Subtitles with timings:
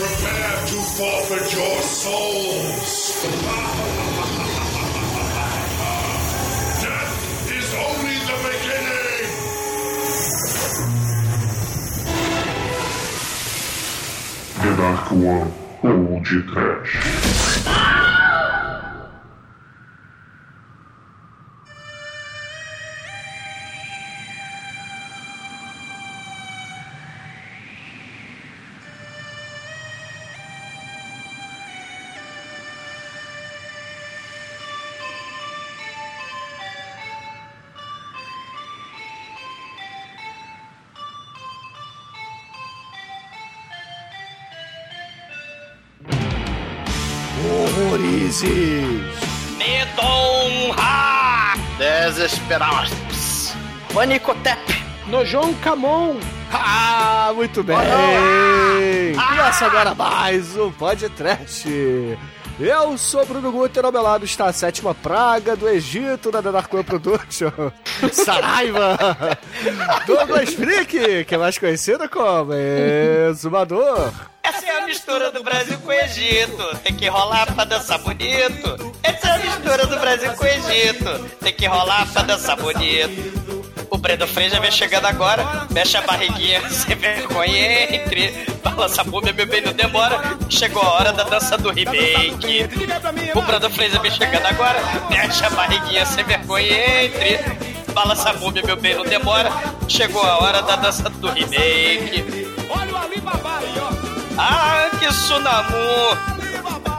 [0.00, 3.22] Prepare to forfeit your souls.
[6.80, 9.28] Death is only the beginning.
[14.62, 15.52] The Dark One,
[15.82, 17.89] Old Trash.
[52.50, 53.56] Desesperança.
[53.94, 54.84] Panicotep!
[55.06, 56.16] Nojon Camon!
[56.52, 57.76] Ah, muito bem!
[59.14, 61.68] Começa agora mais um podcast.
[62.58, 66.50] Eu sou Bruno Guter, ao meu lado está a sétima praga do Egito da The
[66.50, 67.52] Dark One Production,
[68.12, 68.98] Saraiva,
[70.04, 74.12] Douglas Freak, que é mais conhecido como Exumador.
[74.42, 76.76] Essa é a mistura do Brasil com o Egito.
[76.82, 78.89] Tem que rolar pra dançar bonito.
[79.02, 81.30] Essa é a mistura do Brasil com o Egito.
[81.40, 83.40] Tem que rolar pra dançar bonito.
[83.90, 89.32] O Breno Freja vem chegando agora, mexe a barriguinha sem vergonha entre, balança a búmbia,
[89.32, 90.38] meu bem, não demora.
[90.48, 92.68] Chegou a hora da dança do remake.
[93.34, 97.40] O Breno Freja vem chegando agora, mexe a barriguinha sem vergonha entre,
[97.92, 99.50] balança a búmbia, meu bem, não demora.
[99.88, 102.48] Chegou a hora da dança do remake.
[102.70, 103.90] Olha o Alibaba aí, ó!
[104.38, 106.39] Ah, que Sunamu!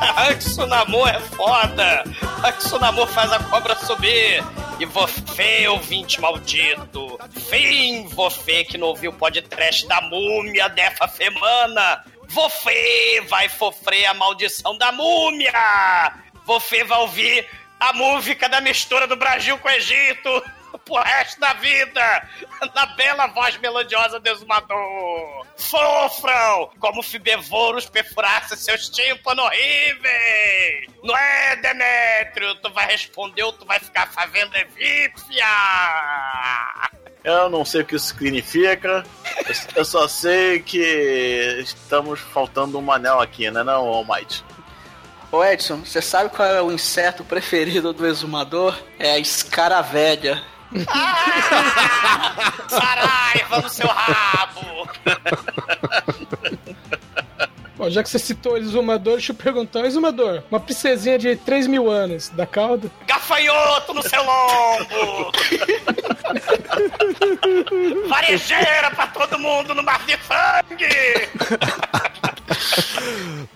[0.03, 2.03] Ah, que Sunamu é foda!
[2.43, 4.43] Ah, que Sunamu faz a cobra subir!
[4.79, 7.19] E você, ouvinte maldito!
[7.47, 12.03] Fim, você que não ouviu o podcast da múmia dessa semana!
[12.29, 15.53] Você vai sofrer a maldição da múmia!
[16.47, 17.47] Você vai ouvir
[17.79, 20.43] a música da mistura do Brasil com o Egito!
[20.79, 22.29] Pro resto da vida,
[22.73, 25.45] na bela voz melodiosa do exumador.
[25.55, 30.87] Sofram como se devouros perfurassem seus tímpanos horríveis.
[31.03, 32.55] Não é, Demétrio?
[32.55, 35.45] Tu vai responder ou tu vai ficar fazendo egípcia?
[37.23, 39.03] Eu não sei o que isso significa.
[39.45, 40.79] Eu- Eu só sei que
[41.59, 44.43] estamos faltando um anel aqui, né, não, All Might?
[45.31, 48.77] Ô Edson, você sabe qual é o inseto preferido do exumador?
[48.99, 50.43] É a escaravelha.
[52.69, 54.89] Saraiva no seu rabo!
[57.75, 59.85] Bom, já que você citou exumador, deixa eu perguntar.
[59.85, 62.91] Exumador, uma princesinha de 3 mil anos, da cauda?
[63.07, 65.31] Gafanhoto no seu lombo!
[68.07, 70.87] Varejeira pra todo mundo no mar de sangue!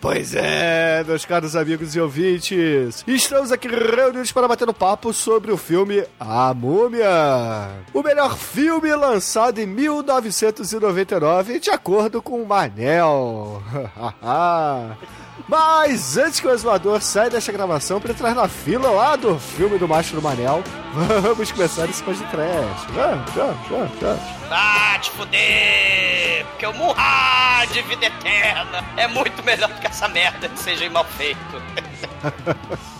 [0.01, 5.51] Pois é, meus caros amigos e ouvintes, estamos aqui reunidos para bater um papo sobre
[5.51, 7.69] o filme A Múmia.
[7.93, 13.63] O melhor filme lançado em 1999, de acordo com o Manel.
[15.47, 19.77] Mas antes que o exumador saia desta gravação para entrar na fila lá do filme
[19.77, 20.63] do Macho do Manel,
[21.21, 22.91] vamos começar esse podcast.
[22.93, 24.21] Vamos, vamos, vamos, vamos.
[24.49, 26.45] Ah, te fuder!
[26.47, 30.89] Porque o Murra de vida eterna é muito melhor do que essa merda que seja
[30.89, 31.39] mal feito.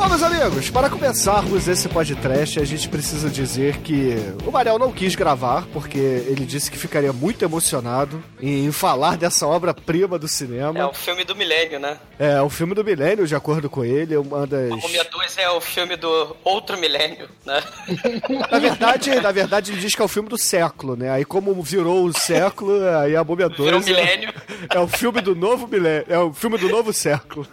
[0.00, 4.15] Bom, meus amigos, para começarmos esse podcast, a gente precisa dizer que
[4.47, 9.47] o Manel não quis gravar, porque ele disse que ficaria muito emocionado em falar dessa
[9.47, 10.88] obra-prima do É cinema.
[10.88, 11.99] o filme do milênio, né?
[12.19, 14.73] É, o filme do milênio, de acordo com ele, é uma das...
[14.73, 17.62] A Múmia 2 é o filme do outro milênio, né?
[18.50, 21.11] Na verdade, na verdade, ele diz que é o filme do século, né?
[21.11, 24.32] Aí como virou o século, aí a Múmia 2 Virou é- milênio.
[24.75, 27.46] É, o filme do novo milênio, é o filme do novo século.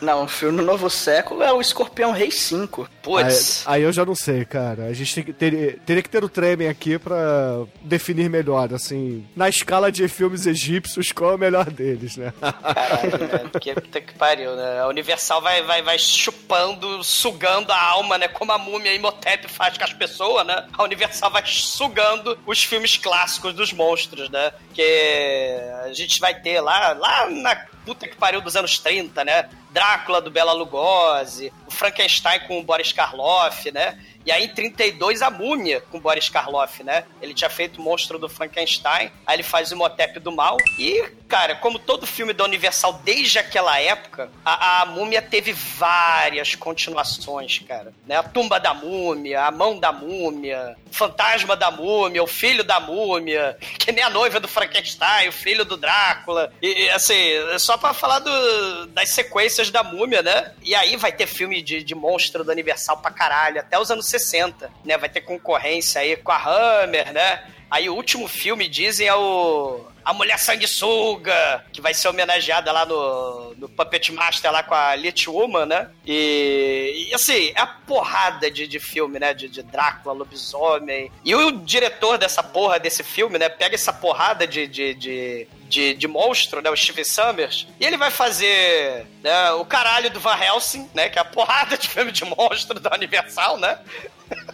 [0.00, 2.82] Não, o filme no Novo Século é o Escorpião Rei 5.
[2.82, 3.62] Aí, Putz.
[3.66, 4.84] aí eu já não sei, cara.
[4.86, 9.26] A gente tem que- teria, teria que ter o Tremen aqui pra definir melhor, assim,
[9.36, 12.32] na escala de filmes egípcios, qual é o melhor deles, né?
[12.40, 13.50] Caralho, né?
[13.60, 14.80] Que puta que pariu, né?
[14.80, 18.28] A Universal vai, vai, vai chupando, sugando a alma, né?
[18.28, 20.66] Como a múmia e Imhotep faz com as pessoas, né?
[20.76, 24.52] A Universal vai sugando os filmes clássicos dos monstros, né?
[24.74, 27.54] Que a gente vai ter lá, lá na
[27.86, 29.48] puta que pariu dos anos 30, né?
[29.70, 33.96] Drácula do Bela Lugosi, o Frankenstein com o Boris Karloff, né?
[34.26, 37.04] E aí em 32 a Múmia com Boris Karloff, né?
[37.22, 40.56] Ele tinha feito o monstro do Frankenstein, aí ele faz o Imhotep do mal.
[40.78, 46.54] E, cara, como todo filme da Universal desde aquela época, a, a Múmia teve várias
[46.54, 47.92] continuações, cara.
[48.06, 48.16] Né?
[48.16, 52.80] A tumba da Múmia, a mão da Múmia, o fantasma da Múmia, o filho da
[52.80, 56.52] Múmia, que nem a noiva do Frankenstein, o filho do Drácula.
[56.60, 57.16] E, assim,
[57.58, 60.52] só pra falar do- das sequências da Múmia, né?
[60.62, 64.06] E aí vai ter filme de, de monstro da Universal pra caralho, até os anos
[64.18, 64.96] 60, né?
[64.96, 67.42] Vai ter concorrência aí com a Hammer, né?
[67.70, 69.84] Aí o último filme, dizem, é o...
[70.04, 74.94] A Mulher Sanguessuga, que vai ser homenageada lá no, no Puppet Master lá com a
[74.94, 75.90] Lit Woman, né?
[76.06, 79.34] E, e, assim, é a porrada de, de filme, né?
[79.34, 81.10] De, de Drácula, lobisomem.
[81.24, 83.48] E o diretor dessa porra desse filme, né?
[83.48, 86.70] Pega essa porrada de, de, de, de, de monstro, né?
[86.70, 87.66] O Steve Summers.
[87.80, 91.08] E ele vai fazer né, o caralho do Van Helsing, né?
[91.08, 93.78] Que é a porrada de filme de monstro da Universal, né?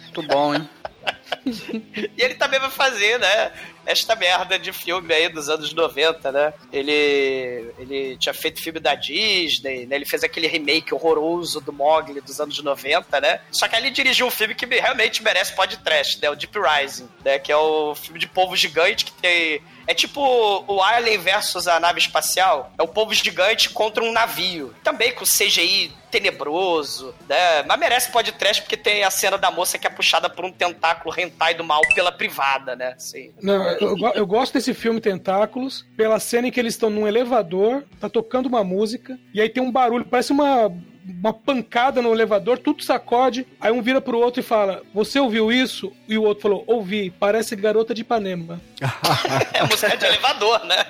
[0.01, 0.69] Muito bom, hein?
[1.45, 3.51] E ele também vai fazer, né?
[3.85, 6.53] Esta merda de filme aí dos anos 90, né?
[6.71, 9.95] Ele, ele tinha feito filme da Disney, né?
[9.95, 13.41] Ele fez aquele remake horroroso do Mogli dos anos 90, né?
[13.51, 16.29] Só que ele dirigiu um filme que realmente merece podcast, né?
[16.29, 17.39] O Deep Rising, né?
[17.39, 19.61] Que é o filme de povo gigante que tem...
[19.87, 20.21] É tipo
[20.67, 22.71] o Alien versus a nave espacial.
[22.77, 24.73] É o povo gigante contra um navio.
[24.83, 27.63] Também com CGI tenebroso, né?
[27.63, 31.13] Mas merece podcast porque tem a cena da moça que é puxada por um tentáculo
[31.17, 32.93] hentai do mal pela privada, né?
[32.95, 33.31] Assim.
[33.41, 37.83] Não, eu, eu gosto desse filme Tentáculos, pela cena em que eles estão num elevador,
[37.99, 40.71] tá tocando uma música, e aí tem um barulho, parece uma,
[41.05, 45.51] uma pancada no elevador, tudo sacode, aí um vira pro outro e fala, você ouviu
[45.51, 45.91] isso?
[46.07, 48.61] E o outro falou, ouvi, parece garota de Ipanema.
[49.53, 50.85] É música de elevador, né?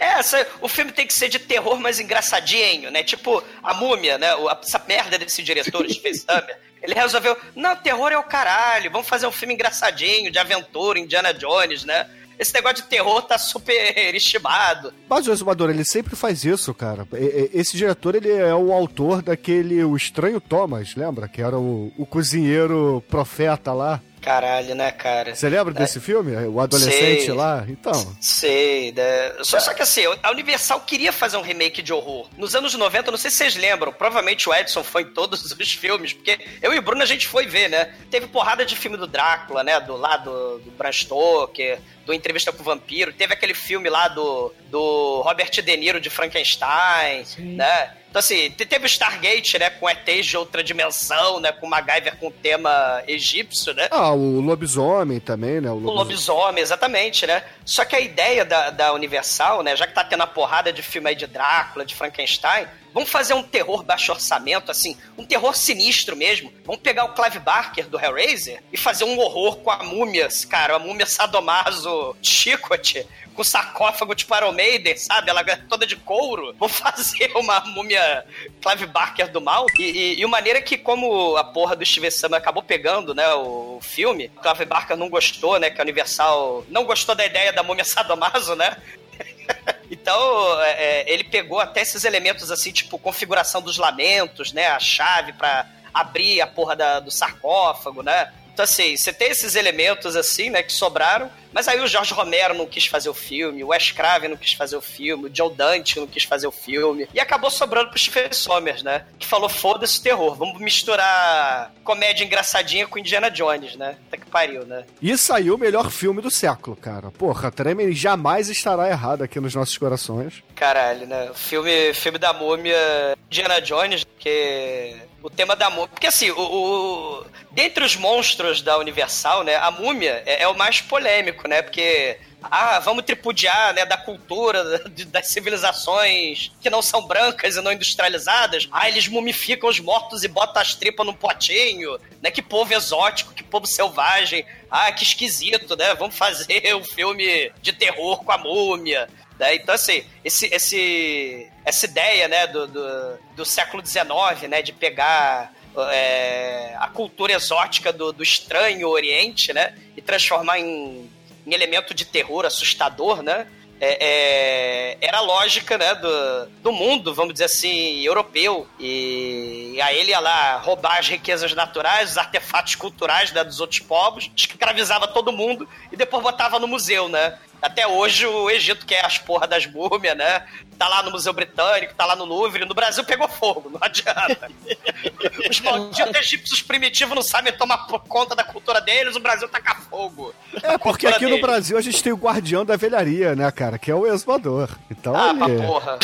[0.00, 3.02] É, essa, o filme tem que ser de terror, mas engraçadinho, né?
[3.02, 4.34] Tipo a múmia, né?
[4.36, 6.58] O- Essa merda desse diretor, Steve Summer.
[6.80, 11.34] Ele resolveu, não, terror é o caralho, vamos fazer um filme engraçadinho, de aventura, Indiana
[11.34, 12.08] Jones, né?
[12.38, 14.92] Esse negócio de terror tá super estimado.
[15.08, 17.06] Mas o Exumador, ele sempre faz isso, cara.
[17.52, 21.26] Esse diretor, ele é o autor daquele O Estranho Thomas, lembra?
[21.28, 24.00] Que era o, o cozinheiro profeta lá.
[24.20, 25.34] Caralho, né, cara?
[25.34, 26.34] Você lembra desse filme?
[26.46, 27.34] O adolescente Sei.
[27.34, 27.64] lá?
[27.68, 28.16] Então.
[28.20, 29.32] Sei, né?
[29.42, 32.28] Só, só que assim, a Universal queria fazer um remake de horror.
[32.36, 35.72] Nos anos 90, não sei se vocês lembram, provavelmente o Edson foi em todos os
[35.72, 37.94] filmes, porque eu e o Bruno a gente foi ver, né?
[38.10, 39.78] Teve porrada de filme do Drácula, né?
[39.80, 43.12] Do lado do Bram Stoker, do Entrevista com o Vampiro.
[43.12, 47.92] Teve aquele filme lá do, do Robert De Niro de Frankenstein, né?
[48.10, 49.68] Então, assim, te- teve o Stargate, né?
[49.70, 51.52] Com ETs de outra dimensão, né?
[51.52, 53.88] Com MacGyver com tema egípcio, né?
[53.90, 55.68] Ah, o lobisomem também, né?
[55.70, 55.96] O O lobisomem.
[55.98, 57.42] lobisomem, exatamente, né?
[57.64, 59.76] Só que a ideia da, da Universal, né?
[59.76, 63.34] Já que tá tendo a porrada de filme aí de Drácula, de Frankenstein, vamos fazer
[63.34, 66.50] um terror baixo orçamento, assim, um terror sinistro mesmo.
[66.64, 70.76] Vamos pegar o Clive Barker do Hellraiser e fazer um horror com a múmia, cara,
[70.76, 73.06] a múmia sadomaso Chicote,
[73.38, 75.30] com sarcófago de Iron Maiden, sabe?
[75.30, 76.52] Ela é toda de couro.
[76.58, 78.24] Vamos fazer uma múmia
[78.60, 79.64] Clive Barker do mal.
[79.78, 83.28] E, e, e uma maneira que, como a porra do Steve Summer acabou pegando, né,
[83.34, 87.62] o filme, Clive Barker não gostou, né, que a Universal não gostou da ideia da
[87.62, 88.76] múmia sadomaso, né?
[89.90, 94.66] Então, é, é, ele pegou até esses elementos assim, tipo configuração dos lamentos, né?
[94.68, 98.30] A chave pra abrir a porra da- do sarcófago, né?
[98.58, 102.54] Então, assim, você tem esses elementos assim, né, que sobraram, mas aí o Jorge Romero
[102.54, 105.54] não quis fazer o filme, o Wes Craven não quis fazer o filme, o Joe
[105.54, 109.04] Dante não quis fazer o filme, e acabou sobrando pro Stephen Sommers, né?
[109.16, 113.96] Que falou, foda-se terror, vamos misturar comédia engraçadinha com Indiana Jones, né?
[114.08, 114.84] Até que pariu, né?
[115.00, 117.12] E saiu o melhor filme do século, cara.
[117.12, 120.42] Porra, Tremen jamais estará errado aqui nos nossos corações.
[120.56, 121.30] Caralho, né?
[121.30, 125.88] O filme, filme da múmia Indiana Jones, que o tema da múmia.
[125.88, 129.56] Porque assim, o, o- dentre os monstros da Universal, né?
[129.56, 131.62] A múmia é, é o mais polêmico, né?
[131.62, 132.18] Porque.
[132.40, 134.62] Ah, vamos tripudiar, né, da cultura,
[135.08, 138.68] das civilizações que não são brancas e não industrializadas.
[138.70, 142.30] Ah, eles mumificam os mortos e botam as tripas num potinho, né?
[142.30, 144.46] Que povo exótico, que povo selvagem.
[144.70, 145.94] Ah, que esquisito, né?
[145.94, 149.08] Vamos fazer um filme de terror com a múmia.
[149.38, 149.54] Né?
[149.54, 155.52] Então, assim, esse, esse, essa ideia né, do, do, do século XIX, né, de pegar
[155.92, 161.08] é, a cultura exótica do, do estranho Oriente, né, e transformar em,
[161.46, 163.46] em elemento de terror assustador, né,
[163.80, 168.66] é, é, era a lógica né, do, do mundo, vamos dizer assim, europeu.
[168.78, 173.60] E, e aí ele ia lá roubar as riquezas naturais, os artefatos culturais né, dos
[173.60, 177.38] outros povos, escravizava todo mundo e depois botava no museu, né?
[177.60, 180.46] Até hoje o Egito quer as porra das múmias, né?
[180.78, 182.64] Tá lá no Museu Britânico, tá lá no Louvre.
[182.64, 184.48] No Brasil pegou fogo, não adianta.
[185.50, 190.32] Os malditos egípcios primitivos não sabem tomar conta da cultura deles, o Brasil taca fogo.
[190.62, 191.42] É, porque aqui no deles.
[191.42, 193.76] Brasil a gente tem o guardião da velharia, né, cara?
[193.78, 194.68] Que é o exumador.
[194.88, 195.66] Então Ah, pra ele...
[195.66, 195.98] porra.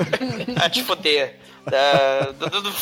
[0.62, 1.38] ah, te foder.
[1.70, 2.28] É,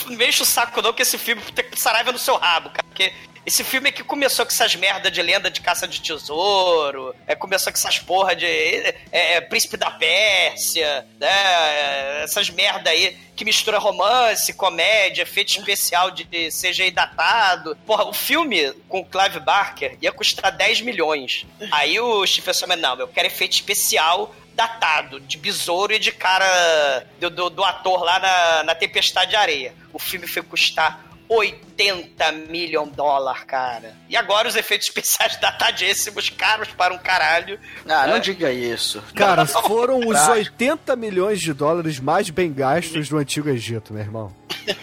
[0.08, 2.84] não me enche o saco não que esse filme tem saraiva no seu rabo, cara.
[2.86, 3.12] Porque
[3.46, 7.34] esse filme é que começou com essas merda de lenda de caça de tesouro, é,
[7.34, 11.28] começou com essas porra de é, é, Príncipe da Pérsia, né?
[11.28, 17.76] é, essas merda aí que mistura romance, comédia, efeito especial de de CGI datado.
[17.86, 21.46] Porra, o filme com o Clive Barker ia custar 10 milhões.
[21.70, 27.04] Aí o Stephen Sommers, não, eu quero efeito especial datado, de besouro e de cara
[27.18, 29.74] do, do, do ator lá na, na Tempestade de Areia.
[29.92, 33.94] O filme foi custar 80 milhões de dólares, cara.
[34.08, 37.58] E agora os efeitos especiais datadíssimos, caros para um caralho.
[37.88, 38.20] Ah, não É.
[38.20, 39.02] diga isso.
[39.14, 40.32] Cara, foram os Prático.
[40.32, 44.32] 80 milhões de dólares mais bem gastos do Antigo Egito, meu irmão.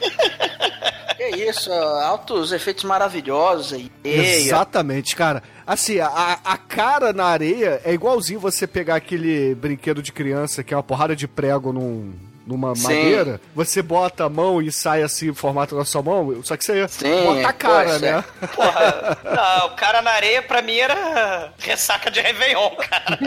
[1.18, 3.92] Que isso, altos efeitos maravilhosos aí.
[4.04, 5.44] Exatamente, cara.
[5.68, 10.74] Assim, a, a cara na areia é igualzinho você pegar aquele brinquedo de criança que
[10.74, 12.12] é uma porrada de prego num,
[12.52, 12.84] numa Sim.
[12.84, 16.64] madeira, você bota a mão e sai assim o formato da sua mão, só que
[16.66, 18.00] você Sim, bota a cara, é.
[18.00, 18.24] né?
[18.54, 23.20] Porra, não, o cara na areia pra mim era ressaca de Réveillon, cara.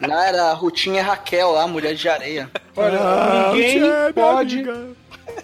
[0.00, 2.50] Não, era a Rutinha Raquel lá, Mulher de Areia.
[2.76, 4.64] Olha, Ah, ninguém minha pode.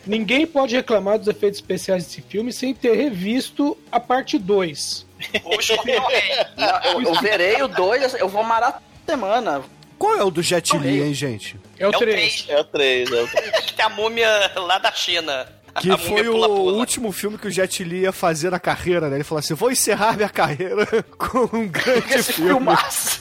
[0.06, 5.06] Ninguém pode reclamar dos efeitos especiais desse filme sem ter revisto a parte 2.
[5.44, 6.22] O Escorpião Rei.
[6.56, 9.62] Não, eu, eu verei o 2, eu vou marar semana.
[9.98, 11.58] Qual é o do Jet Li, hein, gente?
[11.78, 12.42] É o É o 3.
[12.42, 13.50] 3, É o 3, é o 3.
[13.75, 15.47] que é a múmia lá da China.
[15.78, 16.73] Que a foi múmia o pula-pula.
[16.78, 19.16] último filme que o Jet Li ia fazer na carreira, né?
[19.18, 20.87] Ele falou assim: vou encerrar minha carreira
[21.18, 22.50] com um grande Esse filme.
[22.52, 23.21] filmaço.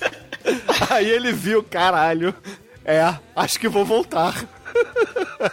[0.90, 2.34] Aí ele viu, caralho.
[2.86, 4.34] É, acho que vou voltar.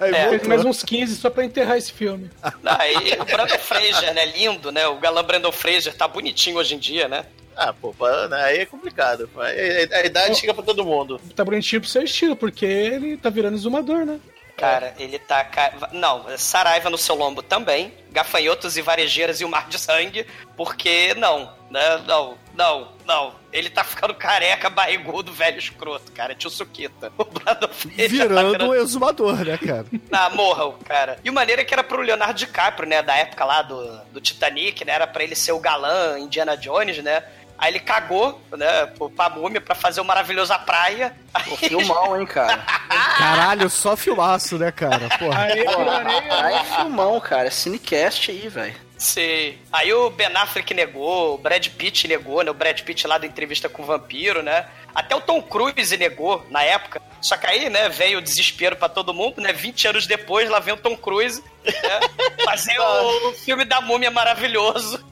[0.01, 0.29] Aí É.
[0.29, 0.49] Voltou.
[0.49, 2.31] mais uns 15 só pra enterrar esse filme.
[2.65, 4.25] Aí o Brandon Fraser, né?
[4.27, 4.87] Lindo, né?
[4.87, 7.25] O galã Brandon Fraser tá bonitinho hoje em dia, né?
[7.57, 7.95] Ah, pô,
[8.29, 9.29] né, aí é complicado.
[9.37, 11.21] A idade chega pra todo mundo.
[11.35, 14.19] Tá bonitinho pro seu estilo, porque ele tá virando exumador, né?
[14.57, 15.45] Cara, ele tá.
[15.93, 17.93] Não, Saraiva no seu lombo também.
[18.13, 20.27] Gafanhotos e varejeiras e o mar de sangue.
[20.57, 22.03] Porque não, né?
[22.07, 23.35] Não, não, não.
[23.53, 26.35] Ele tá ficando careca, barrigudo, velho escroto, cara.
[26.35, 27.13] Tio Suquita.
[27.19, 29.87] O Fraser tá Virando um exumador, né, cara?
[30.13, 31.19] Ah, morra o cara.
[31.25, 33.03] E o maneiro é que era pro Leonardo DiCaprio, né?
[33.03, 34.93] Da época lá do, do Titanic, né?
[34.93, 37.25] Era pra ele ser o galã Indiana Jones, né?
[37.59, 41.15] Aí ele cagou, né, pra múmia pra fazer o maravilhoso A Praia.
[41.49, 42.59] Pô, filmão, hein, cara.
[43.19, 45.09] Caralho, só filmaço, né, cara?
[45.19, 45.43] Porra.
[45.43, 47.47] Aí, Pô, areia, aí é filmão, cara.
[47.47, 48.75] É cinecast aí, velho.
[49.03, 49.59] Sim.
[49.73, 52.53] Aí o Ben Affleck negou, o Brad Pitt negou, né?
[52.53, 54.67] O Brad Pitt lá da entrevista com o vampiro, né?
[54.95, 57.03] Até o Tom Cruise negou na época.
[57.21, 59.53] Só que aí, né, veio o desespero pra todo mundo, né?
[59.53, 62.01] 20 anos depois, lá vem o Tom Cruise, né?
[62.45, 65.05] Fazer o filme da múmia maravilhoso.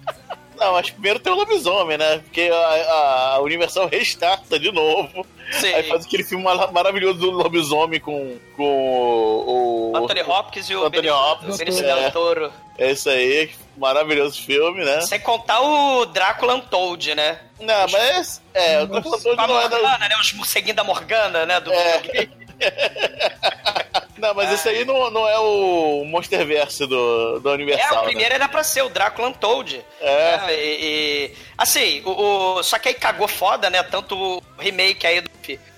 [0.60, 2.18] Não, mas primeiro tem o lobisomem, né?
[2.18, 5.26] Porque a, a Universal restarta de novo.
[5.52, 5.72] Sim.
[5.74, 9.92] Aí faz aquele filme mara- maravilhoso do lobisomem com, com o.
[9.92, 11.94] o- Anthony Hopkins e o Anthony Benicio- Hopkins, Benicio é.
[12.02, 12.52] Del Toro.
[12.78, 15.00] É isso aí, maravilhoso filme, né?
[15.02, 17.40] Sem contar o Drácula Untold, né?
[17.58, 18.40] Não, mas.
[18.54, 19.76] É, o Drácula a não é da.
[19.78, 20.16] Morgana, né?
[20.20, 21.58] Os morceguinhos da Morgana, né?
[21.60, 22.28] Do É.
[24.18, 27.98] Não, mas esse aí não, não é o Monsterverse do, do É, Universal.
[27.98, 28.06] o né?
[28.08, 29.82] primeiro era pra ser o Drácula Untold.
[29.98, 30.40] É.
[30.46, 30.84] É, e,
[31.30, 33.82] e- assim, o, o- só que aí cagou foda, né?
[33.82, 35.30] Tanto o remake aí do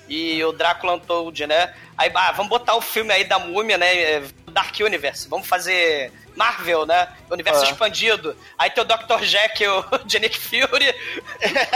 [0.08, 1.72] e o Drácula Untold, né?
[1.96, 3.94] Aí, ah, vamos botar o filme aí da múmia, né?
[3.96, 5.28] é, Dark Universe.
[5.28, 7.08] Vamos fazer Marvel, né?
[7.30, 7.70] Universo É.
[7.70, 8.36] expandido.
[8.58, 9.22] Aí tem o Dr.
[9.22, 10.94] Jekyll de Nick Fury.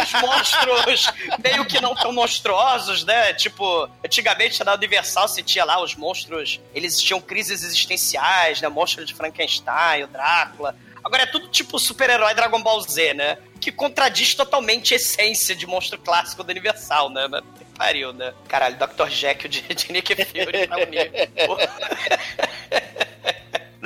[0.03, 1.07] Os monstros
[1.43, 3.33] meio que não tão monstruosos, né?
[3.35, 8.69] Tipo, antigamente na Universal você tinha lá os monstros, eles tinham crises existenciais, né?
[8.69, 10.77] Monstro de Frankenstein, o Drácula.
[11.05, 13.39] Agora é tudo tipo super-herói Dragon Ball Z, né?
[13.61, 17.29] Que contradiz totalmente a essência de monstro clássico da Universal, né?
[17.79, 18.33] Pariu, né?
[18.49, 19.09] Caralho, Dr.
[19.09, 21.13] Jekyll de, de Nick Fury pra unir.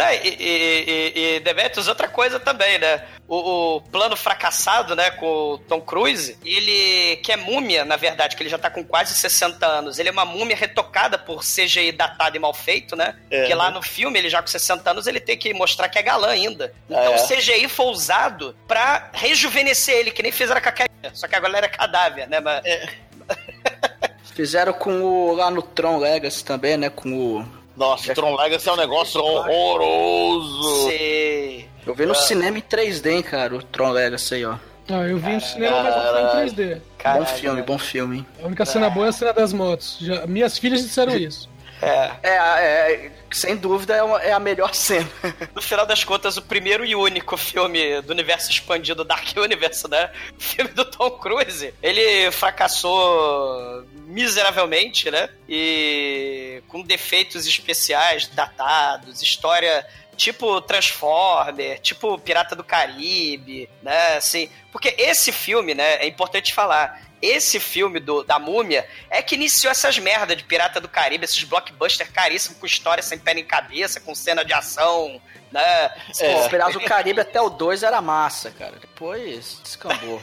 [0.01, 0.11] Porra.
[0.13, 0.21] Né?
[0.25, 3.03] E, e, e, e Demetrius, outra coisa também, né?
[3.29, 8.35] O, o, plano fracassado, né, com o Tom Cruise, ele que é múmia, na verdade,
[8.35, 10.01] que ele já tá com quase 60 anos.
[10.01, 13.15] Ele é uma múmia retocada por CGI datado e mal feito, né?
[13.31, 13.47] É.
[13.47, 16.03] Que lá no filme, ele já com 60 anos, ele tem que mostrar que é
[16.03, 16.75] galã ainda.
[16.89, 17.17] Então É.
[17.17, 21.15] o CGI foi usado pra rejuvenescer ele, que nem fizeram com a Carinha.
[21.15, 22.41] Só que agora ele era cadáver, né?
[22.41, 22.65] Mas,
[24.35, 25.35] Fizeram com o.
[25.35, 26.89] lá no Tron Legacy também, né?
[26.89, 27.60] Com o.
[27.81, 30.89] Nossa, Tron Legacy é um negócio horroroso.
[30.89, 31.67] Sei.
[31.87, 34.57] Eu vi no cinema em 3D, hein, cara, o Tron Legacy aí, ó.
[34.89, 36.81] Ah, eu vi no cinema, mas não foi em 3D.
[37.19, 38.27] Bom filme, bom filme, hein?
[38.43, 39.97] A única cena boa é a cena das motos.
[39.99, 41.49] Já- minhas filhas disseram isso.
[41.83, 42.11] É.
[42.23, 45.09] É, é, sem dúvida é, uma- é a melhor cena.
[45.55, 50.11] No final das contas, o primeiro e único filme do universo expandido Dark Universe, né?
[50.37, 51.73] O filme do Tom Cruise.
[51.83, 55.29] Ele fracassou miseravelmente, né?
[55.49, 59.87] E com defeitos especiais, datados, história
[60.21, 64.17] tipo Transformer, tipo Pirata do Caribe, né?
[64.19, 67.09] Assim, porque esse filme, né, é importante falar.
[67.23, 71.45] Esse filme do, da múmia é que iniciou essas merdas de Pirata do Caribe, esses
[71.45, 75.21] blockbusters caríssimos com história sem pé nem cabeça, com cena de ação,
[75.53, 75.91] né?
[76.19, 78.73] Pô, o Piratas do Caribe até o 2 era massa, cara.
[78.81, 80.21] Depois descambou.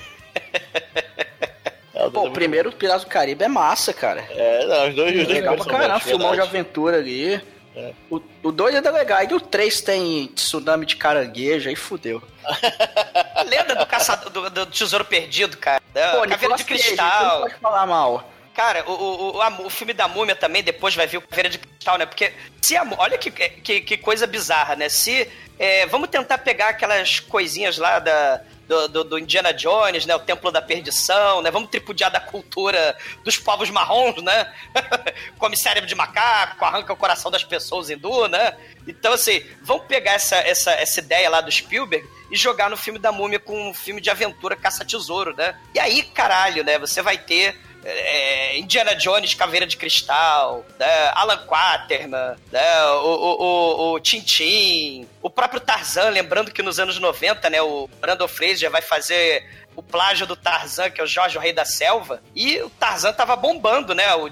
[1.94, 4.24] É, o Pô, dois o primeiro Piratas do Caribe é massa, cara.
[4.30, 7.42] É, não, os dois, os dois Legal primeiros pra caramba, filmão de aventura ali.
[7.78, 7.94] É.
[8.10, 9.24] O, o 2 é legal.
[9.24, 12.22] E o 3 tem tsunami de caranguejo, aí fudeu.
[13.46, 15.80] Lenda do caçador do, do tesouro perdido, cara.
[15.94, 17.42] Pô, Caveira de cristal.
[17.42, 18.28] pode falar mal.
[18.56, 21.60] Cara, o, o, o, o filme da múmia também depois vai vir o Caveira de
[21.60, 22.08] Cristal, né?
[22.08, 24.90] Porque se a, olha que, que, que coisa bizarra, né?
[24.90, 25.30] Se
[25.60, 30.16] é, vamos tentar pegar aquelas coisinhas lá da, do, do- do Indiana Jones, né?
[30.16, 31.50] O Templo da Perdição, né?
[31.52, 34.54] Vamos tripudiar da cultura dos povos marrons, né?
[35.38, 38.56] Come cérebro de macaco, arranca o coração das pessoas hindu, né?
[38.88, 43.00] Então, assim, vamos pegar essa, essa, essa ideia lá do Spielberg e jogar no filme
[43.00, 45.56] da múmia com um filme de aventura caça-tesouro, né?
[45.74, 46.78] E aí, caralho, né?
[46.80, 53.44] Você vai ter é, Indiana Jones, Caveira de Cristal, né, Alan Quaterman, né, o, o,
[53.44, 58.70] o, o Tintin, o próprio Tarzan, lembrando que nos anos 90, né, o Brandon Fraser
[58.70, 62.60] vai fazer o plágio do Tarzan, que é o Jorge, o Rei da Selva, e
[62.64, 64.28] o Tarzan tava bombando, né, o,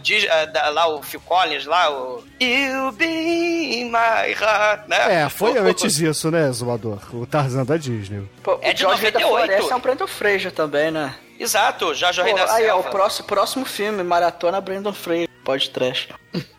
[0.52, 5.22] da- lá o Phil Collins, lá o You Be My Heart, né?
[5.24, 7.00] É, foi O- o- antes isso, né, Zoador?
[7.16, 8.28] O Tarzan da Disney.
[8.42, 9.46] Pô, É o de Jorge Rei da 98.
[9.48, 11.14] Floresta é um Brandon Fraser também, né?
[11.40, 12.88] Exato, Jorge, o Rei da aí, ó, Selva.
[12.88, 16.08] o próximo, próximo filme, Maratona Brandon Fraser, pode trash.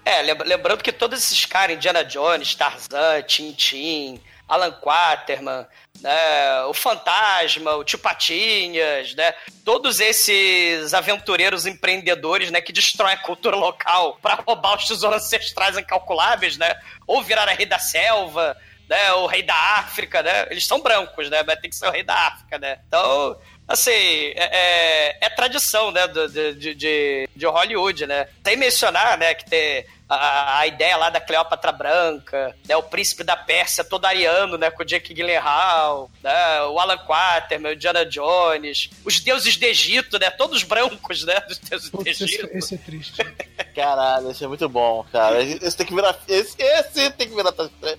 [0.05, 5.67] É, lembra- lembrando que todos esses caras, Indiana Jones, Tarzan, Tintin, Alan Quaterman,
[6.01, 13.17] né, o Fantasma, o Tio Patinhas, né, todos esses aventureiros empreendedores, né, que destroem a
[13.17, 16.75] cultura local para roubar os tesouros ancestrais incalculáveis, né,
[17.07, 18.57] ou virar a rei da selva,
[18.89, 21.91] né, o rei da África, né, eles são brancos, né, mas tem que ser o
[21.91, 23.37] rei da África, né, então...
[23.69, 28.29] Assim, é, é- é tradição, né, do- de, de, de, de Hollywood, né?
[28.45, 33.25] Sem mencionar, né, que tem a, a ideia lá da Cleópatra Branca, né, o príncipe
[33.25, 38.07] da Pérsia todo ariano, né, com o Jake Gyllenhaal, né, o Alan Quaterman, o Indiana
[38.07, 42.57] Jones, os deuses do Egito, né, todos brancos, né, dos deuses do Putz, esse, Egito.
[42.57, 43.21] esse é triste.
[43.75, 45.43] Caralho, esse é muito bom, cara.
[45.43, 46.17] Esse tem que virar.
[46.29, 47.53] Esse, esse tem que virar.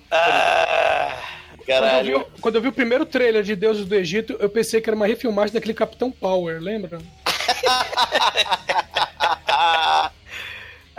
[0.10, 1.16] Ah,
[1.68, 2.20] Quando eu, vi, Caralho.
[2.22, 4.96] o- quando eu vi o primeiro trailer de Deuses do Egito, eu pensei que era
[4.96, 7.00] uma refilmagem daquele Capitão Power, lembra?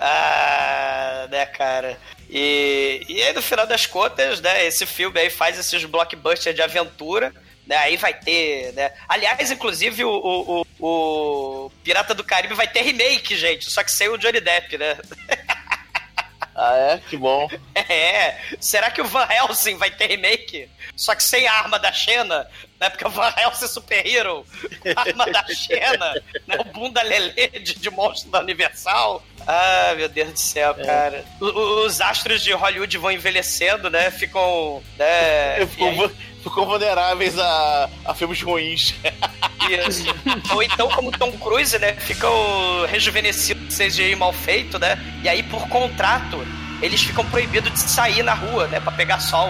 [0.00, 1.98] Ah, né, cara?
[2.30, 6.62] E, e aí, no final das contas, né, esse filme aí faz esses blockbusters de
[6.62, 7.34] aventura,
[7.66, 7.76] né?
[7.78, 8.92] Aí vai ter, né?
[9.08, 10.64] Aliás, inclusive, o, o, o-
[11.66, 14.96] o Pirata do Caribe vai ter remake, gente, só que sem o Johnny Depp, né?
[16.60, 16.98] Ah, é?
[17.08, 17.48] Que bom.
[17.90, 20.68] É, será que o Van Helsing vai ter remake?
[20.94, 22.46] Só que sem a arma da Xena,
[22.78, 22.90] né?
[22.90, 24.44] Porque o Van Helsing é super hero,
[24.94, 26.12] arma da Xena,
[26.46, 26.56] né?
[26.58, 29.24] O bunda lelê de, de monstro da Universal.
[29.50, 31.24] Ah, meu Deus do céu, cara.
[31.40, 34.10] O- o- os astros de Hollywood vão envelhecendo, né?
[34.10, 34.82] Ficam.
[34.98, 35.66] Né?
[36.42, 38.94] Ficou vulneráveis a, a filmes ruins.
[39.88, 40.04] Isso.
[40.54, 41.94] Ou então, como Tom Cruise, né?
[41.94, 44.96] Ficam rejuvenescidos, CGI mal feito, né?
[45.22, 46.46] E aí, por contrato,
[46.82, 48.78] eles ficam proibidos de sair na rua, né?
[48.80, 49.48] Pra pegar sol.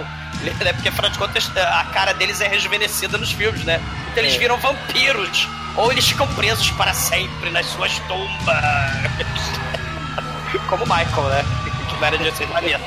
[0.62, 0.72] Né?
[0.72, 3.80] Porque, afinal de contas, a cara deles é rejuvenescida nos filmes, né?
[4.12, 5.46] Então eles viram vampiros.
[5.76, 9.77] Ou eles ficam presos para sempre nas suas tumbas.
[10.68, 11.44] Como o Michael, né?
[11.88, 12.80] Que não era de outro planeta.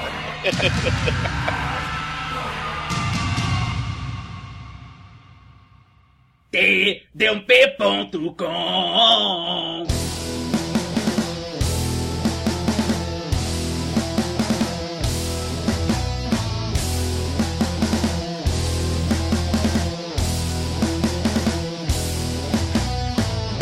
[7.13, 8.31] tdump.com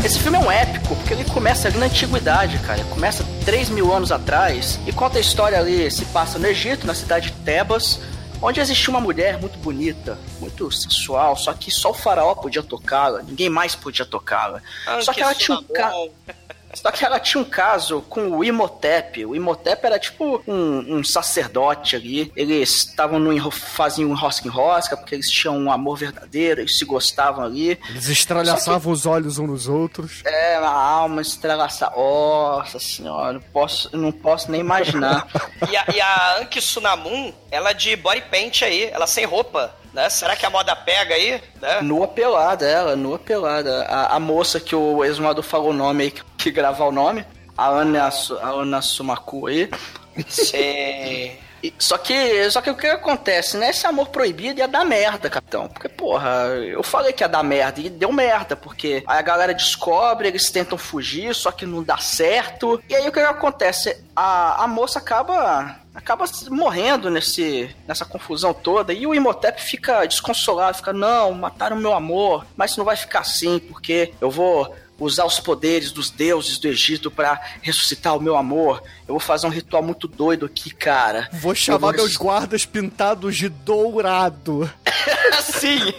[0.09, 2.79] esse filme é um épico, porque ele começa ali na antiguidade, cara.
[2.79, 6.87] Ele começa 3 mil anos atrás e conta a história ali, se passa no Egito,
[6.87, 7.99] na cidade de Tebas,
[8.41, 13.21] onde existia uma mulher muito bonita, muito sensual, só que só o faraó podia tocá-la,
[13.21, 14.63] ninguém mais podia tocá-la.
[14.87, 15.93] Ah, só que ela tinha um ca...
[16.73, 19.25] Só que ela tinha um caso com o Imhotep.
[19.25, 22.31] O Imhotep era tipo um, um sacerdote ali.
[22.35, 26.77] Eles estavam no faziam um rosca em rosca, porque eles tinham um amor verdadeiro, eles
[26.77, 27.79] se gostavam ali.
[27.89, 30.21] Eles estralhaçavam os olhos uns nos outros.
[30.25, 31.95] É, a alma estrelaçada.
[31.95, 35.27] Nossa senhora, não posso, não posso nem imaginar.
[35.69, 40.09] E a, e a Anki Sunamun, ela de body paint aí, ela sem roupa, né?
[40.09, 41.41] Será que a moda pega aí?
[41.61, 41.81] Né?
[41.81, 43.83] nua pelada, ela, nua pelada.
[43.83, 47.25] A, a moça que o exumador falou o nome aí, que, que gravar o nome,
[47.57, 48.09] a Ana,
[48.41, 49.69] a Ana Sumaku aí.
[51.61, 53.69] E- Só que, só que o que acontece, né?
[53.71, 55.67] Esse amor proibido ia dar merda, capitão.
[55.67, 56.29] Porque, porra,
[56.65, 60.49] eu falei que ia dar merda e deu merda, porque aí a galera descobre, eles
[60.49, 62.81] tentam fugir, só que não dá certo.
[62.87, 64.01] E aí o que, que acontece?
[64.15, 70.77] A, a moça acaba acaba morrendo nesse, nessa confusão toda e o Imhotep fica desconsolado,
[70.77, 75.39] fica, não, mataram meu amor, mas não vai ficar assim, porque eu vou usar os
[75.39, 78.83] poderes dos deuses do Egito pra ressuscitar o meu amor.
[79.07, 81.29] Eu vou fazer um ritual muito doido aqui, cara.
[81.33, 84.71] Vou chamar vou meus guardas pintados de dourado.
[85.41, 85.79] Sim.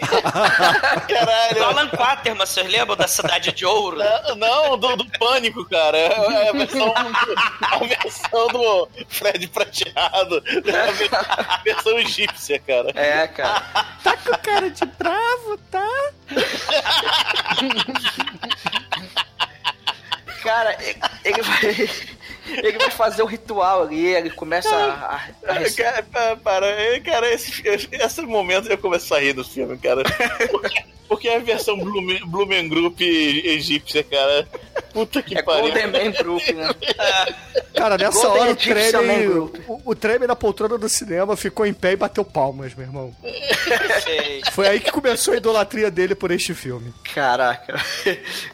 [1.53, 3.97] Do Alan Quaterman, vocês lembram da Cidade de Ouro?
[3.97, 5.97] Não, não, do, do pânico, cara.
[5.97, 10.43] É a versão, do, a versão do Fred Prateado.
[11.49, 12.91] A versão egípcia, cara.
[12.95, 13.61] É, cara.
[14.03, 16.11] Tá com cara de bravo, tá?
[20.43, 20.77] Cara,
[21.23, 21.89] ele- vai.
[22.47, 25.15] Ele vai fazer o ritual ali, ele começa a.
[25.47, 29.77] a- a- Cara, para, para, cara esse, esse momento eu começo a rir do filme,
[29.77, 30.03] cara.
[31.11, 34.47] Porque, é a versão Blumen, Blumen Group egípcia, cara.
[34.93, 35.63] Puta que é pariu.
[35.63, 36.69] Golden Man Group, né?
[37.75, 39.55] Cara, nessa Golden hora o Group.
[39.67, 43.15] o, o na poltrona do cinema ficou em pé e bateu palmas, meu irmão.
[44.51, 46.93] Foi aí que começou a idolatria dele por este filme.
[47.13, 47.75] Caraca.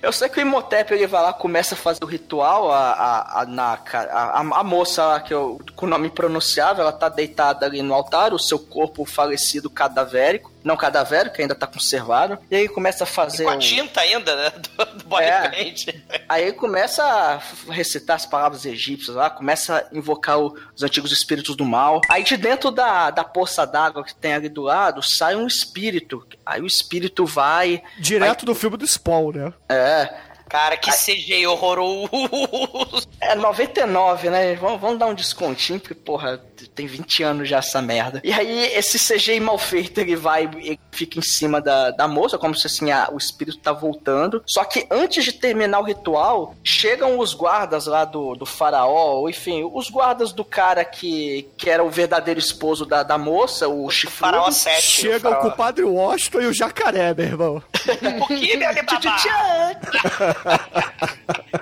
[0.02, 3.42] Eu sei que o Imhotep ele vai lá, começa a fazer o ritual, a, a,
[3.42, 7.10] a, na, a, a, a moça lá, que eu, com o nome impronunciável, ela tá
[7.10, 12.38] deitada ali no altar, o seu corpo falecido cadavérico, não cadavérico, que ainda tá conservado,
[12.52, 13.46] e aí começa a fazer.
[13.46, 14.52] Com a um- tinta ainda, né?
[14.78, 15.50] Do, do body É.
[15.50, 15.88] paint.
[16.30, 17.40] Aí começa a
[17.72, 22.02] recitar as palavras egípcias lá, começa a invocar o- os antigos espíritos do mal.
[22.10, 26.28] Aí de dentro da, da poça d'água que tem ali do lado, sai um espírito.
[26.46, 27.82] Aí o espírito vai.
[27.98, 29.54] Direto do filme do Spawn, né?
[29.70, 30.14] É.
[30.50, 33.08] Cara, que CGI horroroso.
[33.20, 34.56] É 99, né?
[34.56, 36.40] Vamos, vamos dar um descontinho, porque, porra,
[36.74, 38.22] tem 20 anos já essa merda.
[38.24, 42.38] E aí, esse CGI mal feito, ele vai, ele fica em cima da, da moça,
[42.38, 44.42] como se assim, ah, o espírito tá voltando.
[44.46, 49.30] Só que antes de terminar o ritual, chegam os guardas lá do, do faraó, ou
[49.30, 53.86] enfim, os guardas do cara que, que era o verdadeiro esposo da, da moça, o,
[53.86, 54.18] O chifrudo.
[54.18, 54.82] Faraó 7.
[54.82, 57.64] Chega o compadre Washington e o jacaré, meu irmão.
[58.20, 60.37] Por que, meu Alibaba?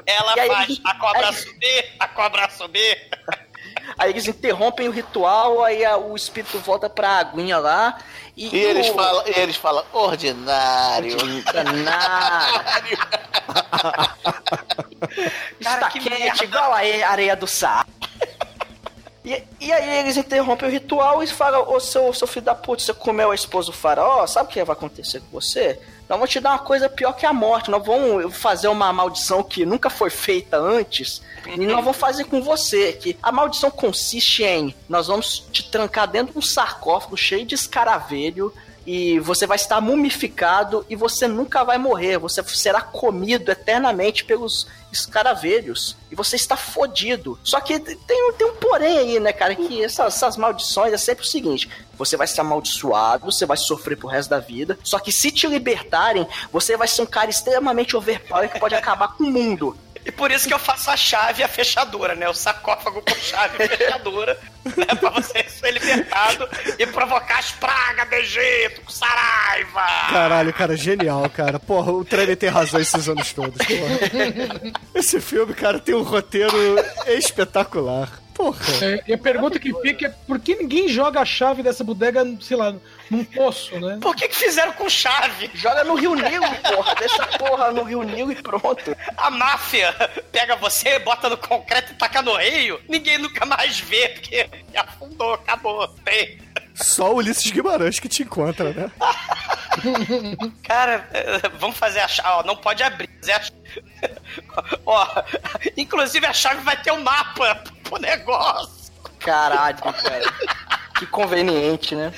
[0.06, 3.10] Ela aí- faz a cobra aí- subir, a cobra subir.
[3.98, 7.98] Aí eles interrompem o ritual, aí a- o espírito volta pra aguinha lá.
[8.36, 11.16] E, E eles o- falam, e eles falam, ordinário.
[15.64, 16.44] Cara, Está que quente, merda.
[16.44, 17.88] igual a are- areia do Saara.
[19.26, 22.84] E, e aí eles interrompem o ritual e falam, ô seu, seu filho da puta,
[22.84, 25.80] você comeu a esposa do faraó, sabe o que vai acontecer com você?
[26.08, 29.42] Nós vamos te dar uma coisa pior que a morte, nós vamos fazer uma maldição
[29.42, 34.44] que nunca foi feita antes, e nós vamos fazer com você, que a maldição consiste
[34.44, 38.54] em, nós vamos te trancar dentro de um sarcófago cheio de escaravelho,
[38.86, 42.18] e você vai estar mumificado e você nunca vai morrer.
[42.20, 45.96] Você será comido eternamente pelos escaravelhos.
[46.12, 47.38] E você está fodido.
[47.44, 49.56] Só que tem, um- tem um porém aí, né, cara?
[49.56, 53.98] Que essas, essas maldições é sempre o seguinte: você vai ser amaldiçoado, você vai sofrer
[53.98, 54.78] pro resto da vida.
[54.84, 59.10] Só que se te libertarem, você vai ser um cara extremamente overpower que pode acabar
[59.16, 59.76] com o mundo.
[60.06, 62.30] E por isso que eu faço a chave e a fechadura, né?
[62.30, 64.40] O sarcófago com chave e fechadura,
[64.78, 64.86] né?
[65.00, 69.82] Pra você ser libertado e provocar as pragas do Egito com Saraiva.
[70.12, 71.60] Caralho, cara, genial, cara.
[71.60, 74.72] Porra, o trailer tem razão esses anos todos, porra.
[74.94, 76.56] Esse filme, cara, tem um roteiro
[77.08, 78.22] espetacular.
[78.36, 78.60] Porra.
[78.82, 82.24] É, e a pergunta que fica é por que ninguém joga a chave dessa bodega,
[82.42, 82.76] sei lá,
[83.10, 83.98] num poço, né?
[84.02, 85.50] Por que, que fizeram com chave?
[85.54, 86.96] Joga no Rio Nilo, porra.
[86.96, 88.96] Deixa a porra no Rio Nilo e pronto.
[89.18, 89.94] A máfia
[90.32, 95.34] pega você, bota no concreto e taca no rio, ninguém nunca mais vê, porque afundou,
[95.34, 96.40] acabou, tem.
[96.74, 98.92] Só o Ulisses Guimarães que te encontra, né?
[100.64, 101.08] Cara,
[101.58, 102.30] vamos fazer a chave.
[102.30, 103.10] Ó, não pode abrir.
[103.22, 103.56] fazer a chave.
[104.86, 105.08] Ó,
[105.78, 108.92] inclusive a chave vai ter um mapa pro negócio.
[109.20, 110.34] Caralho, cara.
[111.00, 112.14] Que conveniente, né?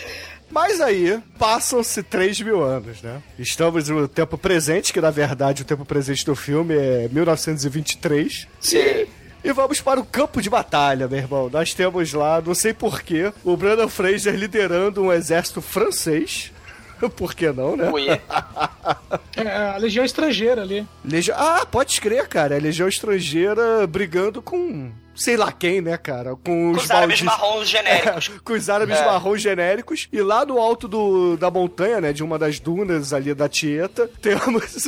[0.50, 3.22] Mas aí, passam-se 3 mil anos, né?
[3.38, 8.48] Estamos no tempo presente, que na verdade o tempo presente do filme é 1923.
[8.60, 9.08] Sim.
[9.44, 11.50] E vamos para o campo de batalha, meu irmão.
[11.50, 16.52] Nós temos lá, não sei porquê, o Brandon Fraser liderando um exército francês.
[17.16, 17.90] Por que não, né?
[17.92, 18.08] Ui.
[18.10, 20.86] É a Legião Estrangeira ali.
[21.06, 21.38] Legião...
[21.40, 22.58] Ah, pode escrever, cara.
[22.58, 26.32] É Legião Estrangeira brigando com sei lá quem, né, cara?
[26.32, 28.32] Com Com os, os árabes marrons genéricos.
[28.36, 29.06] É, com os árabes É.
[29.06, 30.08] marrons genéricos.
[30.14, 34.10] E lá no alto do, da montanha, né, de uma das dunas ali da Tieta,
[34.22, 34.88] temos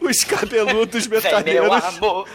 [0.00, 2.26] os cabeludos metalheiros amor.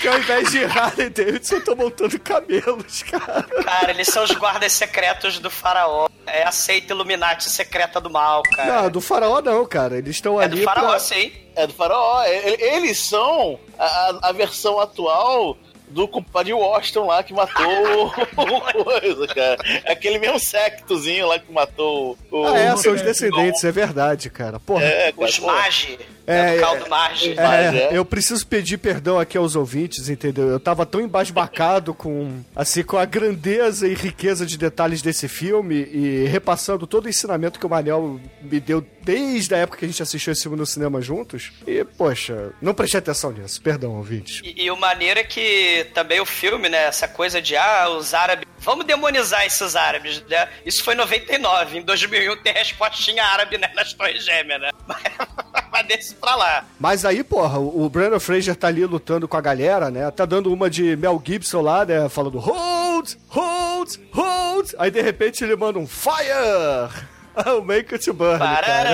[0.00, 3.42] que ao invés de Harley Davidson estão montando camelos, cara.
[3.64, 6.08] Cara, eles são os guardas secretos do faraó.
[6.24, 8.82] É a seita Illuminati secreta do mal, cara.
[8.82, 9.98] Não, do faraó não, cara.
[9.98, 10.98] Eles estão é ali do faraó, pra...
[11.00, 11.32] sim.
[11.56, 12.22] É do faraó.
[12.24, 15.58] Eles são a- a versão atual
[15.92, 18.10] do compadre Washington lá que matou o
[18.84, 19.58] coisa, cara.
[19.86, 22.46] Aquele mesmo sectozinho lá que matou o.
[22.46, 24.58] Ah, é, são os descendentes, é verdade, cara.
[24.58, 24.84] Porra.
[24.84, 25.46] É, cara, Os pô.
[25.46, 25.98] Magi.
[26.32, 27.34] É, É, do caldo Magi.
[27.38, 27.88] É, é.
[27.92, 30.48] eu preciso pedir perdão aqui aos ouvintes, entendeu?
[30.48, 35.74] Eu tava tão embasbacado com, assim, com a grandeza e riqueza de detalhes desse filme
[35.92, 39.88] e repassando todo o ensinamento que o Manel me deu desde a época que a
[39.88, 41.52] gente assistiu esse filme no cinema juntos.
[41.66, 43.60] E, poxa, não prestei atenção nisso.
[43.60, 44.40] Perdão, ouvintes.
[44.44, 46.84] E, e o maneiro é que também o filme, né?
[46.84, 48.46] Essa coisa de, ah, os árabes.
[48.58, 50.48] Vamos demonizar esses árabes, né?
[50.64, 51.78] Isso foi em 99.
[51.78, 54.70] Em 2001 tem respostinha árabe né, nas Torres Gêmeas, né?
[54.86, 55.02] Mas,
[55.72, 56.64] mas desse pra lá.
[56.78, 60.10] Mas aí, porra, o Brandon Fraser tá ali lutando com a galera, né?
[60.10, 62.08] Tá dando uma de Mel Gibson lá, né?
[62.08, 64.70] Falando hold, hold, hold.
[64.78, 66.90] Aí de repente ele manda um fire.
[67.34, 68.38] I'll make it to burn.
[68.38, 68.90] Pararam,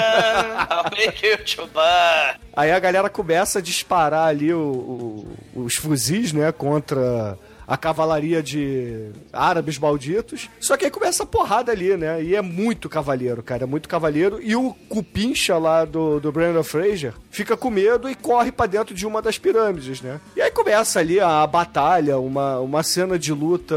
[0.70, 2.38] I'll make to burn.
[2.56, 7.36] Aí a galera começa a disparar ali o- o- os fuzis, né, contra
[7.68, 10.48] a cavalaria de árabes malditos.
[10.58, 12.22] Só que aí começa a porrada ali, né?
[12.22, 14.40] E é muito cavaleiro, cara, é muito cavaleiro.
[14.42, 18.94] E o cupincha lá do, do Brandon Fraser fica com medo e corre pra dentro
[18.94, 20.18] de uma das pirâmides, né?
[20.34, 23.76] E aí começa ali a, batalha, uma, uma cena de luta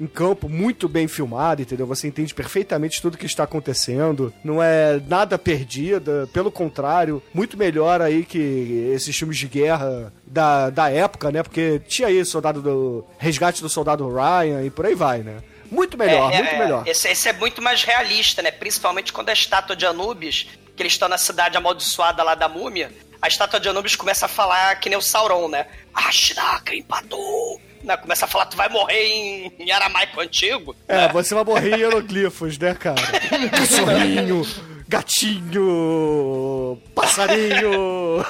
[0.00, 1.86] em campo muito bem filmada, entendeu?
[1.86, 4.32] Você entende perfeitamente tudo que está acontecendo.
[4.44, 10.70] Não é nada perdida, pelo contrário, muito melhor aí que esses filmes de guerra da,
[10.70, 11.42] da época, né?
[11.42, 15.42] Porque tinha aí soldado do resgate do soldado Ryan e por aí vai, né?
[15.70, 16.58] Muito melhor, É, é, muito é.
[16.58, 16.88] melhor.
[16.88, 18.50] Esse, esse é muito mais realista, né?
[18.50, 22.90] Principalmente quando a estátua de Anubis, que eles estão na cidade amaldiçoada lá da múmia,
[23.20, 25.66] a estátua de Anubis começa a falar que nem o Sauron, né?
[25.94, 27.60] Ashraka empatou!
[27.84, 27.96] Né?
[27.96, 30.74] Começa a falar, tu vai morrer em, em aramaico antigo.
[30.86, 33.02] É, você vai morrer em hieroglifos, né, cara?
[33.50, 34.46] Cachorrinho,
[34.92, 38.22] gatinho, passarinho.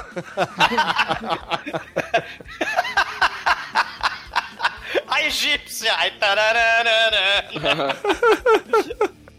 [5.08, 5.92] A egípcia!
[5.96, 7.44] Ai, tarararara.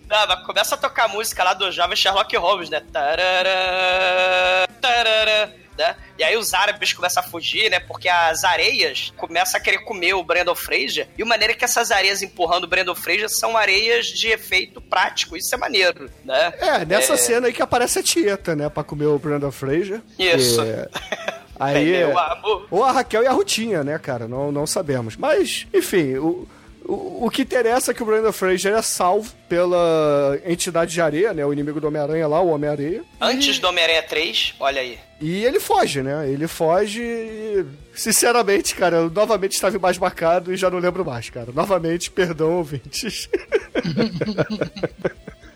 [0.10, 2.82] Não, começa a tocar a música lá do jovem Sherlock Holmes, né?
[2.92, 5.96] Tarará, tarará, né?
[6.18, 7.80] E aí os árabes começam a fugir, né?
[7.80, 11.08] Porque as areias começam a querer comer o Brandon Fraser.
[11.18, 15.36] E a maneira que essas areias empurrando o Brandon Fraser são areias de efeito prático.
[15.38, 16.54] Isso é maneiro, né?
[16.60, 17.18] É, nessa É.
[17.18, 18.70] cena aí que aparece a Tieta, né?
[18.70, 20.02] Pra comer o Brandon Fraser.
[20.20, 20.62] Isso.
[20.62, 20.88] É,
[21.60, 22.68] Aí, amor.
[22.72, 24.28] ou a Raquel e a Rutinha, né, cara?
[24.28, 25.16] Não, não sabemos.
[25.16, 26.48] Mas, enfim, o,
[26.86, 31.34] o, o que interessa é que o Brandon Fraser é salvo pela entidade de areia,
[31.34, 31.46] né?
[31.46, 33.04] O inimigo do Homem-Aranha lá, o Homem-Areia.
[33.22, 34.98] Antes do Homem-Aranha 3, olha aí.
[35.22, 36.30] E ele foge, né?
[36.30, 37.66] Ele foge e,
[37.96, 41.52] sinceramente, cara, eu novamente estava embasbacado e já não lembro mais, cara.
[41.54, 43.30] Novamente, perdão, ouvintes.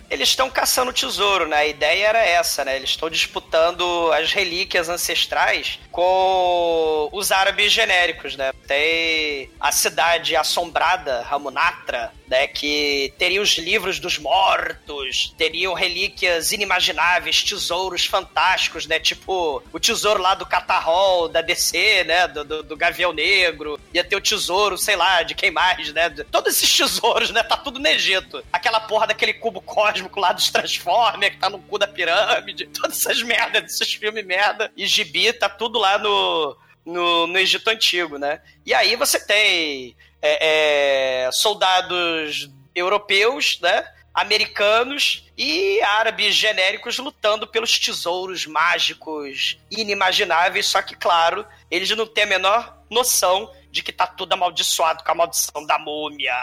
[0.10, 1.58] Eles estão caçando tesouro, né?
[1.58, 2.78] A ideia era essa, né?
[2.78, 8.54] Eles estão disputando as relíquias ancestrais com os árabes genéricos, né?
[8.66, 12.48] Tem a cidade assombrada, Ramunatra, né?
[12.48, 19.00] Que teria os livros dos mortos, teriam relíquias inimagináveis, tesouros fantásticos, né?
[19.00, 22.28] Tipo o tesouro lá do Catarrol, da DC, né?
[22.30, 23.78] Do, do, do Gavião Negro.
[23.94, 26.10] Ia ter o tesouro, sei lá, de quem mais, né?
[26.32, 27.44] Todos esses tesouros, né?
[27.44, 28.42] Tá tudo no Egito.
[28.54, 32.68] Aquela porra daquele cubo cósmico lá dos Transformers, que tá no cu da pirâmide.
[32.74, 34.72] Todas essas merdas desses filmes merda.
[34.76, 38.42] E gibi, tá tudo lá no, no, no Egito Antigo, né?
[38.66, 43.86] E aí você tem é, é, soldados europeus, né?
[44.14, 52.24] Americanos e árabes genéricos lutando pelos tesouros mágicos inimagináveis, só que, claro, eles não têm
[52.24, 56.34] a menor noção de que tá tudo amaldiçoado com a maldição da múmia.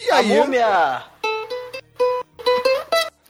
[0.00, 1.04] E A aí, múmia.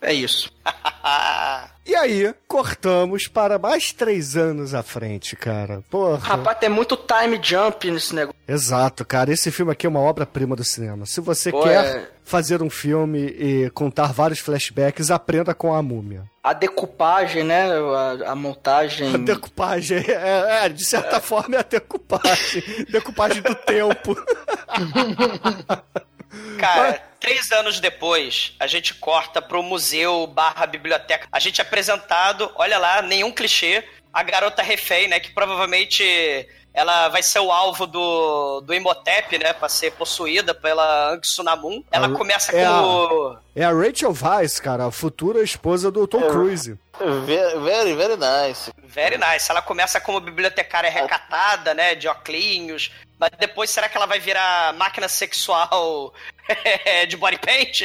[0.01, 0.51] É isso.
[1.83, 5.83] E aí, cortamos para mais três anos à frente, cara.
[5.89, 6.19] Porra.
[6.19, 8.39] Rapaz, tem muito time jump nesse negócio.
[8.47, 9.31] Exato, cara.
[9.33, 11.07] Esse filme aqui é uma obra-prima do cinema.
[11.07, 15.81] Se você Pô, quer é- fazer um filme e contar vários flashbacks, aprenda com a
[15.81, 16.23] múmia.
[16.43, 17.71] A decupagem, né?
[17.71, 19.15] A, a montagem.
[19.15, 22.63] A decupagem, é, é, de certa forma é a decupagem.
[22.89, 24.15] decupagem do tempo.
[26.59, 31.27] Cara, três anos depois, a gente corta pro museu barra biblioteca.
[31.31, 33.83] A gente é apresentado, olha lá, nenhum clichê.
[34.13, 35.19] A garota refém, né?
[35.19, 39.53] Que provavelmente ela vai ser o alvo do, do Imhotep, né?
[39.53, 41.83] Pra ser possuída pela Aang Sunamun.
[41.91, 43.37] Ela A- começa é com a- o...
[43.55, 46.77] É a Rachel Weisz, cara, a futura esposa do Tom Cruise.
[47.25, 48.71] Very, very, very nice.
[48.83, 49.49] Very nice.
[49.49, 51.95] Ela começa como bibliotecária recatada, né?
[51.95, 52.91] De oclinhos.
[53.21, 56.11] Mas depois, será que ela vai virar máquina sexual
[57.07, 57.81] de body paint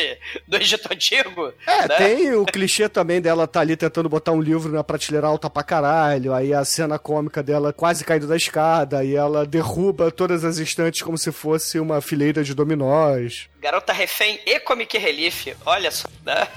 [0.49, 1.53] do Egito Antigo?
[1.67, 1.97] É, né?
[1.99, 5.63] tem o clichê também dela tá ali tentando botar um livro na prateleira alta pra
[5.63, 10.57] caralho, aí a cena cômica dela quase caindo da escada, e ela derruba todas as
[10.57, 13.47] estantes como se fosse uma fileira de dominós.
[13.61, 15.55] Garota refém e comic relief.
[15.67, 16.49] Olha só, né?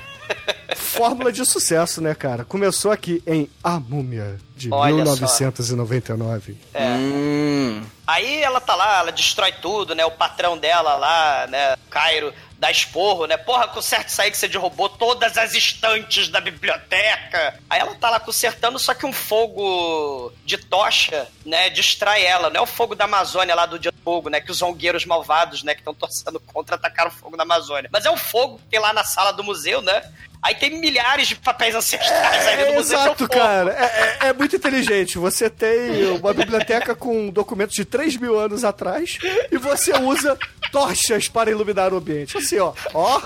[0.76, 2.44] Fórmula de sucesso, né, cara?
[2.44, 5.16] Começou aqui em A Múmia, de Olha só.
[5.16, 6.58] 1999.
[6.74, 6.88] É.
[6.90, 7.84] Hum.
[8.06, 10.06] Aí ela tá lá, ela destrói tudo, né?
[10.06, 11.76] O patrão dela lá, né?
[11.90, 13.38] Cairo, dá esporro, né?
[13.38, 17.58] Porra, conserta isso aí que você derrubou todas as estantes da biblioteca.
[17.70, 21.70] Aí ela tá lá consertando, só que um fogo de tocha, né?
[21.70, 22.50] Distrai ela.
[22.50, 24.42] Não é o fogo da Amazônia lá do Dia do Fogo, né?
[24.42, 25.74] Que os zongueiros malvados, né?
[25.74, 27.90] Que estão torcendo contra atacaram o fogo da Amazônia.
[27.94, 30.02] Mas é o fogo que tem lá na sala do museu, né?
[30.42, 32.98] Aí tem milhares de papéis ancestrais aí É, no museu.
[32.98, 33.30] é exato, fogo.
[33.34, 33.72] cara.
[33.72, 35.18] É, é- é muito inteligente.
[35.18, 39.18] Você tem uma biblioteca com documentos de 3 mil anos atrás
[39.52, 40.38] e você usa
[40.72, 42.38] tochas para iluminar o ambiente.
[42.38, 42.74] Assim, ó.
[42.94, 43.22] Ó.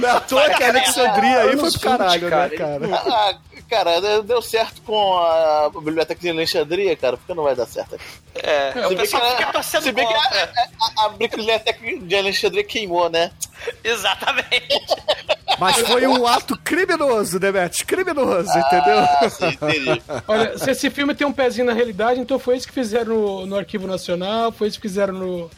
[0.00, 2.88] Não é à toa que a Alexandria aí foi pro caralho, né, cara?
[2.94, 3.34] Ah,
[3.68, 8.04] cara, deu- certo com a biblioteca de Alexandria, cara, porque não vai dar certo aqui.
[8.36, 10.44] É, Se pessoal que, fica torcendo se bem que contra.
[10.44, 13.30] a, a- a biblioteca de Alexandria queimou, né?
[13.84, 14.78] Exatamente.
[15.58, 17.84] Mas foi um ato criminoso, Demet.
[17.84, 18.98] Criminoso, entendeu?
[18.98, 20.02] Ah, sim, entendi.
[20.26, 23.46] Olha, se esse filme tem um pezinho na realidade, então foi isso que fizeram no,
[23.46, 25.50] no Arquivo Nacional, foi isso que fizeram no,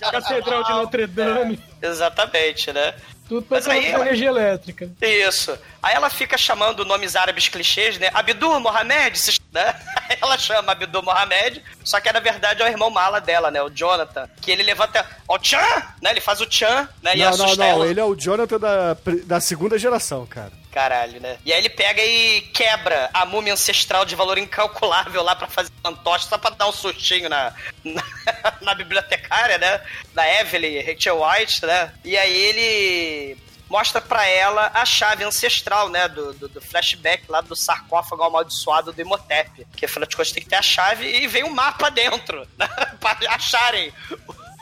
[0.00, 2.94] na Catedral de Notre Dame, Exatamente, né?
[3.28, 4.90] Tudo pra Mas aí- ter energia elétrica.
[5.00, 5.56] Isso.
[5.82, 8.10] Aí ela fica chamando nomes árabes clichês, né?
[8.14, 9.74] Abdul Mohamed, se- né?
[10.20, 13.62] Ela chama Abdul Mohamed, só que na verdade é o irmão mala dela, né?
[13.62, 14.28] O Jonathan.
[14.40, 15.04] Que ele levanta.
[15.28, 15.58] Ó, o Chan!
[16.02, 16.10] Né?
[16.10, 17.14] Ele faz o Chan, né?
[17.14, 17.64] E Não, não, assusta não.
[17.70, 17.86] ela.
[17.86, 20.52] Ele é o Jonathan da, da segunda geração, cara.
[20.74, 21.38] Caralho, né?
[21.44, 25.70] E aí ele pega e quebra a múmia ancestral de valor incalculável lá pra fazer
[25.80, 28.02] fantoche, só pra dar um sustinho na, na,
[28.60, 29.80] na bibliotecária, né?
[30.12, 31.92] Da Evelyn Rachel White, né?
[32.04, 33.38] E aí ele
[33.70, 36.08] mostra pra ela a chave ancestral, né?
[36.08, 39.64] Do, do, do flashback lá do sarcófago amaldiçoado do Imhotep.
[39.76, 42.66] Que afinal de contas tem que ter a chave e vem um mapa dentro, né?
[42.98, 43.92] pra acharem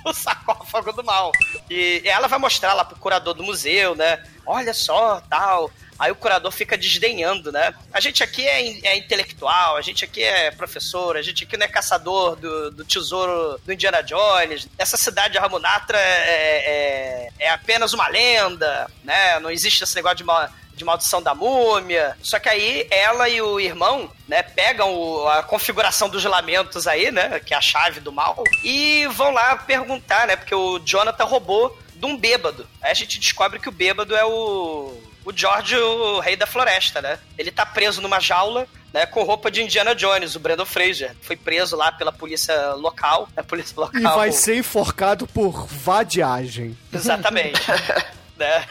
[0.05, 1.33] o sarcófago do mal.
[1.71, 4.23] E ela vai mostrar lá pro curador do museu, né?
[4.45, 5.71] Olha só, tal.
[6.03, 7.73] Aí o curador fica desdenhando, né?
[7.93, 11.65] A gente aqui é, é intelectual, a gente aqui é professor, a gente aqui não
[11.65, 14.67] é caçador do, do tesouro do Indiana Jones.
[14.77, 19.39] Essa cidade de Ramunatra é, é, é apenas uma lenda, né?
[19.39, 22.17] Não existe esse negócio de mal, de maldição da múmia.
[22.21, 27.13] Só que aí ela e o irmão, né, pegam o- a configuração dos lamentos aí,
[27.13, 31.25] né, que é a chave do mal, e vão lá perguntar, né, porque o Jonathan
[31.27, 32.69] roubou de um bêbado.
[32.81, 37.01] Aí a gente descobre que o bêbado é o o George, o rei da floresta,
[37.01, 37.19] né?
[37.39, 41.15] Ele tá preso numa jaula, né, com roupa de Indiana Jones, o Brandon Fraser.
[41.23, 44.01] Foi preso lá pela polícia local, a polícia local.
[44.01, 46.77] E vai ser enforcado por vadiagem.
[46.93, 47.61] Exatamente.
[48.37, 48.67] né?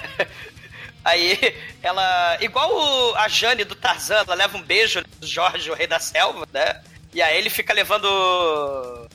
[1.03, 1.37] Aí
[1.81, 2.37] ela.
[2.41, 5.99] Igual o- a Jane do Tarzan, ela leva um beijo do Jorge, o rei da
[5.99, 6.81] selva, né?
[7.13, 8.07] E aí ele fica levando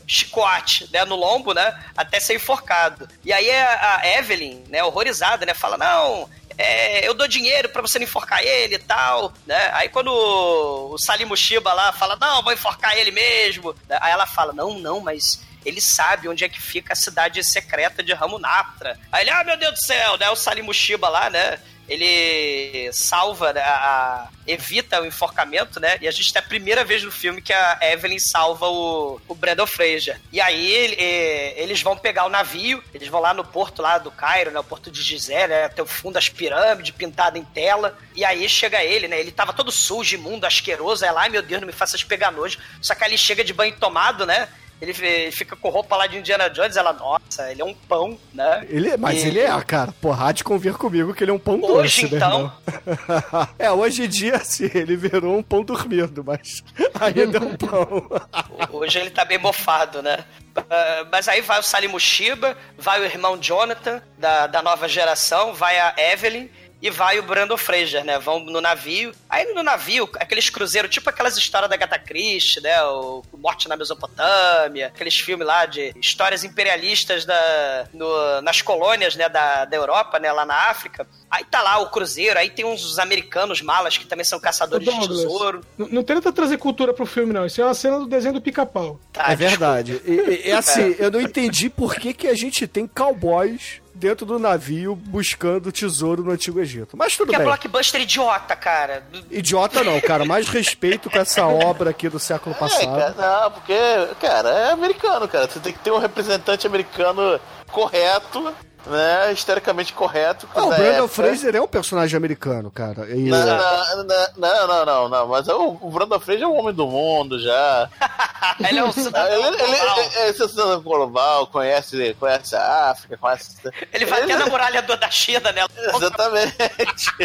[0.07, 3.09] chicote, né, no lombo, né, até ser enforcado.
[3.25, 7.83] E aí a, a Evelyn, né, horrorizada, né, fala, não, é, eu dou dinheiro pra
[7.83, 9.71] você não enforcar ele e tal, né?
[9.75, 13.75] Aí quando o, o Salim Mushiba lá fala, não, vou enforcar ele mesmo.
[13.88, 13.99] né?
[14.01, 18.03] Aí ela fala, não, não, mas ele sabe onde é que fica a cidade secreta
[18.03, 18.99] de Ramunaptra.
[19.11, 20.31] Aí ele, ah, meu Deus do céu, né?
[20.31, 21.59] O Salim Mushiba lá, né?
[21.88, 25.99] Ele salva, né, a, a- evita o enforcamento, né?
[26.01, 29.35] E a gente tem a primeira vez no filme que a Evelyn salva o, o
[29.35, 30.20] Brandon Fraser.
[30.33, 33.99] E aí ele- eh, eles vão pegar o navio, eles vão lá no porto lá
[33.99, 34.61] do Cairo, né?
[34.61, 35.68] O porto de Gizé, né?
[35.68, 37.98] Tem o fundo das pirâmides pintado em tela.
[38.15, 39.19] E aí chega ele, né?
[39.19, 41.04] Ele tava todo sujo, imundo, asqueroso.
[41.04, 42.58] Aí lá, meu Deus, não me faças pegar nojo.
[42.81, 44.48] Só que aí ele chega de banho tomado, né?
[44.81, 48.18] Ele, ele fica com roupa lá de Indiana Jones, ela, nossa, ele é um pão,
[48.35, 48.66] né?
[48.68, 49.90] Ele, mas E- ele é, cara.
[50.00, 52.52] Porra, de convir comigo que ele é um pão Hoje, doce, né, então?
[52.66, 53.48] irmão?
[53.58, 56.62] é, hoje em dia, sim, ele virou um pão dormido, mas
[57.00, 58.06] ainda é um pão.
[58.70, 60.24] Hoje ele tá bem mofado, né?
[60.70, 65.54] Ah, mas aí vai o Salim Mushiba, vai o irmão Jonathan, da, da nova geração,
[65.54, 66.48] vai a Evelyn
[66.87, 68.18] e vai o Brandon Fraser, né?
[68.18, 69.12] Vão no navio.
[69.28, 72.82] Aí no navio, aqueles cruzeiros, tipo aquelas histórias da Agatha Christie, né?
[72.84, 79.28] O Morte na Mesopotâmia, aqueles filmes lá de histórias imperialistas da, no- nas colônias, né?
[79.28, 80.32] Da, da Europa, né?
[80.32, 81.06] Lá na África.
[81.30, 84.90] Aí tá lá o cruzeiro, aí tem uns americanos malas que também são caçadores Ô,
[84.92, 85.60] de Douglas, tesouro.
[85.76, 87.44] Não, não tenta trazer cultura pro filme, não.
[87.46, 89.00] Isso é uma cena do desenho do pica-pau.
[89.12, 90.00] Tá, é verdade.
[90.04, 94.25] E, e- e assim, eu não entendi por que, que a gente tem cowboys dentro
[94.27, 96.97] do navio buscando tesouro no Antigo Egito.
[96.97, 97.47] Mas tudo Que é bem.
[97.47, 99.03] blockbuster idiota, cara.
[99.31, 100.25] Idiota não, cara.
[100.25, 103.17] Mais respeito com essa obra aqui do século É, cara, passado.
[103.42, 103.75] não, porque,
[104.21, 105.49] cara, é americano, cara.
[105.49, 107.40] Você tem que ter um representante americano
[107.73, 108.53] correto,
[108.87, 109.32] né?
[109.32, 110.48] Historicamente correto.
[110.54, 111.08] Não, o da Brandon época.
[111.08, 113.06] Fraser é um personagem americano, cara.
[113.10, 114.04] E- Não, não, não,
[114.37, 117.88] não, não, não, não, mas o, o Brandon Fraser é um homem do mundo já.
[118.68, 119.98] Ele é um ele, cidadão ele, global.
[119.98, 123.56] ele, é cidadão global, conhece, conhece a África, conhece.
[123.92, 125.62] Ele vai até na muralha do- da China, né?
[125.94, 126.56] Exatamente.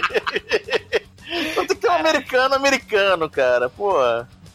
[1.51, 3.93] então tem que ter um americano americano, cara, pô.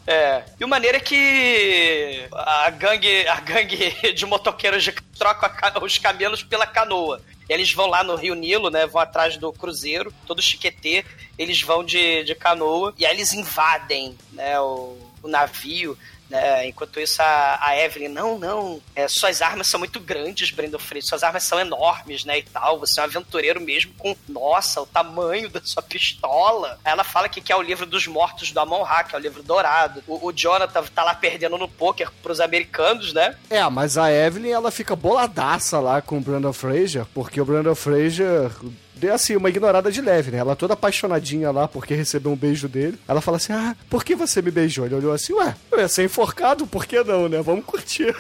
[0.07, 0.44] É.
[0.61, 4.88] E o maneiro é que a gangue, a gangue de motoqueiros
[5.18, 7.20] troca os camelos pela canoa.
[7.48, 8.86] Eles vão lá no Rio Nilo, né?
[8.86, 11.04] Vão atrás do cruzeiro, todo chiquetê.
[11.36, 14.59] Eles vão de, de canoa e aí eles invadem, né?
[14.61, 15.98] O, o navio.
[16.29, 16.66] Né?
[16.66, 21.09] Enquanto isso, a, a Evelyn, não, não, é, suas armas são muito grandes, Brandon Fraser,
[21.09, 24.87] suas armas são enormes, né, e tal, você é um aventureiro mesmo com, nossa, o
[24.87, 26.79] tamanho da sua pistola.
[26.85, 30.03] Ela fala que quer o livro dos mortos do Amon-Ra, que é o livro dourado.
[30.07, 33.37] O, o Jonathan tá lá perdendo no poker pros americanos, né?
[33.49, 37.74] É, mas a Evelyn, ela fica boladaça lá com o Brandon Fraser, porque o Brandon
[37.74, 38.51] Fraser
[38.97, 40.38] deu assim, uma ignorada de leve, né?
[40.38, 42.99] Ela toda apaixonadinha lá porque recebeu um beijo dele.
[43.07, 44.86] Ela fala assim: Ah, por que você me beijou?
[44.86, 47.40] Ele olhou assim, ué, eu ia ser enforcado, por que não, né?
[47.42, 48.14] Vamos curtir.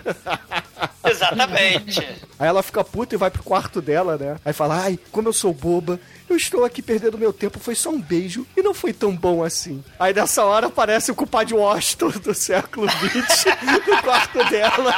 [1.04, 2.00] Exatamente.
[2.38, 4.36] Aí ela fica puta e vai pro quarto dela, né?
[4.44, 5.98] Aí fala: Ai, como eu sou boba,
[6.28, 9.44] eu estou aqui perdendo meu tempo, foi só um beijo e não foi tão bom
[9.44, 9.82] assim.
[9.98, 13.44] Aí nessa hora aparece o culpado Washington do século XX
[13.86, 14.94] no quarto dela.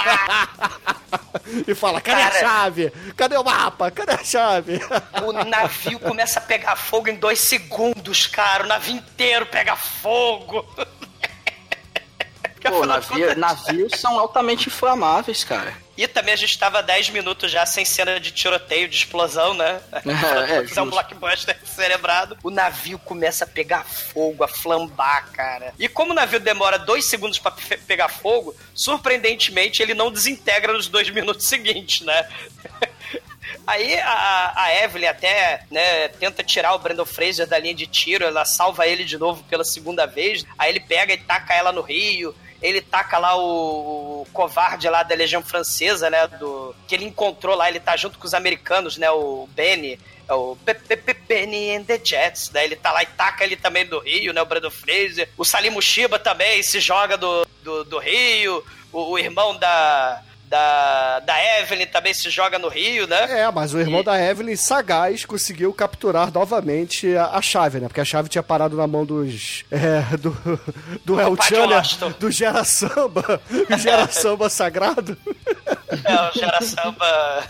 [1.67, 2.41] e fala: Cadê a Cara.
[2.41, 2.93] chave?
[3.17, 3.91] Cadê o mapa?
[3.91, 4.81] Cadê a chave?
[5.25, 8.65] O navio começa a pegar fogo em dois segundos, cara.
[8.65, 10.65] O navio inteiro pega fogo.
[12.63, 15.75] Pô, navio, navios são altamente inflamáveis, cara.
[15.99, 19.81] E também a gente tava 10 minutos já sem cena de tiroteio, de explosão, né?
[20.07, 22.39] É, é, um blockbuster celebrado.
[22.45, 25.75] O navio começa a pegar fogo, a flambar, cara.
[25.77, 30.87] E como o navio demora dois segundos pe- pegar fogo, surpreendentemente ele não desintegra nos
[30.87, 32.29] dois minutos seguintes, né?
[33.67, 38.25] Aí a, a Evelyn até né, tenta tirar o Brandon Fraser da linha de tiro,
[38.25, 40.45] ela salva ele de novo pela segunda vez.
[40.57, 42.35] Aí ele pega e taca ela no rio.
[42.61, 46.27] Ele taca lá o, o covarde lá da Legião Francesa, né?
[46.27, 49.11] Do, que ele encontrou lá, ele tá junto com os americanos, né?
[49.11, 49.99] O Benny.
[50.29, 52.65] É o Be- Be- Be- Benny and the Jets, né?
[52.65, 54.43] Ele tá lá e taca ele também do Rio, né?
[54.43, 55.29] O Brandon Fraser.
[55.39, 58.63] O Salim Mushiba também se joga do, do, do Rio.
[58.93, 63.41] O, o irmão da, da, da Evelyn também se joga no Rio, né?
[63.41, 67.89] É, mas o irmão da Evelyn, sagaz, conseguiu capturar novamente a, a chave, né?
[67.89, 69.65] Porque a chave tinha parado na mão dos.
[69.71, 70.31] É, do.
[71.05, 72.15] Do El Compadre Chan, Washington.
[72.19, 73.41] do Gera Samba.
[73.79, 75.17] Gera Samba Sagrado.
[76.05, 77.45] É, o Gera Samba.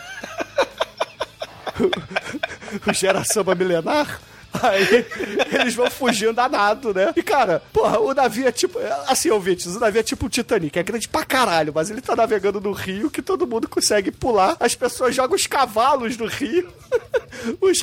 [2.87, 4.21] o Gera Samba Milenar.
[4.63, 5.07] Aí
[5.53, 7.13] eles vão fugindo a nado, né?
[7.17, 8.79] E cara, porra, o navio é tipo.
[9.07, 12.15] Assim, ouvintes, o navio é tipo o Titanic, é grande pra caralho, mas ele tá
[12.15, 14.57] navegando no rio que todo mundo consegue pular.
[14.61, 16.69] As pessoas jogam os cavalos no rio.
[17.61, 17.79] Os,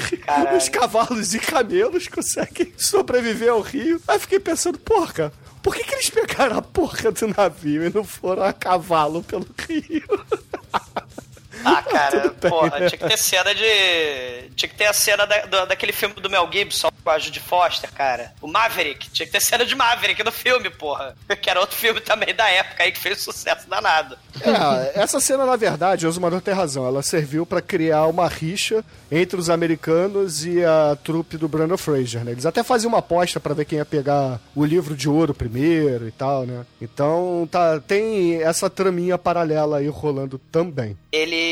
[0.57, 4.01] os cavalos e camelos conseguem sobreviver ao rio.
[4.07, 8.03] Aí fiquei pensando, porra, por que, que eles pegaram a porra do navio e não
[8.03, 10.03] foram a cavalo pelo rio?
[11.65, 12.89] Ah, cara, bem, porra, né?
[12.89, 14.49] tinha que ter cena de.
[14.55, 17.39] Tinha que ter a cena da- do- daquele filme do Mel Gibson com a Judy
[17.39, 18.31] Foster, cara.
[18.41, 19.09] O Maverick.
[19.09, 21.15] Tinha que ter cena de Maverick no filme, porra.
[21.41, 24.17] Que era outro filme também da época aí que fez sucesso danado.
[24.41, 26.85] É, essa cena, na verdade, Osmar tem razão.
[26.87, 32.23] Ela serviu pra criar uma rixa entre os americanos e a trupe do Brandon Fraser,
[32.23, 32.31] né?
[32.31, 36.07] Eles até faziam uma aposta pra ver quem ia pegar o livro de ouro primeiro
[36.07, 36.65] e tal, né?
[36.81, 40.97] Então, tá, tem essa traminha paralela aí rolando também.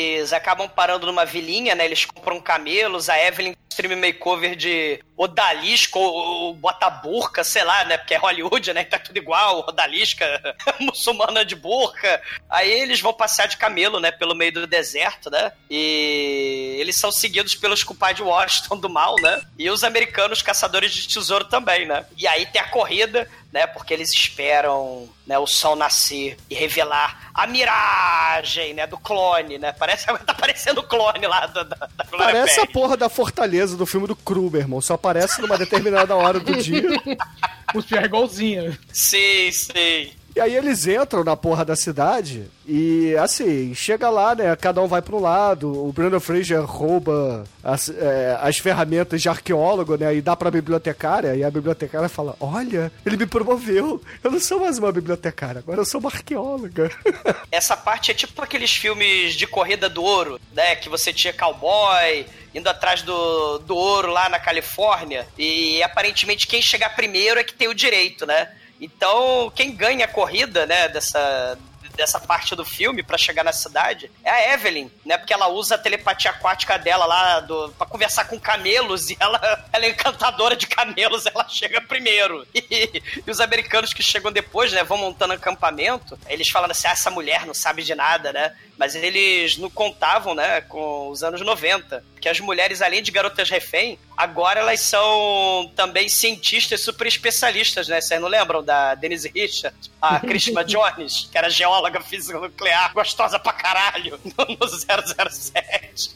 [0.04, 1.86] Eles acabam parando numa vilinha, né?
[1.86, 7.84] Eles compram camelos, a Evelyn stream makeover de odalisca ou, ou bota burca, sei lá,
[7.86, 7.98] né?
[7.98, 8.84] Porque é Hollywood, né?
[8.84, 10.26] Tá tudo igual, odalisca,
[10.80, 12.22] muçulmana de burca.
[12.50, 14.12] Aí eles vão passear de camelo, né?
[14.12, 15.52] Pelo meio do deserto, né?
[15.70, 19.42] E eles são seguidos pelos culpados de Washington do mal, né?
[19.58, 22.06] E os americanos caçadores de tesouro também, né?
[22.18, 23.68] E aí tem a corrida, né?
[23.68, 28.88] Porque eles esperam né, o sol nascer e revelar a miragem, né?
[28.88, 29.72] Do clone, né?
[29.72, 33.86] Parece, tá parecendo o clone lá da, da, da Parece a porra da fortaleza do
[33.86, 34.82] filme do Kruber, irmão.
[34.82, 36.84] Só aparece numa determinada hora do dia.
[37.74, 38.78] Os pior é igualzinho.
[38.92, 40.12] Sim, sim.
[40.36, 44.56] E aí eles entram na porra da cidade e, assim, chega lá, né?
[44.56, 45.88] Cada um vai um lado.
[45.88, 50.16] O Brandon Fraser rouba as, é, as ferramentas de arqueólogo, né?
[50.16, 51.36] E dá pra bibliotecária.
[51.36, 54.02] E a bibliotecária fala: Olha, ele me promoveu.
[54.24, 56.90] Eu não sou mais uma bibliotecária, agora eu sou uma arqueóloga.
[57.52, 60.76] Essa parte é tipo aqueles filmes de corrida do ouro, né?
[60.76, 62.26] Que você tinha cowboy
[62.56, 65.28] indo atrás do, do ouro lá na Califórnia.
[65.38, 68.48] E aparentemente quem chegar primeiro é que tem o direito, né?
[68.80, 71.58] Então, quem ganha a corrida, né, dessa,
[71.96, 75.18] dessa parte do filme pra chegar na cidade é a Evelyn, né?
[75.18, 79.40] Porque ela usa a telepatia aquática dela lá do, pra conversar com camelos e ela,
[79.72, 82.46] ela é encantadora de camelos, ela chega primeiro.
[82.74, 86.92] E, e os americanos que chegam depois, né, vão montando acampamento, eles falam assim: ah,
[86.92, 88.56] essa mulher não sabe de nada, né?
[88.78, 92.04] Mas eles não contavam, né, com os anos 90.
[92.20, 98.00] Que as mulheres, além de garotas refém, agora elas são também cientistas super especialistas, né?
[98.02, 99.92] Vocês não lembram da Denise Richards?
[100.02, 106.16] A Krishna Jones, que era geóloga física nuclear, gostosa pra caralho, no, no 007.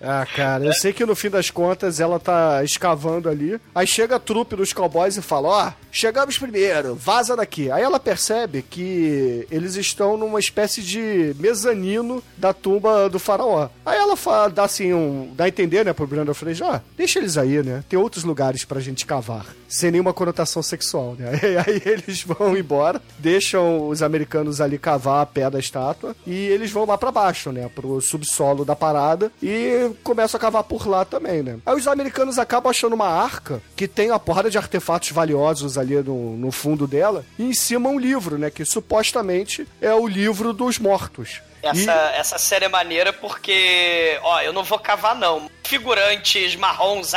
[0.00, 3.58] Ah, cara, eu sei que no fim das contas ela tá escavando ali.
[3.74, 7.70] Aí chega a trupe dos cowboys e fala: Ó, chegamos primeiro, vaza daqui.
[7.70, 13.68] Aí ela percebe que eles estão numa espécie de mezanino da tumba do faraó.
[13.86, 17.20] Aí ela fala, dá assim, um, dá a entender, né, pro Brandon Fraser: Ó, deixa
[17.20, 17.84] eles aí, né?
[17.88, 19.46] Tem outros lugares pra gente cavar.
[19.68, 21.40] Sem nenhuma conotação sexual, né?
[21.54, 26.34] E aí eles vão embora, deixam os americanos ali cavar a pé da estátua e
[26.34, 27.70] eles vão lá pra baixo, né?
[27.72, 31.58] Pro subsolo da parada e começam a cavar por lá também, né?
[31.64, 35.83] Aí os americanos acabam achando uma arca que tem uma porrada de artefatos valiosos ali
[35.84, 38.50] no, no fundo dela e em cima um livro, né?
[38.50, 41.40] Que supostamente é o livro dos mortos.
[41.62, 45.50] Essa, essa série é maneira porque, ó, eu não vou cavar não.
[45.62, 47.12] Figurantes marrons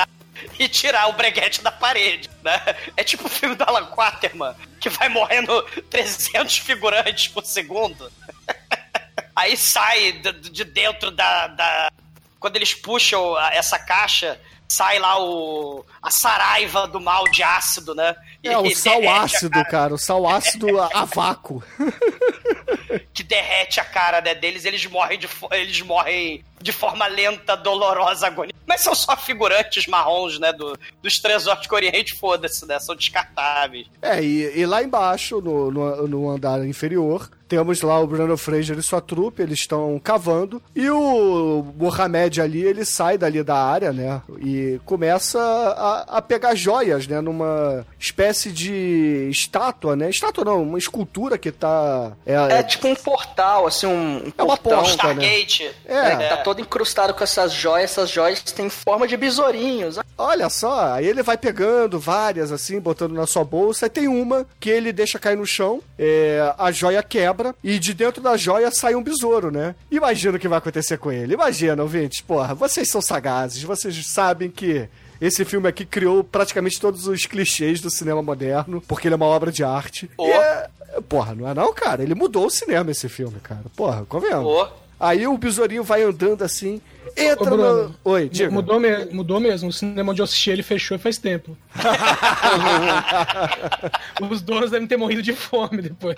[0.58, 2.62] e tirar o breguete da parede, né?
[2.96, 8.12] É tipo o filme do Alan Quaterman, que vai morrendo 300 figurantes por segundo.
[9.36, 11.92] Aí sai de, de dentro da, da...
[12.40, 15.86] Quando eles puxam essa caixa, sai lá o...
[16.02, 18.16] a saraiva do mal de ácido, né?
[18.44, 19.94] É o sal ácido, cara- cara.
[19.94, 21.64] O sal ácido a, a vácuo.
[23.14, 28.28] que derrete a cara né, deles, eles morrem, de, eles morrem de forma lenta, dolorosa,
[28.28, 28.54] agonia.
[28.66, 30.52] Mas são só figurantes marrons, né?
[30.54, 32.80] Do, dos três Oriente, foda-se, né?
[32.80, 33.88] São descartáveis.
[34.02, 38.78] É, e, e lá embaixo, no, no, no andar inferior, temos lá o Bruno Fraser
[38.78, 40.62] e sua trupe, eles estão cavando.
[40.76, 44.22] E o Mohamed ali, ele sai dali da área, né?
[44.40, 47.22] E começa a, a pegar joias, né?
[47.22, 50.10] Numa espécie de estátua, né?
[50.10, 52.12] Estátua não, uma escultura que tá.
[52.26, 54.84] É, É tipo um portal, assim, um, um É uma portão.
[54.84, 55.72] porta, Stargate.
[55.86, 56.16] É.
[56.16, 57.92] né, Tá todo incrustado com essas joias.
[57.92, 59.98] Essas joias têm forma de besourinhos.
[60.18, 63.86] Olha só, aí ele vai pegando várias, assim, botando na sua bolsa.
[63.86, 67.94] E tem uma que ele deixa cair no chão, é, a joia quebra, e de
[67.94, 69.76] dentro da joia sai um besouro, né?
[69.92, 71.34] Imagina o que vai acontecer com ele.
[71.34, 74.88] Imagina, ouvintes, porra, vocês são sagazes, vocês sabem que.
[75.20, 79.26] Esse filme aqui criou praticamente todos os clichês do cinema moderno, porque ele é uma
[79.26, 80.08] obra de arte.
[80.16, 80.28] Oh.
[80.28, 80.70] E é...
[81.10, 82.04] Porra, não é não, cara?
[82.04, 83.64] Ele mudou o cinema, esse filme, cara.
[83.76, 84.46] Porra, convenhamos.
[84.46, 84.70] Pô,
[85.00, 86.82] Aí o besourinho vai andando assim,
[87.16, 87.96] entra Ô, Bruno, no...
[88.04, 88.50] Oi, diga.
[88.50, 89.70] Mudou, me- mudou mesmo.
[89.70, 91.56] O cinema onde eu assisti ele fechou faz tempo.
[94.30, 96.16] Os donos devem ter morrido de fome depois.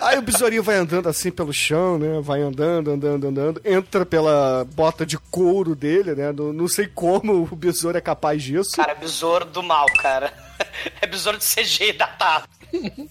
[0.00, 2.20] Aí o besourinho vai andando assim pelo chão, né?
[2.22, 3.60] Vai andando, andando, andando.
[3.64, 6.32] Entra pela bota de couro dele, né?
[6.32, 8.70] Não, não sei como o besouro é capaz disso.
[8.76, 10.32] cara, besouro do mal, cara.
[11.00, 12.44] É besouro de CG datado.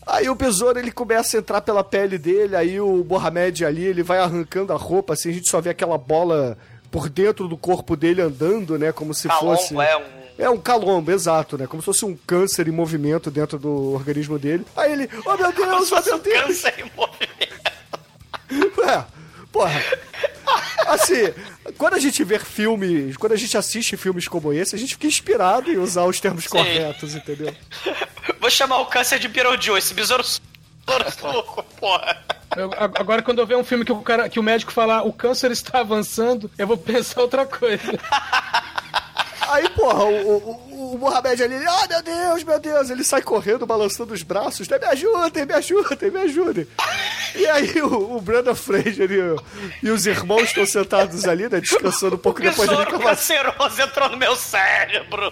[0.05, 2.55] Aí o besouro ele começa a entrar pela pele dele.
[2.55, 5.29] Aí o Mohamed ali ele vai arrancando a roupa, assim.
[5.29, 6.57] A gente só vê aquela bola
[6.91, 8.91] por dentro do corpo dele andando, né?
[8.91, 9.69] Como se fosse.
[9.69, 10.19] Calombo é um.
[10.39, 11.67] É um calombo, exato, né?
[11.67, 14.65] Como se fosse um câncer em movimento dentro do organismo dele.
[14.73, 16.43] Aí ele, oh meu Deus, oh meu Deus!
[16.45, 17.59] Câncer em movimento.
[18.89, 19.03] É,
[19.51, 19.83] porra.
[20.87, 21.33] Assim,
[21.77, 25.07] quando a gente vê filmes, quando a gente assiste filmes como esse, a gente fica
[25.07, 27.53] inspirado em usar os termos corretos, entendeu?
[28.39, 32.17] Vou chamar o câncer de Beetlejuice, besouro besouro suco, porra.
[32.57, 35.13] Eu- agora, quando eu ver um filme que o, cara, que o médico falar o
[35.13, 37.83] câncer está avançando, eu vou pensar outra coisa.
[39.49, 43.65] Aí, porra, o, o, o Mohamed ali, ah, meu Deus, meu Deus, ele sai correndo,
[43.65, 44.77] balançando os braços, né?
[44.77, 46.67] Me ajudem, me ajudem, me ajudem.
[47.35, 52.15] E aí o, o Brandon Fraser e, e os irmãos estão sentados ali, né, descansando
[52.15, 53.35] um pouco O depois da reclamação.
[53.79, 55.31] entrou no meu cérebro.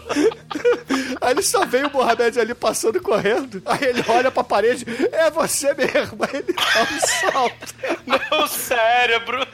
[1.22, 3.62] Aí ele só vê o Mohamed ali passando correndo.
[3.66, 6.18] Aí ele olha pra parede, é você mesmo.
[6.24, 7.00] Aí ele dá um
[7.32, 9.46] salto Meu cérebro.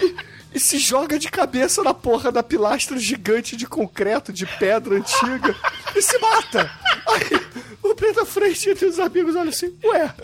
[0.54, 5.56] e se joga de cabeça na porra da pilastra gigante de concreto, de pedra antiga,
[5.94, 6.70] e se mata.
[7.06, 10.14] Aí o Brenda Frente e os amigos olham assim, ué,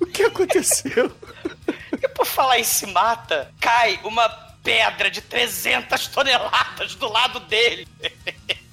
[0.00, 1.12] o que aconteceu?
[1.92, 4.28] E por falar em se mata, cai uma
[4.62, 7.86] pedra de 300 toneladas do lado dele.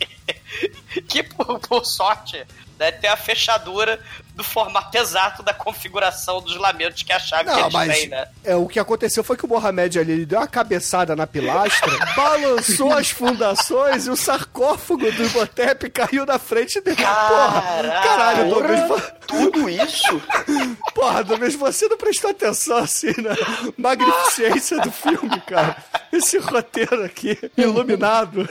[1.08, 2.46] que, por, por sorte,
[2.80, 4.00] né, tem a fechadura
[4.34, 8.10] do formato exato da configuração dos lamentos que a chave que Não, eles mas têm,
[8.10, 8.28] né?
[8.44, 11.92] é, o que aconteceu foi que o Mohamed ali ele deu uma cabeçada na pilastra,
[12.16, 16.98] balançou as fundações e o sarcófago do Imhotep caiu na frente dele.
[16.98, 17.62] Porra,
[18.04, 19.14] caralho, Douglas.
[19.26, 20.22] Tudo isso?
[20.94, 23.36] Porra, Douglas, você não prestou atenção assim na
[23.78, 25.78] magnificência do filme, cara.
[26.12, 28.48] Esse roteiro aqui, iluminado.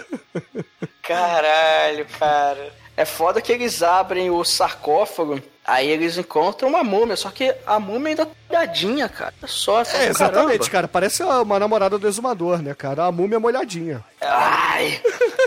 [1.02, 2.72] Caralho, cara.
[2.96, 7.80] É foda que eles abrem o sarcófago, aí eles encontram uma múmia, só que a
[7.80, 9.34] múmia ainda tá molhadinha, cara.
[9.42, 10.70] É só essa É, exatamente, caramba.
[10.70, 10.88] cara.
[10.88, 13.06] Parece uma namorada do exumador, né, cara?
[13.06, 14.04] A múmia molhadinha.
[14.20, 15.00] Ai,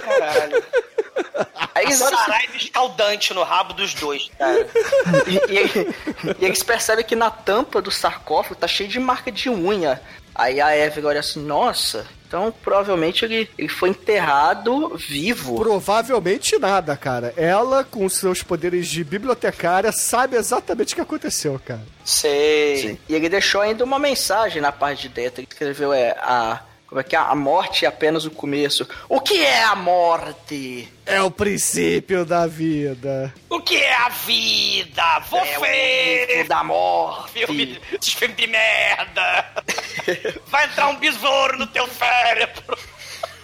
[0.03, 0.63] Caralho.
[1.73, 4.67] aí eles olham assim, Saraiva escaldante no rabo dos dois, cara.
[5.27, 9.49] e, e- e eles percebem que na tampa do sarcófago tá cheio de marca de
[9.49, 10.01] unha.
[10.35, 15.55] Aí a Evelyn olha assim, nossa, então provavelmente ele, ele foi enterrado vivo.
[15.55, 17.33] Provavelmente nada, cara.
[17.37, 21.81] Ela, com seus poderes de bibliotecária, sabe exatamente o que aconteceu, cara.
[22.03, 22.99] Sei.
[23.07, 25.39] E ele deixou ainda uma mensagem na parte de dentro.
[25.39, 27.19] Ele escreveu é a como é que é?
[27.19, 28.87] A morte é apenas o começo.
[29.09, 30.87] O que é a morte?
[31.05, 33.33] É o princípio da vida.
[33.49, 35.19] O que é a vida?
[35.29, 37.45] Vou É da morte.
[37.45, 39.45] filme, filmes de merda.
[40.47, 42.77] Vai entrar um besouro no teu cérebro.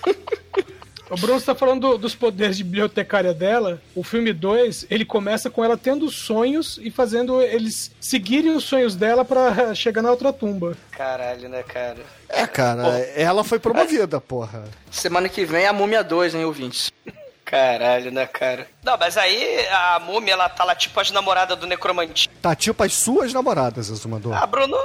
[1.13, 3.81] O Bruno está falando do- dos poderes de bibliotecária dela.
[3.95, 8.95] O filme 2, ele começa com ela tendo sonhos e fazendo eles seguirem os sonhos
[8.95, 10.75] dela pra chegar na outra tumba.
[10.91, 11.97] Caralho, né, cara?
[12.29, 14.63] É, cara, ela foi promovida, porra.
[14.89, 16.91] Semana que vem é a Múmia 2, hein, ouvintes?
[17.45, 18.65] Caralho, né, cara?
[18.83, 22.27] Não, mas aí a múmia, ela tá lá tipo as namoradas do necromante.
[22.41, 24.33] Tá tipo as suas namoradas, Exumador.
[24.33, 24.75] Ah, Bruno,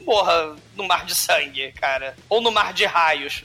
[0.00, 2.14] morra no mar de sangue, cara.
[2.28, 3.42] Ou no mar de raios.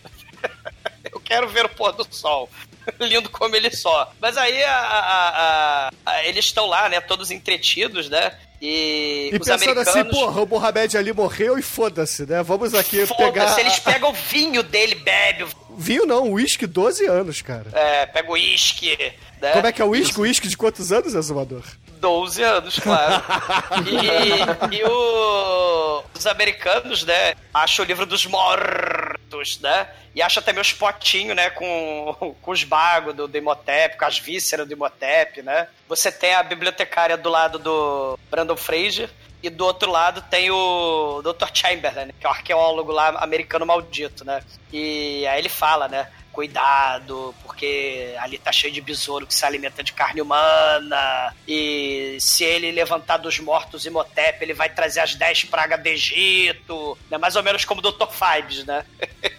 [1.29, 2.49] Quero ver o pôr do sol.
[2.99, 4.11] Lindo como ele só.
[4.19, 6.99] Mas aí a- a- a- eles estão lá, né?
[6.99, 8.33] Todos entretidos, né?
[8.61, 9.87] E, E os pensando americanos.
[9.87, 12.43] assim, porra, o Mohamed ali morreu e foda-se, né?
[12.43, 13.59] Vamos aqui Foda-se, pegar.
[13.59, 15.45] eles pegam o vinho dele, bebe.
[15.81, 17.67] Vinho não, uísque 12 anos, cara.
[17.73, 18.97] É, pega o uísque.
[19.41, 19.51] Né?
[19.53, 20.19] Como é que é o uísque?
[20.19, 21.63] O uísque de quantos anos, Exumador?
[21.99, 23.23] 12 anos, claro.
[24.71, 29.87] E, e o- os americanos, né, acham o livro dos mortos, né?
[30.15, 34.17] E acham também os potinhos, né, com, com os bagos do, do Imhotep, com as
[34.17, 35.67] vísceras do Imhotep, né?
[35.87, 39.09] Você tem a bibliotecária do lado do Brandon Fraser
[39.41, 41.47] e do outro lado tem o Dr.
[41.53, 44.41] Chamberlain, que é o arqueólogo lá americano maldito, né?
[44.71, 46.09] E aí ele fala, né?
[46.31, 51.33] Cuidado, porque ali tá cheio de besouro que se alimenta de carne humana.
[51.47, 56.97] E se ele levantar dos mortos Imhotep, ele vai trazer as 10 pragas do Egito.
[57.09, 57.17] Né?
[57.17, 58.07] Mais ou menos como o Dr.
[58.07, 58.85] Fibes, né?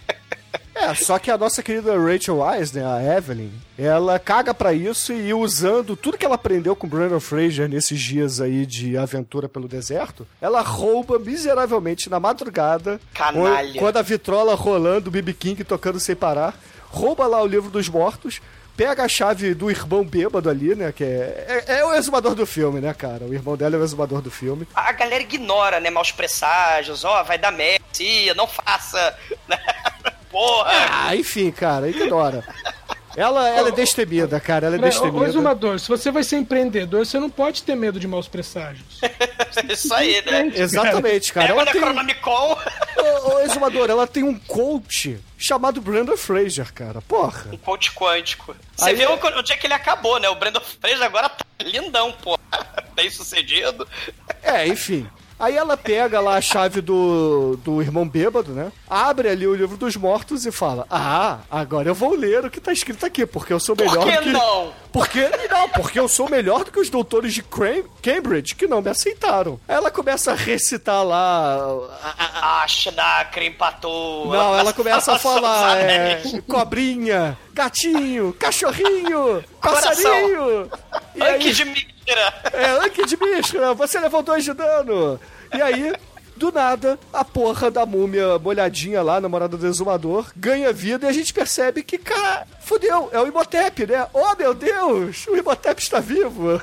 [0.81, 5.13] É, só que a nossa querida Rachel Wise, né, a Evelyn, ela caga pra isso
[5.13, 9.67] e usando tudo que ela aprendeu com Brandon Fraser nesses dias aí de aventura pelo
[9.67, 13.79] deserto, ela rouba miseravelmente na madrugada, Canalha.
[13.79, 16.59] quando a vitrola rolando, o BB King tocando sem parar,
[16.89, 18.41] rouba lá o livro dos mortos,
[18.75, 22.47] pega a chave do irmão bêbado ali, né, que é, é, é o exumador do
[22.47, 24.67] filme, né, cara, o irmão dela é o exumador do filme.
[24.73, 25.91] A galera ignora, né?
[25.91, 27.85] Maus presságios, ó, vai dar merda,
[28.35, 29.15] não faça,
[29.47, 29.57] né?
[30.31, 30.71] Porra!
[30.89, 32.43] Ah, enfim, cara, ignora.
[33.15, 35.25] Ela, ela é destemida, cara, ela é destemida.
[35.27, 39.01] exumador, se você vai ser empreendedor, você não pode ter medo de maus presságios.
[39.69, 40.49] Isso aí, né?
[40.55, 41.53] Exatamente, cara.
[41.53, 42.57] O Ela tem, Necronomicon,
[43.25, 47.01] Ô, exumador, ela tem um coach chamado Brandon Fraser, cara.
[47.01, 47.47] Porra.
[47.51, 48.55] um coach quântico.
[48.77, 50.29] Você Aí viu é- onde é que ele acabou, né?
[50.29, 52.39] O Brandon Fraser agora tá lindão, pô.
[52.95, 53.85] Bem sucedido.
[54.41, 55.05] É, enfim.
[55.41, 58.71] Aí ela pega lá a chave do, do irmão bêbado, né?
[58.87, 62.61] Abre ali o livro dos mortos e fala: Ah, agora eu vou ler o que
[62.61, 64.29] tá escrito aqui, porque eu sou melhor Por que do que.
[64.31, 64.73] não?
[64.91, 68.89] Porque, não, porque eu sou melhor do que os doutores de Cambridge que não me
[68.89, 69.59] aceitaram.
[69.67, 71.55] Aí ela começa a recitar lá.
[72.03, 74.27] a- a- Ashna, Crimpatou.
[74.31, 79.89] não, ela começa a falar: é, cobrinha, gatinho, cachorrinho, Coração.
[79.91, 80.71] passarinho.
[81.15, 81.90] E aí, de
[82.53, 85.19] é, Anki de Mishra, você levou dois de dano.
[85.53, 85.93] E aí,
[86.41, 91.13] do nada, a porra da múmia molhadinha lá, namorada do exumador, ganha vida e a
[91.13, 94.07] gente percebe que, cara, fudeu, é o Imhotep, né?
[94.11, 96.59] Oh, meu Deus, o Imhotep está vivo.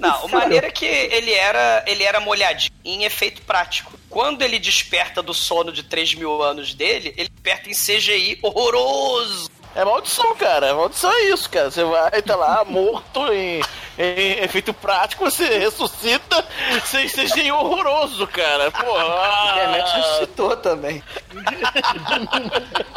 [0.00, 3.92] Não, o maneiro é que ele era, ele era molhadinho em efeito prático.
[4.08, 9.48] Quando ele desperta do sono de 3 mil anos dele, ele desperta em CGI horroroso.
[9.74, 10.66] É maldição, cara.
[10.66, 11.70] É maldição é isso, cara.
[11.70, 13.60] Você vai, tá lá, morto em,
[14.00, 16.44] em efeito prático, você ressuscita
[16.84, 18.70] sem ser horroroso, cara.
[18.70, 19.54] Porra.
[19.54, 21.02] Demet ressuscitou também.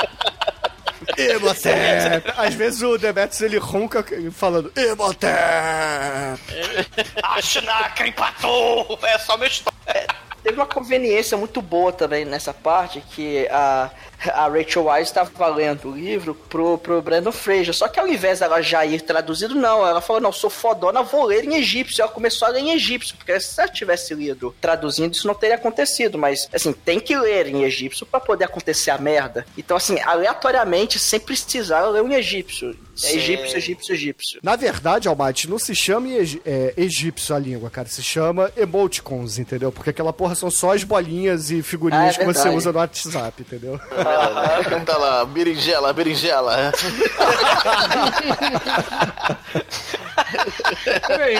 [1.18, 2.34] Imhotep!
[2.38, 5.34] Às vezes o Demetrius ele ronca falando Imhotep!
[7.22, 8.98] Ashna, Crimpatou.
[9.04, 10.08] É só meu história.
[10.42, 13.90] Teve uma conveniência muito boa também nessa parte que a,
[14.30, 17.74] a Rachel Wise estava lendo o livro pro, pro Brandon Fraser.
[17.74, 19.86] Só que ao invés dela já ir traduzido, não.
[19.86, 22.02] Ela falou: não, sou fodona, vou ler em egípcio.
[22.02, 25.56] Ela começou a ler em egípcio, porque se ela tivesse lido traduzindo, isso não teria
[25.56, 26.18] acontecido.
[26.18, 29.46] Mas, assim, tem que ler em egípcio para poder acontecer a merda.
[29.58, 32.76] Então, assim, aleatoriamente, sem precisar, ler em egípcio.
[33.02, 34.40] É egípcio, egípcio, egípcio.
[34.44, 36.10] Na verdade, Almighty, não se chama
[36.46, 37.88] é, egípcio a língua, cara.
[37.88, 39.72] Se chama emoticons, entendeu?
[39.72, 42.78] Porque aquela porra são só as bolinhas e figurinhas Ah, é que você usa no
[42.78, 43.80] WhatsApp, entendeu?
[44.86, 46.72] tá lá, berinjela, berinjela.
[51.08, 51.36] Peraí,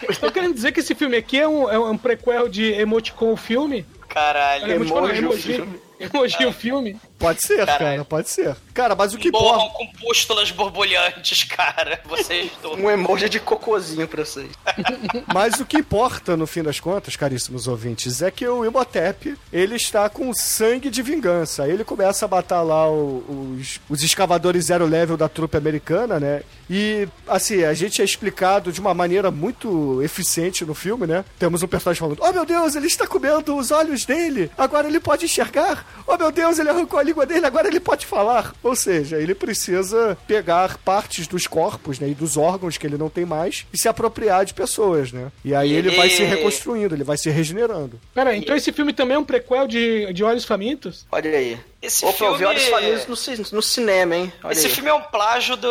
[0.00, 3.36] vocês estão querendo dizer que esse filme aqui é um, é um prequel de Emoticon
[3.36, 3.86] filme?
[4.08, 4.72] Caralho.
[4.72, 5.80] Emoji o emoji, filme.
[6.00, 7.00] emoji o filme?
[7.20, 7.78] Pode ser, Caralho.
[7.78, 8.56] cara, pode ser.
[8.74, 9.74] Cara, mas o que Morram importa.
[9.78, 12.00] com pústulas borbulhantes, cara.
[12.08, 12.80] Vocês dois.
[12.82, 14.50] Um emoji de cocôzinho pra vocês.
[15.32, 19.76] Mas o que importa, no fim das contas, caríssimos ouvintes, é que o Imhotep, ele
[19.76, 21.68] está com sangue de vingança.
[21.68, 26.42] Ele começa a matar lá o- os, os escavadores zero level da trupe americana, né?
[26.68, 31.24] E, assim, a gente é explicado de uma maneira muito eficiente no filme, né?
[31.38, 35.00] Temos um personagem falando, oh meu Deus, ele está comendo os olhos dele, agora ele
[35.00, 35.84] pode enxergar.
[36.06, 38.54] Oh meu Deus, ele arrancou a língua dele, agora ele pode falar.
[38.62, 43.08] Ou seja, ele precisa pegar partes dos corpos, né, e dos órgãos que ele não
[43.10, 45.30] tem mais e se apropriar de pessoas, né?
[45.44, 48.00] E aí ele, vai se reconstruindo, ele vai se regenerando.
[48.14, 51.06] Peraí, então esse filme também é um prequel de, de Olhos Famintos?
[51.10, 51.58] Olha aí.
[51.82, 54.32] Esse Opa, eu vi filme- Olhos Famintos no, no cinema, hein?
[54.44, 54.72] Olha Esse aí.
[54.72, 55.68] filme é um plágio do,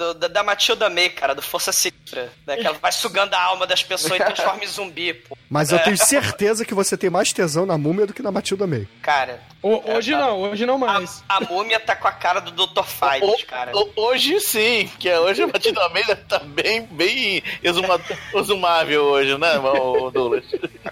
[0.00, 2.32] do- da, da Matilda May, cara, do Força Sinistra.
[2.46, 2.56] Né?
[2.56, 5.36] Que ela vai sugando a alma das pessoas e transforma em zumbi, pô.
[5.48, 5.82] Mas eu É.
[5.82, 8.88] tenho certeza que você tem mais tesão na múmia do que na Matilda May.
[9.02, 11.22] Cara, Ho- hoje não, hoje não a, mais.
[11.28, 12.82] a múmia tá com a cara do Dr.
[12.84, 13.72] Fight, cara.
[13.76, 18.00] O- hoje sim, que é hoje a batida Almeida tá bem, bem exuma-
[18.34, 20.44] exumável hoje, né, o Douglas?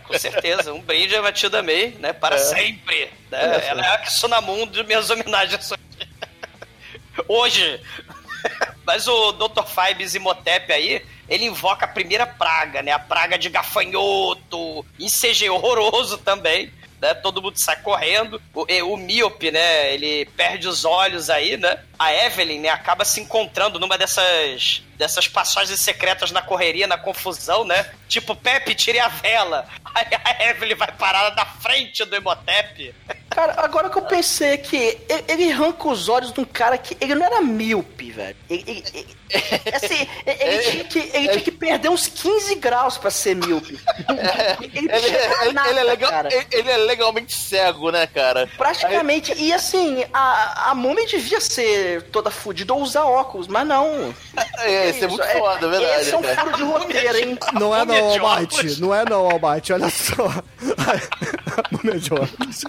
[0.06, 2.12] Com certeza, um brinde a Matilda May, né?
[2.12, 3.10] Para sempre.
[3.30, 3.66] Né?
[3.68, 5.72] Ela é a Kisunamun de minhas homenagens
[7.28, 7.80] hoje.
[8.84, 9.64] Mas o Dr.
[9.64, 12.92] Fibes Imhotep aí, ele invoca a primeira praga, né?
[12.92, 16.72] A praga de gafanhoto, em CG horroroso também.
[17.00, 17.14] Né?
[17.14, 18.40] Todo mundo sai correndo.
[18.54, 19.94] O, o míope, né?
[19.94, 21.78] Ele perde os olhos aí, né?
[21.98, 22.68] A Evelyn, né?
[22.68, 27.88] Acaba se encontrando numa dessas dessas passagens secretas na correria, na confusão, né?
[28.08, 29.64] Tipo, Pepe, tire a vela.
[29.94, 32.92] Aí a Evelyn vai parar na frente do Imhotep.
[33.30, 34.76] Cara, agora que eu pensei que
[35.08, 36.96] ele, ele arranca os olhos de um cara que.
[37.00, 38.36] Ele não era míope, velho.
[38.50, 39.18] Ele, ele- ele-
[39.72, 43.78] assim, ele, tinha que, ele tinha que perder uns 15 graus pra ser míope.
[44.08, 45.06] Ele, não Ele,
[45.42, 46.12] ele- nada, ele é legal,
[46.50, 48.48] ele, é legalmente cego, né, cara?
[48.56, 49.32] Praticamente.
[49.36, 54.14] E assim, a, a múmia devia ser toda fodida ou usar óculos, mas não.
[54.58, 56.00] É, isso é muito foda, é verdade.
[56.00, 57.38] Esse é um furo de roteiro, hein?
[57.58, 58.56] Não é não, de Almighty.
[58.56, 58.80] óculos.
[58.80, 59.72] Não é não, Almighty.
[59.72, 60.42] Olha só.
[61.70, 62.64] Múmia de óculos.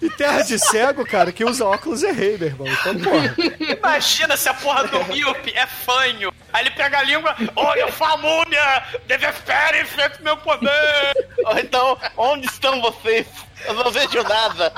[0.00, 2.66] E terra de cego, cara, que usa óculos é rei, meu irmão.
[2.68, 3.34] Então, porra.
[3.78, 6.32] Imagina se a porra do míope é fanho.
[6.54, 11.26] Aí ele pega a língua, olha, famúnia, desespere frente ao meu poder.
[11.46, 13.26] Ou então, onde estão vocês?
[13.64, 14.72] Eu não vejo nada.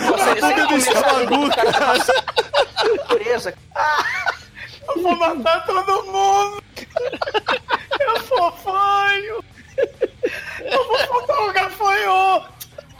[0.00, 1.98] Você, você múmia do Estamagu, cara.
[2.96, 3.54] natureza.
[4.88, 6.62] Eu vou matar todo mundo.
[8.00, 9.44] Eu sou fanho.
[10.58, 12.52] Eu vou soltar o gafanhoto.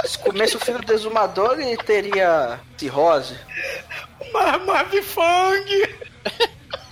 [0.05, 3.37] Se comesse o filho do exumador, ele teria cirrose.
[4.33, 5.97] Marmavifang.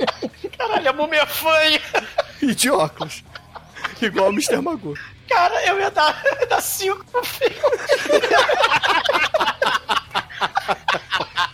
[0.71, 1.81] Caralho, a múmia fanha.
[2.43, 3.23] E de óculos.
[4.01, 4.63] Igual o Mr.
[4.63, 4.95] Magoo.
[5.29, 7.55] Cara, eu ia dar, eu ia dar cinco pro filme.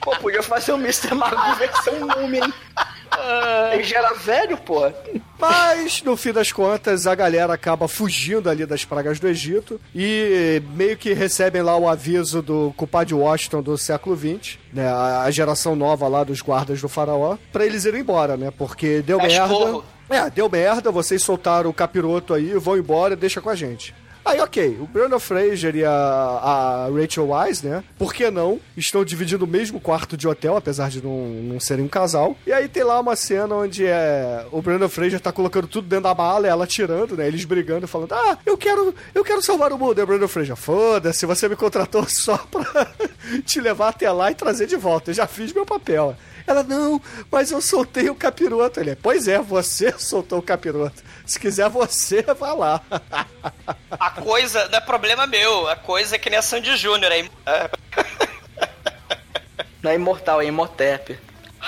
[0.00, 1.12] Pô, podia fazer o Mr.
[1.12, 2.54] Mago versão múmia, hein?
[3.72, 4.90] Ele já era velho, pô.
[5.38, 10.62] Mas, no fim das contas, a galera acaba fugindo ali das pragas do Egito e
[10.74, 14.88] meio que recebem lá o aviso do culpado Washington do século XX, né?
[14.90, 18.50] A geração nova lá dos guardas do faraó, pra eles irem embora, né?
[18.56, 19.52] Porque deu É merda.
[19.52, 19.84] esporro.
[20.08, 23.92] É, deu merda, vocês soltaram o capiroto aí, vão embora, deixa com a gente.
[24.26, 27.84] Aí, ok, o Brandon Fraser e a, a Rachel Wise, né?
[27.96, 28.58] Por que não?
[28.76, 32.36] Estão dividindo o mesmo quarto de hotel, apesar de não, não serem um casal.
[32.44, 36.02] E aí tem lá uma cena onde é, o Brandon Fraser tá colocando tudo dentro
[36.02, 37.28] da mala, ela tirando, né?
[37.28, 40.00] Eles brigando, falando: Ah, eu quero, eu quero salvar o mundo.
[40.00, 42.88] E o Brandon Fraser, foda-se, você me contratou só pra
[43.46, 45.12] te levar até lá e trazer de volta.
[45.12, 46.16] Eu já fiz meu papel.
[46.46, 48.78] Ela, não, mas eu soltei o capiroto.
[48.80, 51.02] Ele, pois é, você soltou o capiroto.
[51.26, 52.80] Se quiser você, vá lá.
[53.90, 55.68] A coisa não é problema meu.
[55.68, 57.30] A coisa é que nem a Sandy Júnior aí.
[57.46, 57.70] É,
[59.82, 61.18] Não é imortal, é imotep.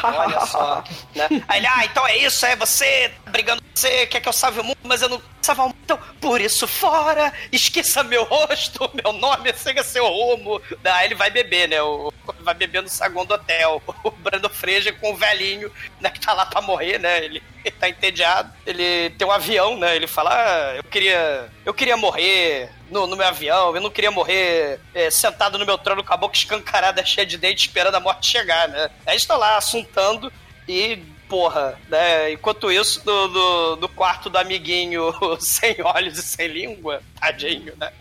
[0.03, 0.85] Olha só.
[1.14, 1.29] Né?
[1.49, 4.61] Aí ele, ah, então é isso, é você tá brigando, você quer que eu salve
[4.61, 5.75] o mundo, mas eu não salvar o.
[5.85, 10.61] Então, por isso, fora, esqueça meu rosto, meu nome, siga seu rumo.
[10.83, 11.81] Daí ele vai beber, né?
[11.81, 13.83] O, vai beber no saguão do hotel.
[14.05, 15.71] O Brando Freja com o velhinho,
[16.01, 17.25] né, que tá lá pra morrer, né?
[17.25, 18.53] Ele, ele tá entediado.
[18.65, 19.97] Ele tem um avião, né?
[19.97, 21.49] Ele fala, ah, eu queria.
[21.65, 25.77] Eu queria morrer no, no meu avião, eu não queria morrer é, sentado no meu
[25.77, 28.91] trono com a boca escancarada, cheia de dente, esperando a morte chegar, né?
[29.05, 30.33] Aí estão lá assuntando
[30.67, 32.33] e, porra, né?
[32.33, 37.93] Enquanto isso, no, no, no quarto do amiguinho sem olhos e sem língua, tadinho, né?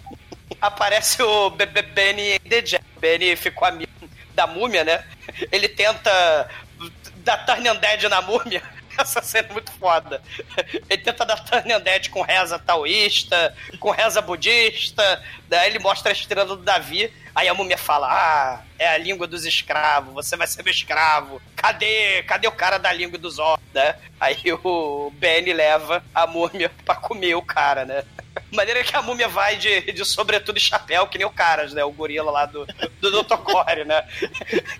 [0.61, 2.84] Aparece o Be- Be- Benny the Jet.
[2.99, 3.91] Benny ficou amigo
[4.34, 5.03] da múmia, né?
[5.51, 6.49] Ele tenta
[7.17, 8.63] dar Turn Undead na múmia.
[8.97, 10.21] Essa cena é muito foda.
[10.89, 15.23] Ele tenta dar Turn Undead com reza taoísta, com reza budista.
[15.47, 17.13] Daí ele mostra a estrela do Davi.
[17.38, 21.39] Aí a múmia fala: Ah, é a língua dos escravos, você vai ser meu escravo.
[21.55, 22.23] Cadê?
[22.23, 23.95] Cadê o cara da língua dos ossos, né?
[24.19, 28.03] Aí o Benny leva a múmia pra comer o cara, né?
[28.51, 31.83] Maneira que a múmia vai de, de sobretudo e chapéu, que nem o Caras, né?
[31.83, 32.65] O gorila lá do,
[32.99, 33.38] do Dr.
[33.38, 34.03] Core, né?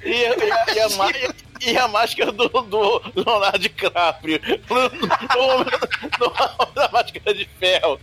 [0.03, 4.39] E, e a, e a e a máscara do, do Leonardo DiCaprio.
[4.69, 7.99] No, no, no- na máscara de ferro.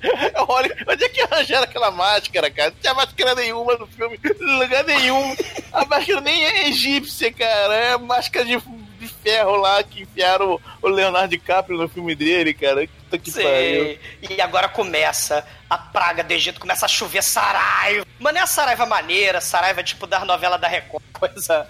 [0.49, 2.71] Olha, onde é que arranjaram aquela máscara, cara?
[2.71, 5.37] Não tinha máscara nenhuma no filme, em lugar nenhum.
[5.73, 7.75] A máscara nem é egípcia, cara.
[7.75, 8.57] É máscara de,
[8.99, 12.89] de ferro lá que enfiaram o Leonardo DiCaprio no filme dele, cara.
[13.19, 13.99] Puta que pariu.
[14.37, 18.07] E agora começa a praga do Egito, começa a chover saraiva.
[18.19, 21.67] Mas não é a saraiva maneira, saraiva tipo das novelas da Record, coisa...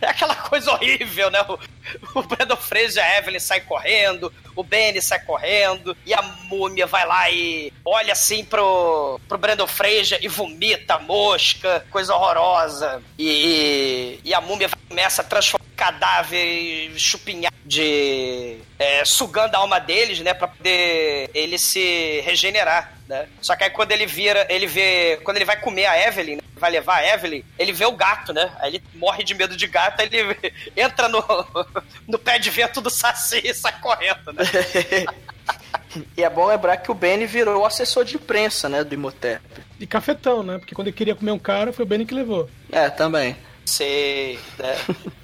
[0.00, 1.40] É aquela coisa horrível, né?
[1.48, 1.58] O,
[2.18, 6.86] o Brandon Fraser e a Evelyn saem correndo, o Benny sai correndo, e a múmia
[6.86, 13.02] vai lá e olha assim pro, pro Brandon Fraser e vomita a mosca, coisa horrorosa.
[13.18, 19.78] E, e a múmia começa a transformar em cadáver chupinhar de é, sugando a alma
[19.78, 20.73] deles, né, Pra poder
[21.34, 23.26] ele se regenerar, né?
[23.40, 26.42] Só que aí quando ele vira, ele vê, quando ele vai comer a Evelyn, né,
[26.56, 28.52] vai levar a Evelyn, ele vê o gato, né?
[28.60, 30.36] Aí ele morre de medo de gato, aí ele
[30.76, 31.22] entra no,
[32.08, 34.44] no pé de vento do Saci e sai correndo, né?
[36.16, 39.40] E é bom lembrar que o Benny virou o assessor de imprensa, né, do Imhotep.
[39.78, 40.58] E cafetão, né?
[40.58, 42.48] Porque quando ele queria comer um cara, foi o Benny que levou.
[42.72, 43.36] É, também.
[43.74, 44.76] Sei, né?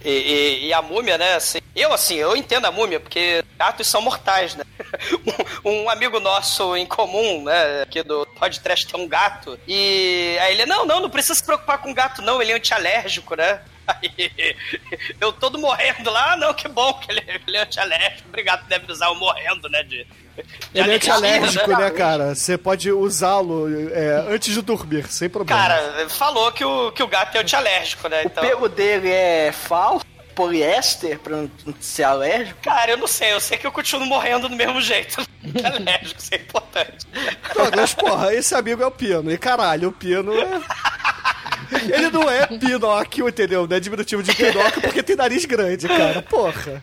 [0.04, 1.34] E, e- e a múmia, né?
[1.34, 4.64] assim, eu, assim, eu entendo a múmia, porque gatos são mortais, né?
[5.64, 7.82] Um, um amigo nosso em comum, né?
[7.82, 9.56] Aqui do podcast tem um gato.
[9.68, 13.36] E aí ele, não, não, não precisa se preocupar com gato, não, ele é antialérgico,
[13.36, 13.60] né?
[13.86, 14.56] Aí
[15.20, 18.28] eu todo morrendo lá, ah, não, que bom que ele, ele é antialérgico.
[18.28, 19.82] Obrigado, deve usar o morrendo, né?
[19.82, 22.34] De, de Ele é antialérgico, né, cara?
[22.34, 25.60] Você pode usá-lo é, antes de dormir, sem problema.
[25.60, 28.22] Cara, falou que o, que o gato é antialérgico, né?
[28.22, 28.44] O Então.
[28.44, 30.04] pelo dele é falso,
[30.34, 31.50] poliéster, pra não
[31.80, 32.60] ser alérgico.
[32.62, 35.20] Cara, eu não sei, eu sei que eu continuo morrendo do mesmo jeito.
[35.62, 37.06] Alérgico, isso é importante.
[37.54, 39.30] Douglas, porra, esse amigo é o Pino.
[39.30, 40.46] E caralho, o Pino é.
[41.72, 43.66] Ele não é Pinóquio, entendeu?
[43.66, 46.22] Não é diminutivo de Pinóquio porque tem nariz grande, cara.
[46.22, 46.82] Porra.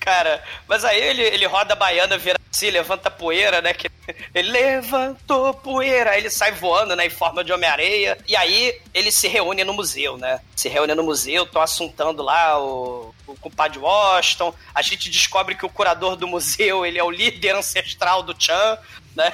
[0.00, 3.72] Cara, mas aí ele, ele roda a baiana, vira assim, levanta poeira, né?
[3.72, 3.90] Que
[4.34, 7.06] ele levantou poeira, aí ele sai voando, né?
[7.06, 8.18] Em forma de Homem-Areia.
[8.28, 10.40] E aí ele se reúne no museu, né?
[10.54, 14.54] Se reúne no museu, estão assuntando lá o, o compadre Washington.
[14.74, 18.78] A gente descobre que o curador do museu, ele é o líder ancestral do Chan,
[19.16, 19.32] né?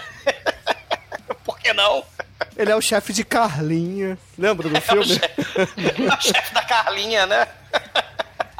[1.70, 2.04] Que não?
[2.56, 4.18] Ele é o chefe de Carlinha.
[4.36, 5.06] Lembra do É o, filme?
[5.06, 5.44] chefe,
[6.04, 7.46] é o chefe da Carlinha, né?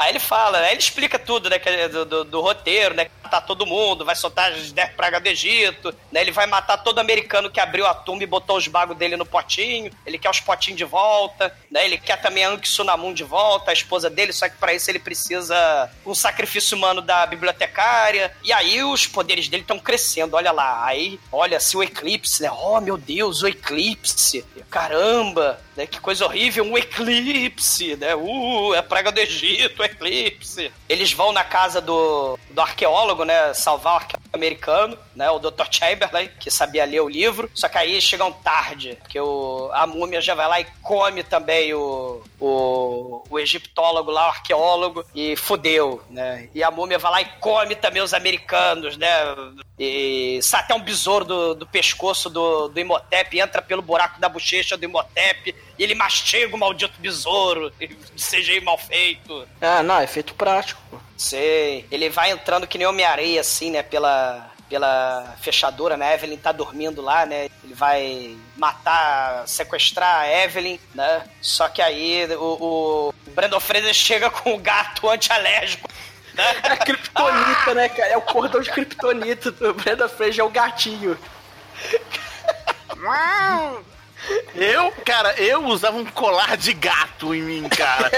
[0.01, 0.71] Aí ele fala, né?
[0.71, 1.61] Ele explica tudo, né?
[1.63, 3.11] é Do, do, do roteiro, né?
[3.31, 6.21] matar todo mundo, vai soltar as 10 pragas do Egito, né?
[6.21, 9.25] Ele vai matar todo americano que abriu a tumba e botou os bagos dele no
[9.25, 9.93] potinho.
[10.05, 11.85] Ele quer os potinhos de volta, né?
[11.85, 14.91] Ele quer também a Ankh Sunamun de volta, a esposa dele, só que para isso
[14.91, 18.35] ele precisa um sacrifício humano da bibliotecária.
[18.43, 20.85] E aí os poderes dele estão crescendo, olha lá.
[20.85, 22.51] Aí, olha, se o eclipse, né?
[22.51, 24.45] Oh, meu Deus, o eclipse.
[24.71, 25.85] Caramba, né?
[25.85, 28.15] Que coisa horrível, um eclipse, né?
[28.15, 30.71] Uh, é a praga do Egito, eclipse.
[30.89, 33.55] Eles vão na casa do, do arqueólogo, né?
[33.55, 35.31] Salvar o arqueólogo americano, né?
[35.31, 35.67] O Dr.
[35.71, 37.51] Chamberlain, que sabia ler o livro.
[37.55, 41.75] Só que aí chegam tarde, porque o, a múmia já vai lá e come também
[41.75, 46.49] o, o, o egiptólogo lá, o arqueólogo, e fudeu, né?
[46.55, 49.09] E a múmia vai lá e come também os americanos, né?
[49.79, 54.29] E sai até um besouro do, do pescoço do, do Imhotep, entra pelo buraco da
[54.29, 57.73] bochecha do Imhotep, e ele mastiga o maldito besouro,
[58.17, 59.47] CGI mal feito.
[59.61, 60.81] Ah, não, é efeito prático.
[60.91, 61.10] pô.
[61.21, 61.85] Sei.
[61.91, 63.83] Ele vai entrando que nem Homem-Areia, assim, né?
[63.83, 66.09] Pela, pela fechadura, né?
[66.09, 67.51] A Evelyn tá dormindo lá, né?
[67.63, 71.23] Ele vai matar, sequestrar a Evelyn, né?
[71.43, 75.87] Só que aí o, o Brandon Fraser chega com o gato antialérgico.
[76.33, 76.45] Né?
[76.65, 78.13] É a Kryptonita, né, cara?
[78.13, 81.19] É o cordão de Kryptonita do Brenda Fraser, é o gatinho.
[84.55, 88.11] Eu, cara, eu usava um colar de gato em mim, cara.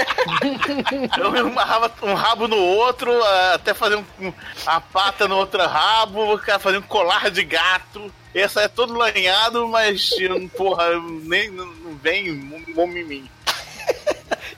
[1.17, 3.11] eu amarrava um rabo no outro,
[3.53, 4.33] até fazer um, um-
[4.65, 8.13] a pata no outro rabo, cara, fazer um colar de gato.
[8.33, 10.09] Esse é todo lanhado, mas,
[10.57, 10.85] porra,
[11.21, 12.31] nem não vem
[12.75, 13.29] mome em mim.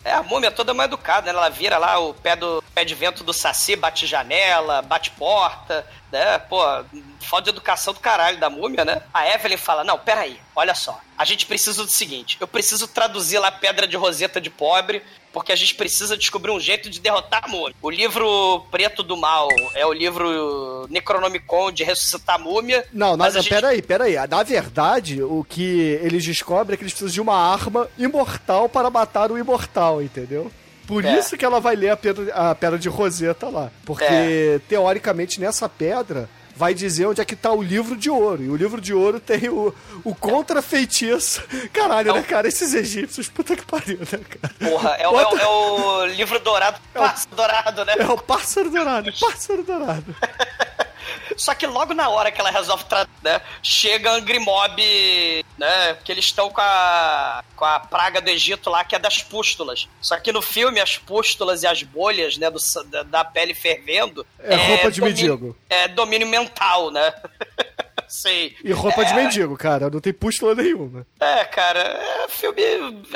[0.05, 1.39] É, a múmia toda mal educada, né?
[1.39, 5.83] Ela vira lá o pé, do, pé de vento do saci, bate janela, bate porta,
[6.11, 6.37] né?
[6.37, 6.59] Pô,
[7.21, 9.01] falta de educação do caralho da múmia, né?
[9.11, 11.01] A Evelyn fala, não, peraí, olha só.
[11.17, 15.01] A gente precisa do seguinte, eu preciso traduzir lá Pedra de Roseta de Pobre,
[15.35, 17.75] porque a gente precisa descobrir um jeito de derrotar a múmia.
[17.81, 22.85] O livro Preto do Mal é o livro Necronomicon de ressuscitar a múmia.
[22.93, 24.15] Não, mas a não gente- peraí, peraí.
[24.29, 28.89] Na verdade, o que eles descobrem é que eles precisam de uma arma imortal para
[28.89, 30.49] matar o imortal, entendeu?
[30.87, 31.19] Por É.
[31.19, 33.69] isso que ela vai ler a pedra, a pedra de Roseta lá.
[33.85, 34.59] Porque, É.
[34.69, 38.41] teoricamente, nessa pedra vai dizer onde é que tá o livro de ouro.
[38.43, 41.43] E o livro de ouro tem o, o contra-feitiço.
[41.73, 42.47] Caralho, né, cara?
[42.47, 44.05] Esses egípcios, puta que pariu, né,
[44.39, 44.53] cara?
[44.71, 47.93] Porra, é, o- é o- é o livro dourado, É pássaro dourado, né?
[47.99, 50.15] É o pássaro dourado, pássaro dourado.
[51.37, 52.83] Só que logo na hora que ela resolve
[53.23, 55.93] né, chega a Angry Mob, né?
[55.95, 59.87] Porque eles estão com a, com a praga do Egito lá, que é das pústulas.
[60.01, 64.25] Só que no filme, as pústulas e as bolhas, né, do, da, da pele fervendo.
[64.39, 65.57] É roupa de domínio- mendigo.
[65.69, 67.13] É domínio mental, né?
[68.09, 68.55] Sei.
[68.63, 69.89] E roupa é, de mendigo, cara.
[69.89, 71.05] Não tem pústula nenhuma.
[71.19, 72.61] É, cara, é filme.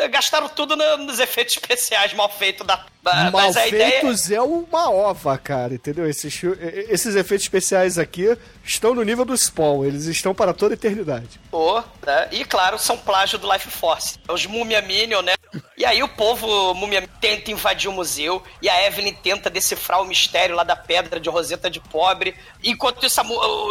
[0.10, 2.76] Gastaram tudo no- nos efeitos especiais mal feitos da.
[3.04, 4.02] da- Mal mas a ideia.
[4.02, 6.08] feitos é uma ova, cara, entendeu?
[6.08, 6.42] Esses,
[6.90, 11.40] esses efeitos especiais aqui estão no nível do Spawn, eles estão para toda a eternidade.
[11.50, 12.28] Pô, né?
[12.32, 14.18] E claro, são plágio do Life Force.
[14.28, 15.34] Os Mumia Minion, né?
[15.80, 20.06] E aí o povo Mumia tenta invadir o museu e a Evelyn tenta decifrar o
[20.06, 22.36] mistério lá da pedra de Roseta de Pobre.
[22.62, 23.22] Enquanto isso,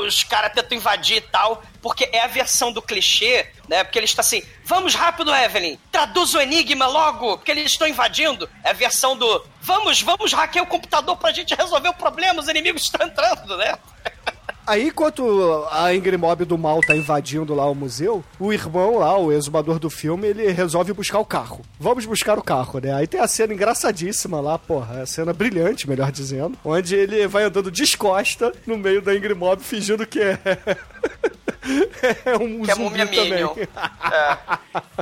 [0.06, 3.84] os caras tentam invadir e tal, porque é a versão do clichê, né?
[3.84, 8.48] Porque eles estão assim, vamos rápido, Evelyn, traduz o enigma logo, porque eles estão invadindo.
[8.64, 12.48] É a versão do, vamos, vamos hackear o computador pra gente resolver o problema, os
[12.48, 13.76] inimigos estão entrando, né?
[14.68, 19.16] Aí, enquanto a Ingrid Mob do mal tá invadindo lá o museu, o irmão lá,
[19.16, 21.64] o exumador do filme, ele resolve buscar o carro.
[21.80, 22.92] Vamos buscar o carro, né?
[22.92, 27.44] Aí tem a cena engraçadíssima lá, porra, a cena brilhante, melhor dizendo, onde ele vai
[27.44, 30.38] andando descosta no meio da Ingrid Mob, fingindo que é...
[32.26, 33.30] é um Que é Mumia também.
[33.30, 33.54] Minion.
[33.56, 34.38] É.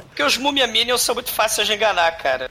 [0.01, 2.49] Porque os Mumia Minions são muito fáceis de enganar, cara.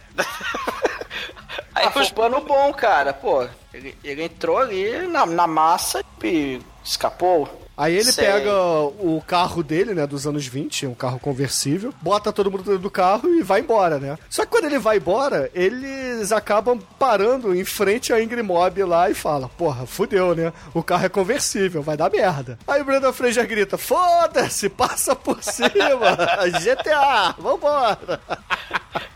[1.73, 2.11] Aí Ah, foi os...
[2.11, 3.13] um plano bom, cara.
[3.13, 7.65] Pô, ele, ele entrou ali na, na massa e escapou.
[7.77, 8.25] Aí ele Sei.
[8.25, 12.79] pega o carro dele, né, dos anos 20, um carro conversível, bota todo mundo dentro
[12.79, 14.17] do carro e vai embora, né?
[14.29, 19.09] Só que quando ele vai embora, eles acabam parando em frente à Ingrid Mob lá
[19.09, 20.53] e fala: Porra, fudeu, né?
[20.73, 22.57] O carro é conversível, vai dar merda.
[22.65, 25.69] Aí o Brandon Fraser grita: Foda-se, passa por cima,
[26.63, 28.21] GTA, vambora.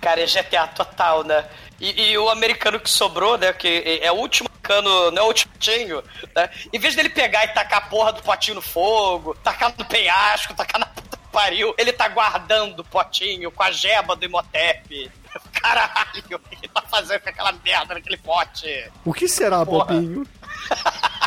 [0.01, 1.45] Cara, é GTA total, né?
[1.79, 3.53] E, e o americano que sobrou, né?
[3.53, 6.03] Que é o último cano, não é o último tinho,
[6.35, 6.49] né?
[6.71, 10.53] Em vez dele pegar e tacar a porra do potinho no fogo, tacar no penhasco,
[10.53, 15.11] tacar na puta que pariu, ele tá guardando o potinho com a jeba do Imhotep.
[15.53, 18.91] Caralho, o que ele tá fazendo com aquela merda naquele pote?
[19.05, 19.85] O que será, Porra.
[19.85, 20.27] bobinho?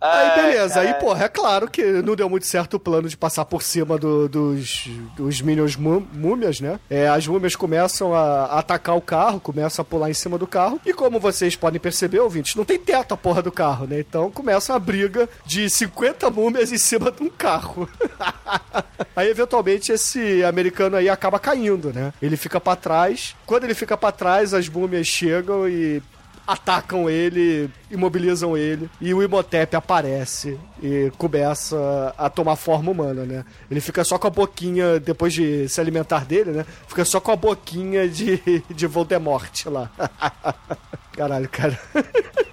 [0.00, 0.80] Aí, beleza.
[0.80, 3.98] Aí, porra, é claro que não deu muito certo o plano de passar por cima
[3.98, 6.78] do- dos, dos Minions mú- múmias, né?
[6.88, 10.80] É, as múmias começam a atacar o carro, começam a pular em cima do carro.
[10.86, 13.98] E como vocês podem perceber, ouvintes, não tem teto a porra do carro, né?
[13.98, 17.88] Então começa uma briga de 50 múmias em cima de um carro.
[19.16, 22.12] aí, eventualmente, esse americano aí acaba caindo, né?
[22.22, 23.34] Ele fica pra trás.
[23.46, 26.00] Quando ele fica pra trás, as múmias chegam e
[26.48, 31.76] atacam ele, imobilizam ele, e o Imhotep aparece e começa
[32.16, 33.44] a tomar forma humana, né?
[33.70, 36.66] Ele fica só com a boquinha, depois de se alimentar dele, né?
[36.88, 38.40] Fica só com a boquinha de,
[38.74, 39.90] de Voldemort lá.
[41.12, 41.78] Caralho, cara.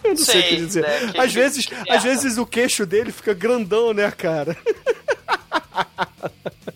[0.04, 0.82] Eu não sei, o que Sei, dizer.
[0.82, 1.12] né?
[1.14, 2.00] Que- às vezes, que às merda.
[2.02, 4.58] vezes o queixo dele fica grandão, né, cara?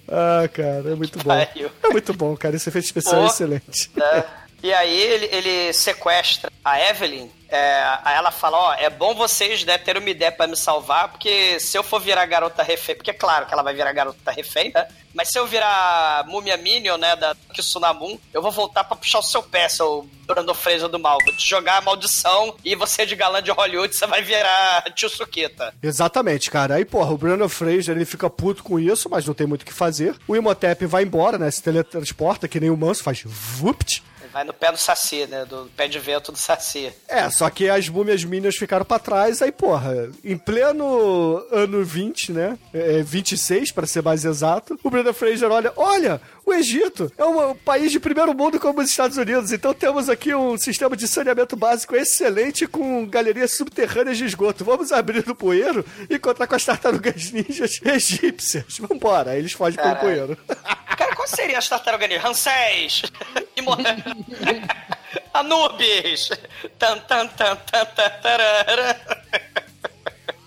[0.07, 1.31] ah, cara, é muito bom.
[1.33, 2.55] É muito bom, cara.
[2.55, 3.31] Esse efeito especial é Pô.
[3.31, 3.91] excelente.
[3.95, 4.23] né?
[4.61, 7.29] E aí ele, ele sequestra a Evelyn.
[7.51, 11.09] É, aí ela fala, ó, é bom vocês né, terem uma ideia pra me salvar,
[11.09, 14.31] porque se eu for virar garota refém, porque é claro que ela vai virar garota
[14.31, 14.87] refém, né?
[15.15, 19.23] Mas se eu virar múmia Minion, né, da Kisunamun, eu vou voltar pra puxar o
[19.23, 21.17] seu pé, seu Brando Fraser do mal.
[21.25, 25.09] Vou te jogar a maldição e você de galã de Hollywood, você vai virar tio
[25.09, 25.73] Suquita.
[25.81, 26.75] Exatamente, cara.
[26.75, 29.65] Aí, porra, o Brandon Fraser, ele fica puto com isso, mas não tem muito o
[29.65, 30.15] que fazer.
[30.27, 31.49] O Imhotep vai embora, né?
[31.49, 34.03] Se teletransporta, que nem o Manso, faz vupt.
[34.39, 36.93] Vai no pé do Saci, né, do pé de vento do Saci.
[37.09, 42.31] É, só que as múmias minions ficaram pra trás, aí, porra, em pleno ano 20,
[42.31, 42.57] né?
[42.73, 47.53] É, 26, pra ser mais exato, o Brandon Fraser olha, olha, o Egito é um
[47.53, 51.57] país de primeiro mundo como os Estados Unidos, então temos aqui um sistema de saneamento
[51.57, 54.63] básico excelente com galerias subterrâneas de esgoto.
[54.63, 58.77] Vamos abrir no poeiro e encontrar com as tartarugas ninjas egípcias.
[58.79, 60.37] Vambora, aí eles fogem pelo Caralho.
[60.37, 60.37] poeiro.
[60.97, 63.03] Cara, qual seria as tartarugas ninja?
[63.55, 63.77] Imo-
[65.33, 66.29] Anubis!
[66.77, 68.99] Tan, tan, tan, tan, tan, tarara.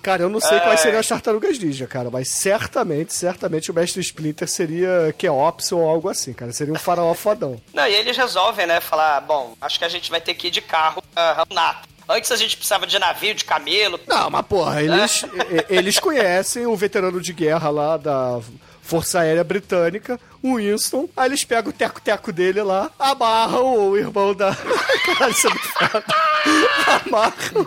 [0.03, 4.01] Cara, eu não sei quais seriam as tartarugas ninja, cara, mas certamente, certamente o mestre
[4.01, 6.53] Splinter seria Keops ou algo assim, cara.
[6.53, 7.61] Seria um faraó fodão.
[7.73, 8.81] Não, e eles resolvem, né?
[8.81, 11.89] Falar, bom, acho que a gente vai ter que ir de carro pra Ramonato.
[12.09, 13.99] Antes a gente precisava de navio, de camelo.
[14.09, 18.41] Não, mas porra, eles, e- eles conhecem o veterano de guerra lá da
[18.83, 21.09] Força Aérea Britânica, o Winston.
[21.17, 24.55] Aí eles pegam o teco-teco dele lá, amarram o irmão da.
[25.05, 25.35] Caralho,
[25.81, 27.03] é.
[27.07, 27.67] Amarram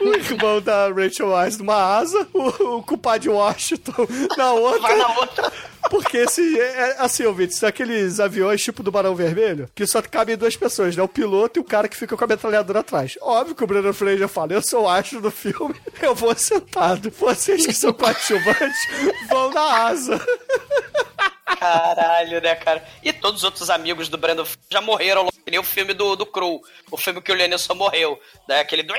[0.00, 4.06] o irmão da Rachel Wise numa asa, o, o culpado Washington
[4.36, 4.80] na outra.
[4.80, 5.52] Vai na outra.
[5.90, 10.02] Porque esse, é, é, assim, ouvintes, são aqueles aviões tipo do Barão Vermelho, que só
[10.02, 11.02] cabem duas pessoas, né?
[11.02, 13.16] O piloto e o cara que fica com a metralhadora atrás.
[13.20, 17.10] Óbvio que o Brandon Fraser fala, eu sou o astro do filme, eu vou sentado.
[17.10, 18.80] Vocês que são coadjuvantes
[19.28, 20.20] vão na asa.
[21.46, 22.84] Caralho, né, cara?
[23.02, 26.26] E todos os outros amigos do Brandon já morreram, que nem o filme do, do
[26.26, 26.60] Crew.
[26.90, 28.20] O filme que o Lenilson morreu.
[28.48, 28.60] Né?
[28.60, 28.92] Aquele do...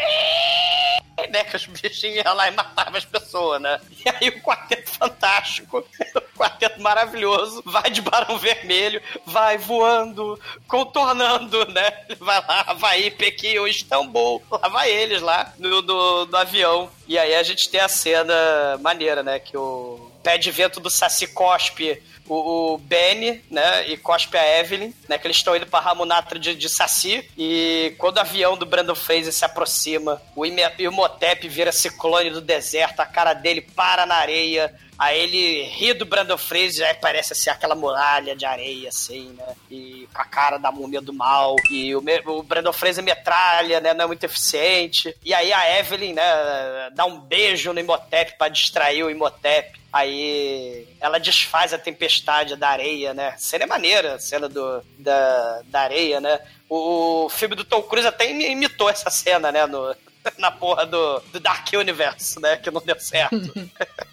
[1.29, 3.81] Né, que os bichinhos iam lá e matavam as pessoas, né?
[4.05, 5.83] E aí o Quarteto Fantástico,
[6.15, 11.91] o Quarteto Maravilhoso, vai de Barão Vermelho, vai voando, contornando, né?
[12.19, 14.43] Vai lá, Havaí, Pequim, Istambul.
[14.49, 16.87] Lá vai eles lá, no, no, no avião.
[17.07, 19.39] E aí a gente tem a cena maneira, né?
[19.39, 24.59] Que o pé de vento do Saci cospe o, o Benny, né, e cospe a
[24.59, 28.57] Evelyn, né, que eles estão indo pra Ramunatra de, de Saci, e quando o avião
[28.57, 34.05] do Brandon Fraser se aproxima, o Imhotep vira ciclone do deserto, a cara dele para
[34.05, 38.89] na areia, aí ele ri do Brandon Fraser, aí parece assim aquela muralha de areia,
[38.89, 43.03] assim, né, e com a cara da múmia do mal, e o, o Brandon Fraser
[43.03, 46.23] metralha, né, não é muito eficiente, e aí a Evelyn, né,
[46.93, 52.69] dá um beijo no Imhotep pra distrair o Imhotep, Aí ela desfaz a tempestade da
[52.69, 53.33] areia, né?
[53.37, 56.39] Cena é maneira, cena do, da, da areia, né?
[56.69, 59.65] O, filme do Tom Cruise até imi- imitou essa cena, né?
[59.65, 59.95] No,
[60.37, 62.57] na porra do, do Dark Universe, né?
[62.57, 63.35] Que não deu certo.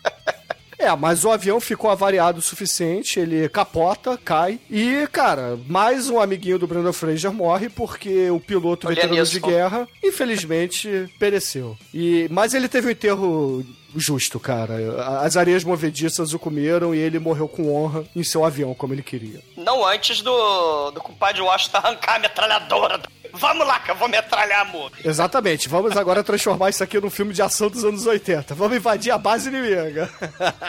[0.84, 4.60] É, mas o avião ficou avariado o suficiente, ele capota, cai.
[4.70, 9.32] E, cara, mais um amiguinho do Brandon Fraser morre porque o piloto Olha veterano nisso.
[9.32, 11.74] de guerra, infelizmente, pereceu.
[11.92, 13.64] E, mas ele teve um enterro
[13.96, 14.74] justo, cara.
[15.22, 19.02] As areias movediças o comeram e ele morreu com honra em seu avião, como ele
[19.02, 19.40] queria.
[19.56, 23.00] não antes do, do compadre Washington arrancar a metralhadora.
[23.34, 24.98] Vamos lá que eu vou metralhar a múmia.
[25.04, 25.68] Exatamente.
[25.68, 28.54] Vamos agora transformar isso aqui num filme de ação dos anos 80.
[28.54, 30.08] Vamos invadir a base inimiga.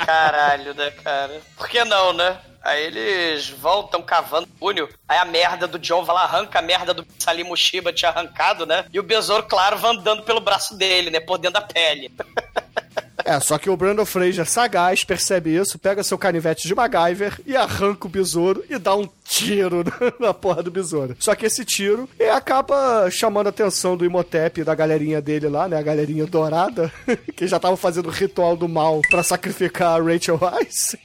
[0.05, 1.41] Caralho, né, cara?
[1.55, 2.37] Por que não, né?
[2.63, 4.89] Aí eles voltam cavando o túnel.
[5.07, 8.65] Aí a merda do John vai lá, arranca a merda do Salim Mushiba tinha arrancado,
[8.65, 8.85] né?
[8.91, 11.19] E o besouro, claro, vai andando pelo braço dele, né?
[11.19, 12.11] Por dentro da pele.
[13.25, 17.55] É, só que o Brandon Fraser, sagaz, percebe isso, pega seu canivete de MacGyver e
[17.57, 19.83] arranca o besouro e dá um tiro
[20.19, 21.15] na porra do besouro.
[21.19, 25.49] Só que esse tiro é, acaba chamando a atenção do Imhotep e da galerinha dele
[25.49, 25.75] lá, né?
[25.75, 26.93] A galerinha dourada,
[27.35, 30.95] que já tava fazendo o ritual do mal pra sacrificar a Rachel Weisz.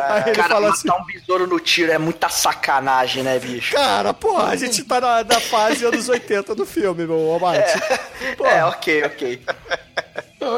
[0.00, 0.90] Aí ele Cara, fala matar assim.
[0.90, 3.74] um besouro no tiro é muita sacanagem, né, bicho?
[3.74, 7.80] Cara, porra, a gente tá na, na fase anos 80 do filme, meu Almighty.
[8.44, 9.40] É, ok, ok.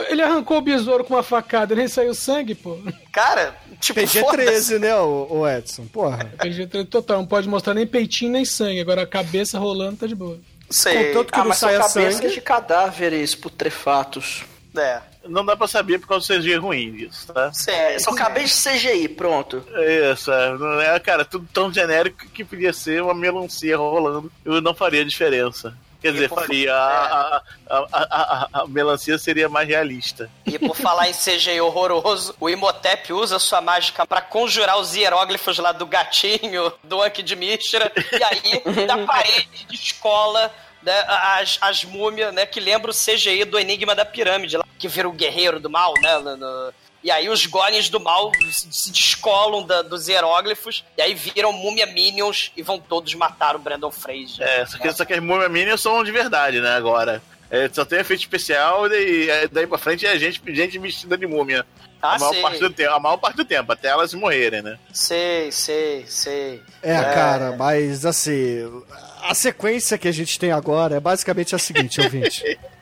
[0.09, 2.78] Ele arrancou o besouro com uma facada, nem saiu sangue, pô.
[3.12, 4.73] Cara, tipo, foda-se.
[4.74, 5.86] PG-13, né, o, o Edson?
[5.86, 6.19] Porra.
[6.39, 8.81] PG-13 total, não pode mostrar nem peitinho nem sangue.
[8.81, 10.39] Agora a cabeça rolando tá de boa.
[10.70, 11.12] Sei.
[11.12, 12.35] Contanto que Ah, não mas são saia cabeças sangue.
[12.35, 14.44] de cadáveres putrefatos.
[14.77, 15.01] É.
[15.27, 17.51] Não dá pra saber por causa do CG ruim disso, tá?
[17.52, 17.98] Sei.
[17.98, 19.65] São cabeças de CGI, pronto.
[20.12, 24.74] Isso, é, é, cara, tudo tão genérico que podia ser uma melancia rolando e não
[24.74, 25.74] faria diferença.
[26.05, 26.74] Quer dizer, faria.
[26.74, 30.31] A, a, a, a, melancia seria mais realista.
[30.44, 35.59] E por falar em CGI horroroso, o Imhotep usa sua mágica pra conjurar os hieróglifos
[35.59, 40.52] lá do gatinho, do Anki de Mishra, e aí da parede de escola
[40.82, 44.86] né, as, as múmias, né, que lembra o CGI do Enigma da Pirâmide, lá, que
[44.86, 46.18] vira o guerreiro do mal, né?
[46.18, 46.74] no- no-
[47.05, 51.86] e aí os golems do mal se descolam da- dos hieróglifos, e aí viram múmia
[51.86, 54.44] minions e vão todos matar o Brandon Fraser.
[54.47, 57.22] É, só que, só que as Múmia Minions são de verdade, né, agora.
[57.51, 61.26] É, só tem efeito especial e daí, daí pra frente é gente, gente vestida de
[61.26, 61.64] múmia.
[62.01, 62.43] Ah, a, maior sei.
[62.43, 64.78] parte do tempo, a maior parte do tempo, até elas morrerem, né?
[64.93, 66.62] Sei, sei, sei.
[66.82, 68.82] É, cara, mas assim,
[69.22, 72.59] a sequência que a gente tem agora é basicamente a seguinte, ouvinte.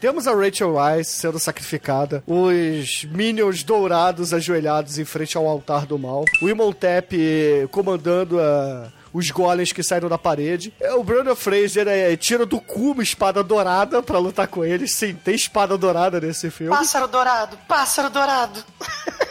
[0.00, 5.98] Temos a Rachel Weisz sendo sacrificada, os Minions dourados ajoelhados em frente ao altar do
[5.98, 10.72] mal, o Imhotep comandando a- os golems que saíram da parede.
[10.78, 14.92] É, O Brandon Fraser é, tira do cu uma espada dourada pra lutar com eles.
[14.92, 16.76] Sim, tem espada dourada nesse filme.
[16.76, 18.62] Pássaro dourado, pássaro dourado.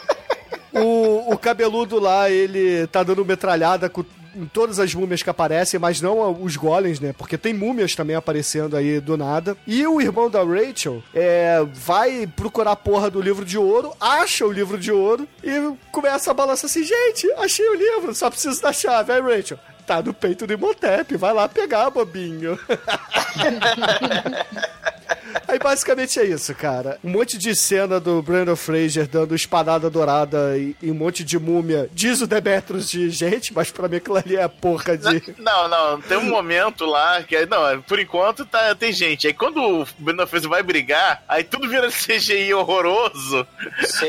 [0.70, 4.04] O, o cabeludo lá, ele tá dando metralhada com
[4.38, 7.12] em todas as múmias que aparecem, mas não os golems, né?
[7.12, 9.56] Porque tem múmias também aparecendo aí do nada.
[9.66, 14.46] E o irmão da Rachel é, vai procurar a porra do livro de ouro, acha
[14.46, 18.62] o livro de ouro e começa a balançar assim: gente, achei o livro, só preciso
[18.62, 19.12] da chave.
[19.12, 19.58] Aí, Rachel.
[19.86, 22.58] Tá no peito do Imhotep, vai lá pegar, bobinho.
[25.48, 26.98] Aí basicamente é isso, cara.
[27.04, 31.38] Um monte de cena do Brandon Fraser dando espadada dourada e, e um monte de
[31.38, 31.88] múmia.
[31.92, 35.34] Diz o Demetrius de gente, mas pra mim aquilo ali é porra de.
[35.38, 39.26] Não, não, tem um momento lá que, não, por enquanto tá, tem gente.
[39.26, 43.46] Aí quando o Brandon Fraser vai brigar, aí tudo vira CGI horroroso,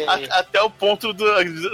[0.07, 1.25] a- até o ponto do,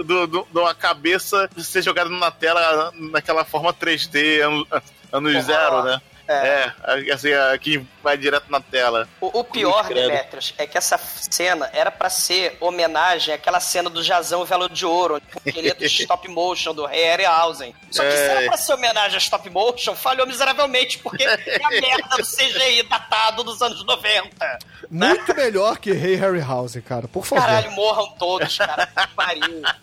[0.04, 4.68] do, do- de uma cabeça ser jogada na tela naquela forma 3D, ano,
[5.12, 6.02] anos Porra, zero, né?
[6.28, 6.72] É.
[6.84, 9.08] É, assim, a- que vai direto na tela.
[9.22, 9.88] O, o pior.
[9.88, 14.86] Demetrius, é que essa cena era pra ser homenagem àquela cena do Jazão Velo de
[14.86, 17.76] Ouro, o esqueleto de stop motion do Ray Harryhausen.
[17.92, 18.26] Só que se É.
[18.28, 22.84] era pra ser homenagem a stop motion, falhou miseravelmente, porque é a merda do CGI
[22.90, 24.60] datado dos anos 90.
[24.90, 27.08] Muito melhor que Rei Harryhausen, cara.
[27.08, 27.44] Por favor.
[27.44, 28.86] Caralho, morram todos, cara.
[28.88, 29.62] Que pariu.
[29.62, 29.74] Né?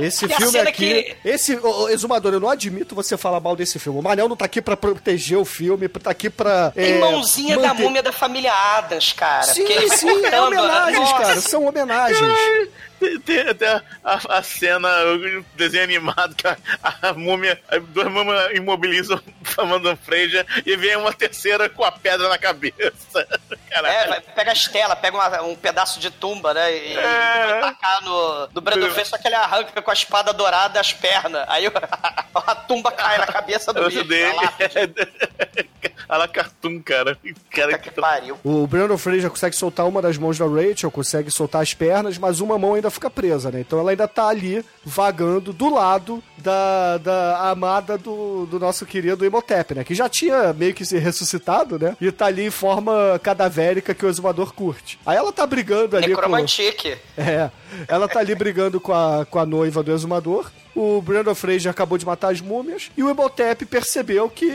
[0.06, 1.02] Esse E filme aqui.
[1.02, 1.56] que- Esse.
[1.56, 3.98] ô, Exumador, eu não admito você falar mal desse filme.
[3.98, 6.72] O Manel não tá aqui pra proteger o filme, tá aqui pra.
[6.76, 9.42] É, mãozinha da manter- múmia da família Adams, cara.
[9.44, 11.22] Sim, sim, é homenagens, nossa.
[11.22, 11.40] cara.
[11.40, 12.68] São homenagens.
[12.98, 16.56] Tem, tem até a, a cena, o desenho animado, que a,
[17.02, 19.16] a múmia, as duas múmias imobilizam
[19.58, 23.26] o Brandon Fraser e vem uma terceira com a pedra na cabeça.
[23.70, 24.14] Caralho.
[24.14, 26.74] É, pega a estela, pega uma- um pedaço de tumba, né?
[26.74, 27.46] E É.
[27.46, 30.92] vai tacar no, no Brandon Fraser, só que ele arranca com a espada dourada as
[30.92, 31.44] pernas.
[31.48, 31.66] Aí
[32.34, 34.04] a tumba cai na cabeça do bicho.
[34.04, 34.36] dele.
[34.38, 35.66] a
[36.08, 37.18] a la Cartoon, cara.
[37.50, 38.38] cara Puta que pariu.
[38.44, 42.38] O Brandon Fraser consegue soltar uma das mãos da Rachel, consegue soltar as pernas, mas
[42.40, 43.60] uma mão ainda fica presa, né?
[43.60, 49.24] Então ela ainda tá ali, vagando do lado da, da amada do, do nosso querido
[49.24, 49.84] Imhotep, né?
[49.84, 51.96] Que já tinha meio que se ressuscitado, né?
[52.00, 54.98] E tá ali em forma cadavérica que o exumador curte.
[55.04, 56.10] Aí ela tá brigando ali com...
[56.12, 56.96] Necromantique.
[57.16, 57.50] É,
[57.88, 60.50] ela tá ali brigando com a, com a noiva do exumador.
[60.76, 62.90] O Brandon Fraser acabou de matar as múmias.
[62.96, 64.46] E o Imhotep percebeu que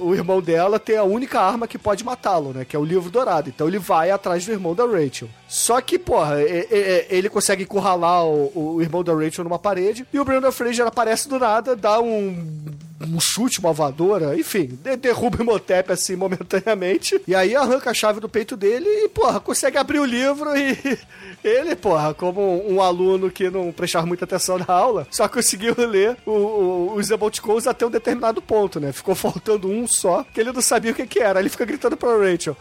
[0.00, 2.64] o irmão dela tem a única arma que pode matá-lo, né?
[2.64, 3.50] Que é o livro dourado.
[3.50, 5.28] Então ele vai atrás do irmão da Rachel.
[5.46, 10.06] Só que, porra, ele consegue encurralar o, o irmão da Rachel numa parede.
[10.12, 12.64] E o Brandon Fraser aparece do nada, dá um
[13.00, 17.94] um chute, uma voadora, enfim, de- derruba o Imhotep assim momentaneamente, e aí arranca a
[17.94, 20.98] chave do peito dele e, porra, consegue abrir o livro e
[21.44, 22.40] ele, porra, como
[22.70, 27.10] um, aluno que não prestava muita atenção na aula, só conseguiu ler o- o- os
[27.10, 28.92] emoticons até um determinado ponto, né?
[28.92, 31.38] Ficou faltando um só, que ele não sabia o que que era.
[31.38, 32.56] Aí Ele fica gritando pra Rachel,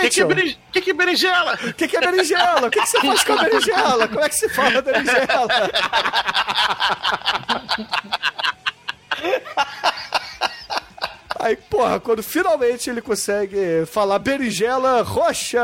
[0.00, 1.54] Que que é Rachel, que que é berinjela?
[1.54, 2.66] o que, que é berinjela?
[2.66, 4.08] O que, que você faz com a berinjela?
[4.08, 5.48] Como é que se fala berinjela?
[11.40, 15.60] Aí, porra, quando finalmente ele consegue falar berinjela roxa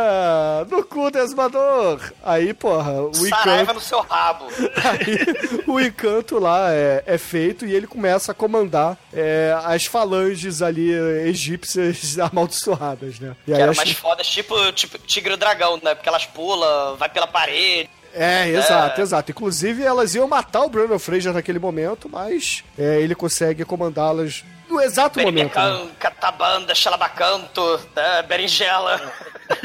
[0.71, 2.01] no cu do exumador.
[2.23, 4.45] Aí, porra, o Saraiva encanto, no seu rabo.
[4.85, 10.63] aí, o encanto lá é, é feito e ele começa a comandar é, as falanges
[10.63, 10.93] ali
[11.27, 13.35] egípcias amaldiçoadas, né?
[13.43, 15.93] E Que aí eram as- mais fodas, tipo, tipo Tigre Dragão, né?
[15.97, 17.91] Porque elas pulam, vai pela parede.
[18.15, 19.31] É, exato, exato.
[19.33, 24.81] Inclusive, elas iam matar o Brandon Fraser naquele momento, mas é, ele consegue comandá-las no
[24.81, 25.59] exato momento.
[25.59, 25.91] né?
[25.99, 28.23] Catabanda, Xalabacanto, né?
[28.23, 29.01] Berinjela.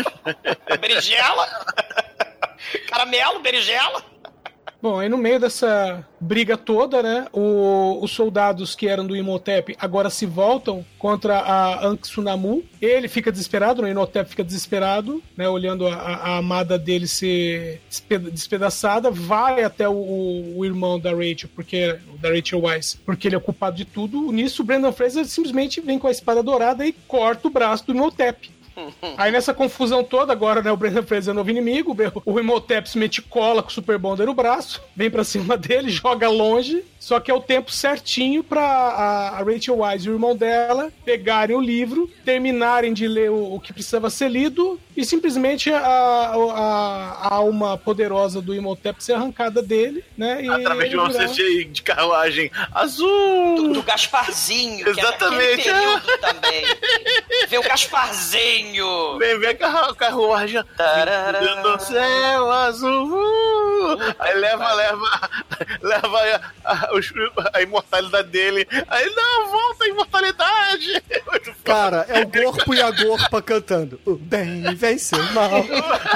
[0.81, 1.47] berinjela?
[2.89, 4.03] Caramelo, berinjela?
[4.81, 9.75] Bom, aí no meio dessa briga toda, né, o- os soldados que eram do Imhotep
[9.77, 12.63] agora se voltam contra a Anksunamu.
[12.81, 17.81] Ele fica desesperado, né, o Imhotep fica desesperado, né, olhando a, a- amada dele ser
[17.89, 23.27] despe- despedaçada, vai até o, o- o irmão da Rachel, porque da Rachel Weisz, porque
[23.27, 24.31] ele é culpado de tudo.
[24.31, 27.93] Nisso, o Brandon Fraser simplesmente vem com a espada dourada e corta o braço do
[27.93, 28.49] Imhotep.
[29.17, 31.95] Aí nessa confusão toda, agora, né, o Brandon Fraser é o novo inimigo,
[32.25, 35.57] o- o Imhotep se mete cola com o Super Bonder no braço, vem pra cima
[35.57, 40.11] dele, joga longe, só que é o tempo certinho pra a, a Rachel Wise e
[40.11, 44.79] o irmão dela pegarem o livro, terminarem de ler o, o que precisava ser lido
[44.95, 50.43] e simplesmente a, a- a alma poderosa do Imhotep ser arrancada dele, né?
[50.43, 53.55] E Através de uma CGI de carruagem azul.
[53.55, 55.67] Do, do Gasparzinho, que Exatamente.
[55.69, 56.63] é daquele período também.
[57.47, 58.68] Vê o Gasparzinho.
[59.17, 60.63] Vem, vem a carru- carruagem
[61.79, 63.07] céu azul.
[63.13, 63.97] uh.
[64.19, 65.29] Aí leva, leva,
[65.81, 66.17] leva
[66.65, 66.89] a, a-
[67.53, 68.67] a imortalidade dele.
[68.87, 71.03] Aí não, volta a imortalidade.
[71.63, 73.99] Cara, é o corpo e a gorpa cantando.
[74.05, 75.51] O bem vence o mal,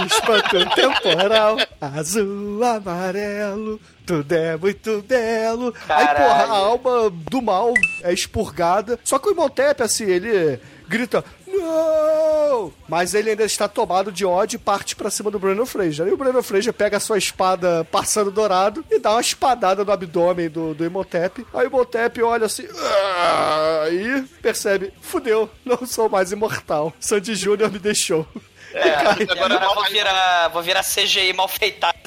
[0.06, 3.80] espanto temporal, azul, amarelo.
[4.06, 5.74] Tudo é muito belo.
[5.88, 6.18] Aí, Caralho.
[6.26, 7.74] porra, a alma do mal
[8.04, 9.00] é expurgada.
[9.04, 10.60] Só que o Imhotep, assim, ele
[10.90, 11.24] grita.
[11.54, 12.74] Não!
[12.88, 16.06] Mas ele ainda está tomado de ódio e parte pra cima do Brandon Fraser.
[16.06, 19.92] Aí o Brandon Fraser pega a sua espada passando dourado e dá uma espadada no
[19.92, 21.46] abdômen do, do Imhotep.
[21.54, 22.68] Aí o Imhotep olha assim.
[22.76, 26.94] "Ah", e percebe: fudeu, não sou mais imortal.
[27.00, 28.28] Sandy Júnior me deixou.
[28.74, 28.88] É,
[29.24, 31.48] e agora eu vou virar, vou virar CGI mal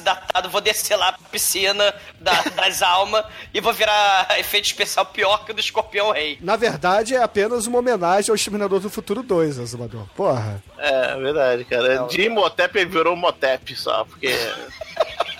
[0.03, 5.45] datado, vou descer lá pra piscina da- das almas e vou virar efeito especial pior
[5.45, 6.37] que o do Escorpião Rei.
[6.41, 10.07] Na verdade, é apenas uma homenagem ao Exterminador do Futuro 2, Azumador.
[10.15, 10.63] Porra.
[10.77, 12.07] É, verdade, cara.
[12.07, 14.33] De Imhotep ele virou Motep só, porque.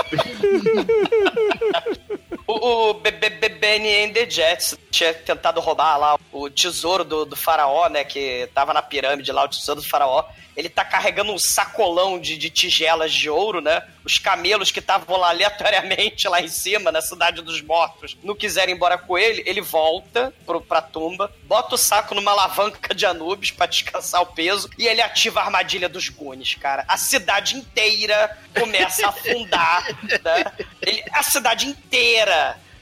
[2.48, 7.04] O, o B- B- B- Benny and the Jets tinha tentado roubar lá o tesouro
[7.04, 8.06] do, do faraó, né?
[8.06, 10.24] Que tava na pirâmide lá, o tesouro do faraó.
[10.56, 13.84] Ele tá carregando um sacolão de, de tigelas de ouro, né?
[14.04, 18.72] Os camelos que estavam lá aleatoriamente lá em cima, na cidade dos mortos, não quiseram
[18.72, 19.44] ir embora com ele.
[19.46, 24.26] Ele volta pro, pra tumba, bota o saco numa alavanca de Anubis pra descansar o
[24.28, 26.84] peso e ele ativa a armadilha dos Gunes, cara.
[26.88, 29.86] A cidade inteira começa a afundar,
[30.24, 30.66] né?
[30.82, 32.37] Ele- a cidade inteira.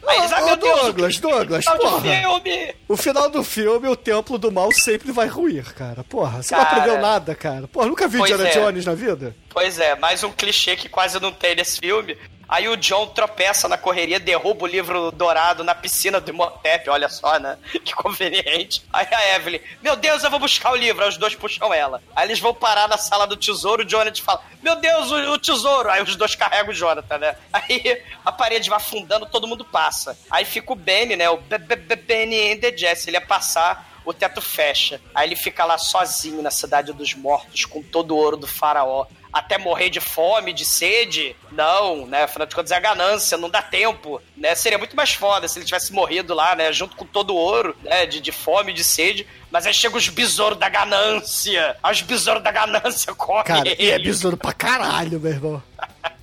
[0.08, 2.76] Eles, ah, Ô, meu Deus, Douglas, Douglas, final de porra.
[2.88, 6.04] O final do filme, o templo do mal sempre vai ruir, cara.
[6.04, 6.64] Porra, você Cara.
[6.64, 7.68] não aprendeu nada, cara.
[7.68, 8.54] Porra, nunca viu Pois Indiana é.
[8.54, 9.36] Jones na vida?
[9.50, 12.16] Pois é, mais um clichê que quase não tem nesse filme.
[12.48, 17.10] Aí o John tropeça na correria, derruba o livro dourado na piscina do Imhotep, olha
[17.10, 17.58] só, né?
[17.86, 18.84] Que conveniente.
[18.92, 21.04] Aí a Evelyn, meu Deus, eu vou buscar o livro.
[21.04, 22.02] Aí os dois puxam ela.
[22.16, 25.40] Aí eles vão parar na sala do tesouro, o Jonathan fala, meu Deus, o, o
[25.40, 25.90] tesouro.
[25.90, 27.36] Aí os dois carregam o Jonathan, né?
[27.52, 30.18] Aí a parede vai afundando, todo mundo passa.
[30.30, 31.30] Aí fica o Benny, né?
[31.30, 35.02] O B- B- B- Benny and the Jesse, ele ia passar o teto fecha.
[35.16, 39.08] Aí ele fica lá sozinho na cidade dos mortos, com todo o ouro do faraó.
[39.36, 41.36] Até morrer de fome, de sede?
[41.52, 42.24] Não, né?
[42.24, 44.56] Afinal de contas é a ganância, não dá tempo, né?
[44.56, 46.72] Seria muito mais foda se ele tivesse morrido lá, né?
[46.72, 48.06] Junto com todo o ouro, né?
[48.06, 49.28] De, de fome, de sede.
[49.52, 51.76] Mas aí chega os besouros da ganância.
[51.84, 55.64] Os besouros da ganância comem Cara, e é besouro pra caralho, meu irmão.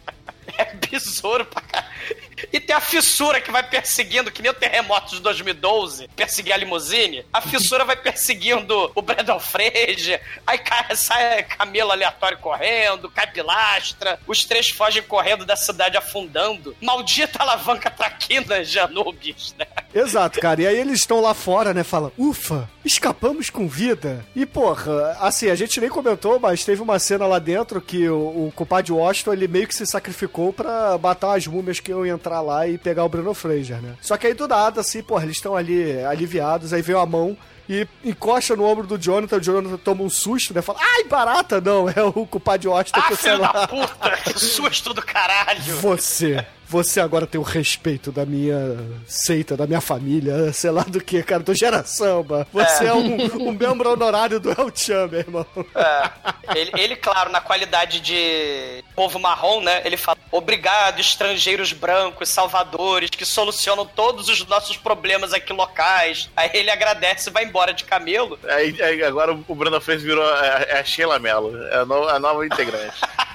[0.58, 2.21] É besouro pra caralho.
[2.52, 6.56] E tem a fissura que vai perseguindo, que nem o terremoto de 2012, perseguir a
[6.56, 7.24] limusine.
[7.32, 10.22] A fissura vai perseguindo o Brandon Fraser.
[10.46, 14.18] Aí cai, sai camelo aleatório correndo, cai pilastra.
[14.26, 16.76] Os três fogem correndo da cidade afundando.
[16.80, 19.66] Maldita alavanca traquinas de Anubis, né?
[19.94, 20.62] Exato, cara.
[20.62, 21.82] E aí eles estão lá fora, né?
[21.84, 24.24] Falam, ufa, escapamos com vida.
[24.34, 28.46] E, porra, assim, a gente nem comentou, mas teve uma cena lá dentro que o,
[28.48, 32.40] o compadre Washington, ele meio que se sacrificou pra matar as múmias que iam entrar
[32.40, 33.94] lá e pegar o Bruno Fraser, né?
[34.00, 37.36] Só que aí do nada, assim, porra, eles estão ali aliviados, aí veio a mão
[37.68, 40.60] e encosta no ombro do Jonathan, o Jonathan toma um susto, né?
[40.60, 41.60] Fala, ai, barata!
[41.60, 43.68] Não, é o culpado de Washington Ah, filho da lá.
[43.68, 44.10] puta!
[44.24, 45.76] Que susto do caralho!
[45.76, 51.04] Você, você agora tem o respeito da minha seita, da minha família, sei lá do
[51.04, 52.46] que, cara, do geração, mano.
[52.50, 55.46] Você é, um, um membro honorário do El Chan, meu irmão.
[55.74, 59.82] É, ele, ele, claro, na qualidade de povo marrom, né?
[59.84, 66.30] Ele fala: obrigado, estrangeiros brancos, salvadores, que solucionam todos os nossos problemas aqui locais.
[66.34, 68.38] Aí ele agradece e vai embora de camelo.
[68.48, 72.08] Aí, aí agora o Bruno Freire virou a, é a Sheila Mello, é a, no,
[72.08, 72.96] a nova integrante.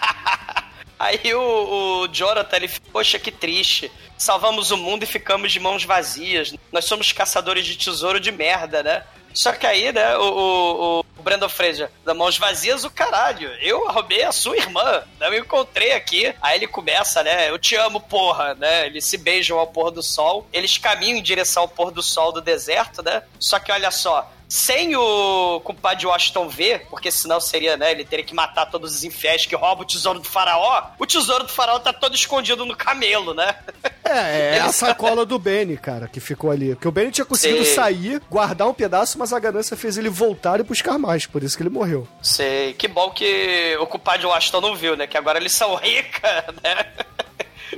[0.99, 3.91] Aí o, o Jonathan, ele fica, poxa, que triste.
[4.17, 6.53] Salvamos o mundo e ficamos de mãos vazias.
[6.71, 9.03] Nós somos caçadores de tesouro de merda, né?
[9.37, 13.49] Só que aí, né, o, o, o Brandon Fraser, da mãos vazias, o caralho.
[13.61, 15.27] Eu roubei a sua irmã, né?
[15.27, 16.33] eu encontrei aqui.
[16.41, 18.87] Aí ele começa, né, eu te amo, porra, né?
[18.87, 20.47] Eles se beijam ao pôr do sol.
[20.51, 23.21] Eles caminham em direção ao pôr do sol do deserto, né?
[23.39, 28.23] Só que olha só, sem o compadre Washington ver, porque senão seria, né, ele teria
[28.23, 30.91] que matar todos os infiéis que roubam o tesouro do faraó.
[30.97, 33.55] O tesouro do faraó tá todo escondido no camelo, né?
[34.03, 36.75] É, é a sacola do Benny, cara, que ficou ali.
[36.75, 40.59] Porque o Benny tinha conseguido sair, guardar um pedaço, mas a ganância fez ele voltar
[40.59, 42.07] e buscar mais, por isso que ele morreu.
[42.21, 45.07] Sei, que bom que o compadre Washington não viu, né?
[45.07, 46.85] Que agora eles são ricas, né?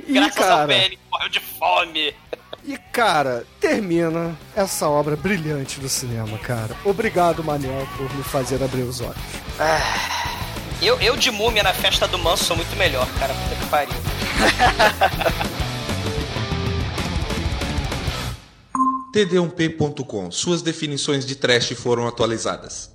[0.06, 2.14] E, Graças ao cara, Benny, que morreu de fome.
[2.64, 6.76] E, cara, termina essa obra brilhante do cinema, cara.
[6.84, 9.16] Obrigado, Manel, por me fazer abrir os olhos.
[10.82, 13.34] Eu, eu de múmia na festa do Manso sou muito melhor, cara.
[13.34, 13.94] Puta que pariu.
[19.12, 20.30] td1p.com.
[20.30, 22.90] Suas definições de trash foram atualizadas.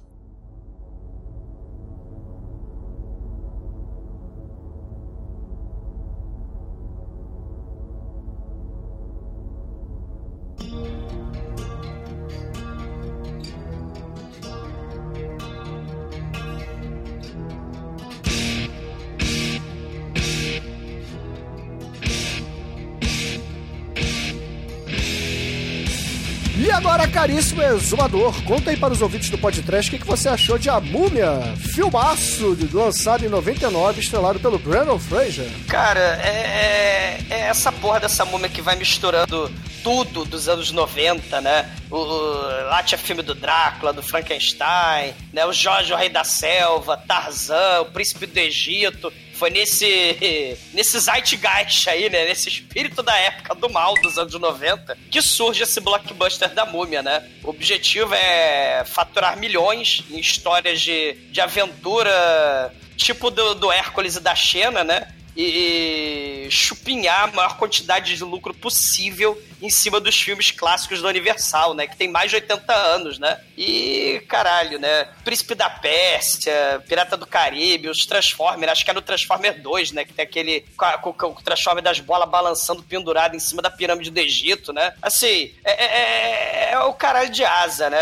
[27.76, 30.80] Exumador, conta aí para os ouvintes do podcast o que, que você achou de A
[30.80, 31.42] Múmia,
[31.74, 35.50] filmaço lançado em 99, estrelado pelo Brandon Fraser.
[35.68, 39.52] Cara, é, é- é essa porra dessa múmia que vai misturando
[39.84, 41.70] tudo dos anos 90, né?
[41.92, 45.46] O, o- lá tinha filme do Drácula, do Frankenstein, né?
[45.46, 49.12] O Jorge, o Rei da Selva, Tarzan, o Príncipe do Egito.
[49.36, 52.26] Foi nesse, nesse zeitgeist aí, né?
[52.26, 57.02] Nesse espírito da época do mal dos anos 90 que surge esse blockbuster da múmia,
[57.02, 57.24] né?
[57.44, 64.20] O objetivo é faturar milhões em histórias de, de aventura tipo do, do Hércules e
[64.20, 65.08] da Xena, né?
[65.36, 71.74] E, chupinhar a maior quantidade de lucro possível em cima dos filmes clássicos do Universal,
[71.74, 71.88] né?
[71.88, 73.40] Que tem mais de 80 anos, né?
[73.58, 75.08] E, caralho, né?
[75.24, 80.06] Príncipe da Pérsia, Pirata do Caribe, os Transformers, acho que é no Transformer 2, né?
[80.06, 80.62] Que tem aquele
[81.02, 84.72] com, com- com o Transformer das bolas balançando pendurado em cima da pirâmide do Egito,
[84.72, 84.94] né?
[85.02, 87.98] Assim, é, é- é- é o caralho de asa, né?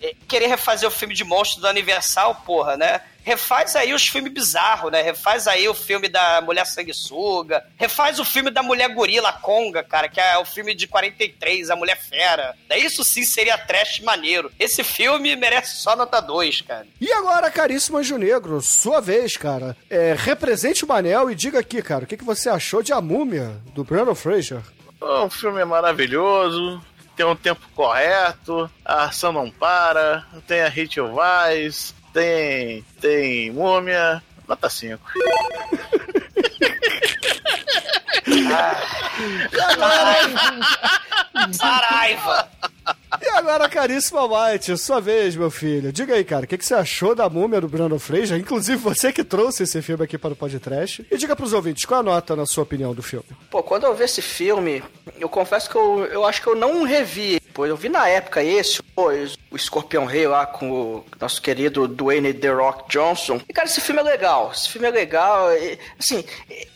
[0.00, 3.00] É- Querer refazer o filme de monstro do Universal, porra, né?
[3.28, 5.02] Refaz aí os filmes bizarros, né?
[5.02, 10.08] Refaz aí o filme da Mulher Sanguessuga, refaz o filme da Mulher Gorila Conga, cara,
[10.08, 12.54] que é o filme de 43, A Mulher Fera.
[12.66, 14.50] Daí Isso sim seria trash maneiro.
[14.58, 16.86] Esse filme merece só nota 2, cara.
[16.98, 19.76] E agora, caríssimo Anjo Negro, sua vez, cara.
[19.90, 23.00] É, represente o Manel e diga aqui, cara, o que, que você achou de A
[23.02, 24.62] Múmia, do Brandon Fraser?
[25.00, 26.82] O filme é maravilhoso,
[27.14, 34.22] tem um tempo correto, a ação não para, tem a Rachel Weisz, tem, tem múmia,
[34.46, 35.00] nota 5.
[41.52, 42.48] Saraiva!
[43.20, 45.92] E agora, caríssimo Almighty, sua vez, meu filho.
[45.92, 48.38] Diga aí, cara, o que, que você achou da múmia do Brandon Fraser?
[48.38, 51.06] Inclusive, você que trouxe esse filme aqui para o podcast.
[51.10, 53.26] E diga pros ouvintes, qual a nota, na sua opinião, do filme?
[53.50, 54.82] Pô, quando eu vi esse filme,
[55.18, 57.40] eu confesso que eu, eu acho que eu não revi.
[57.58, 59.08] Pô, eu vi na época esse, pô,
[59.50, 63.40] o Escorpião Rei lá com o nosso querido Dwayne The Rock Johnson.
[63.48, 64.52] E, cara, esse filme é legal.
[64.54, 65.52] Esse filme é legal.
[65.56, 66.24] e, assim,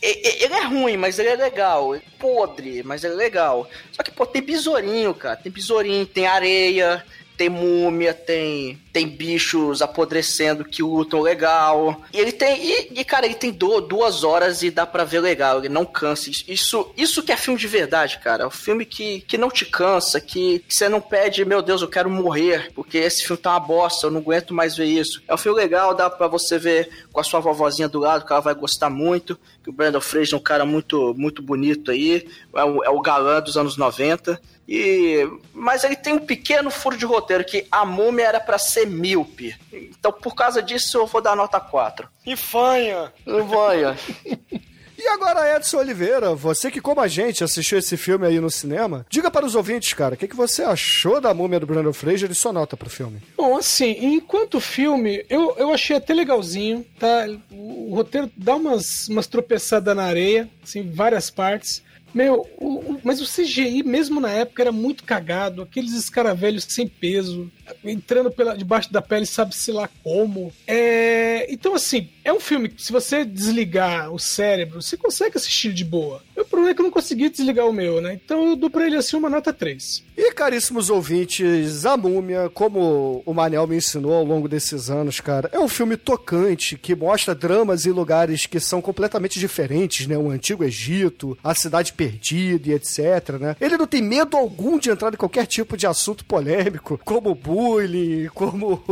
[0.03, 1.95] ele é ruim, mas ele é legal.
[1.95, 3.71] Ele é podre, mas ele é legal.
[3.93, 5.37] Só que, pô, tem besourinho, cara.
[5.37, 7.07] Tem besourinho, tem areia,
[7.43, 12.03] tem múmia, tem tem bichos apodrecendo que lutam legal.
[12.13, 12.63] E ele tem.
[12.63, 15.59] E, e, cara, ele tem do, duas horas e dá pra ver legal.
[15.59, 16.31] Ele não cansa.
[16.31, 18.45] Isso, isso que é filme de verdade, cara.
[18.45, 21.81] É um filme que, que não te cansa, que, que você não pede, meu Deus,
[21.81, 25.23] eu quero morrer, porque esse filme tá uma bosta, eu não aguento mais ver isso.
[25.27, 28.33] É um filme legal, dá pra você ver com a sua vovozinha do lado, que
[28.33, 29.39] ela vai gostar muito.
[29.65, 32.29] Que o Brandon Fraser é um cara muito, muito bonito aí.
[32.55, 34.39] É o, é o galã dos anos 90.
[34.75, 38.87] E mas ele tem um pequeno furo de roteiro que a múmia era para ser
[38.87, 39.55] míope.
[39.71, 42.09] Então por causa disso eu vou dar nota 4.
[42.25, 43.13] E fanha.
[43.51, 43.99] Fanha.
[45.05, 49.05] E agora, Edson Oliveira, você que, como a gente, assistiu esse filme aí no cinema,
[49.11, 52.31] diga para os ouvintes, cara, o que, que você achou da múmia do Brandon Fraser
[52.31, 53.21] e sua nota pro filme?
[53.37, 57.27] Bom, assim, enquanto filme, eu, eu achei até legalzinho, tá?
[57.51, 61.83] O roteiro dá umas, umas tropeçadas na areia, assim, várias partes.
[62.15, 65.63] Meu, o, o, mas o CGI, mesmo na época, era muito cagado.
[65.63, 67.51] Aqueles escaravelhos sem peso,
[67.85, 70.53] entrando pela, debaixo da pele, sabe-se lá como.
[70.67, 75.73] É, então, assim, é um filme que, se você desligar o cérebro, você consegue assistir
[75.73, 76.23] de boa.
[76.37, 78.19] O problema é que eu não consegui desligar o meu, né?
[78.25, 80.03] Então eu dou pra ele assim uma nota 3.
[80.17, 85.49] E caríssimos ouvintes, A Múmia, como o Manel me ensinou ao longo desses anos, cara,
[85.53, 90.17] é um filme tocante que mostra dramas em lugares que são completamente diferentes, né?
[90.17, 93.57] O antigo Egito, a cidade perdida e etc, né?
[93.61, 98.29] Ele não tem medo algum de entrar em qualquer tipo de assunto polêmico, como bullying,
[98.35, 98.83] como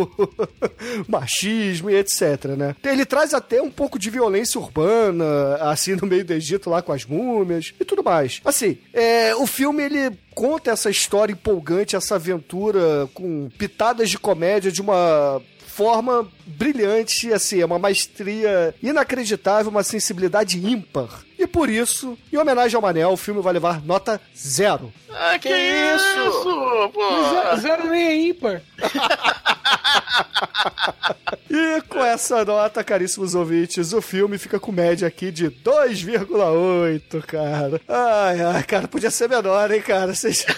[1.09, 2.77] machismo e etc, né?
[2.85, 6.93] Ele traz até um pouco de violência urbana, assim, no meio do Egito lá com
[6.93, 8.43] as múmias e tudo mais.
[8.45, 14.71] Assim, é, o filme ele conta essa história empolgante, essa aventura com pitadas de comédia
[14.71, 21.25] de uma forma brilhante, assim, é uma maestria inacreditável, uma sensibilidade ímpar.
[21.41, 24.93] E por isso, em homenagem ao Manel, o filme vai levar nota zero.
[25.09, 26.93] Ah, que, que isso?
[27.31, 28.61] Zero, zero nem é ímpar.
[31.49, 37.81] e com essa nota, caríssimos ouvintes, o filme fica com média aqui de 2,8, cara.
[37.89, 40.15] Ai, ai, cara, podia ser menor, hein, cara?
[40.15, 40.45] Vocês...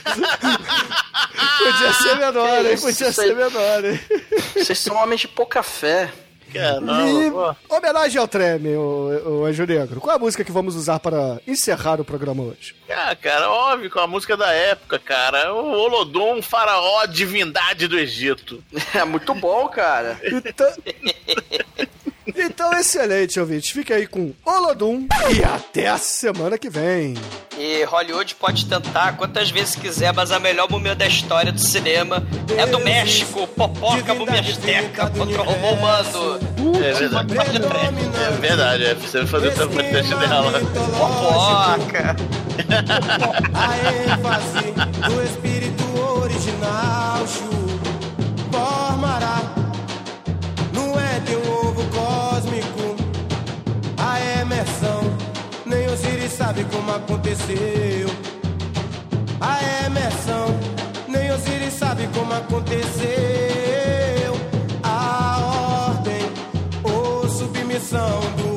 [1.62, 2.76] podia ser menor, hein?
[2.76, 4.00] Podia ser menor, hein?
[4.56, 6.10] Vocês são homens de pouca fé.
[6.52, 10.00] Caramba, e, homenagem ao Treme, o, o Anjo Negro.
[10.00, 12.74] Qual é a música que vamos usar para encerrar o programa hoje?
[12.90, 15.52] Ah, cara, óbvio, com a música da época, cara.
[15.54, 18.62] O Olodum, faraó, divindade do Egito.
[18.94, 20.20] É muito bom, cara.
[20.22, 20.70] Então...
[22.36, 23.72] Então, excelente, ouvinte.
[23.72, 27.14] Fique aí com Olodum e até a semana que vem.
[27.58, 32.22] E Hollywood pode tentar quantas vezes quiser, mas a melhor múmia da história do cinema
[32.56, 36.40] é do México, Popoca Múmia Azteca contra o robô humano.
[36.82, 37.34] É verdade.
[37.36, 38.94] É verdade, é.
[38.94, 40.60] Você fazer o podcast dela.
[40.98, 42.16] Popoca.
[43.54, 43.76] A
[44.12, 44.72] ênfase
[45.14, 47.26] do espírito original,
[48.50, 49.40] formará
[50.72, 51.36] no Éden
[51.90, 52.96] cósmico.
[53.98, 55.00] A emersão,
[55.66, 58.08] nem Osiris sabe como aconteceu.
[59.40, 60.46] A emersão,
[61.08, 63.02] nem Osiris sabe como aconteceu.
[64.82, 66.30] A ordem
[66.84, 68.51] ou submissão do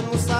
[0.00, 0.39] vitória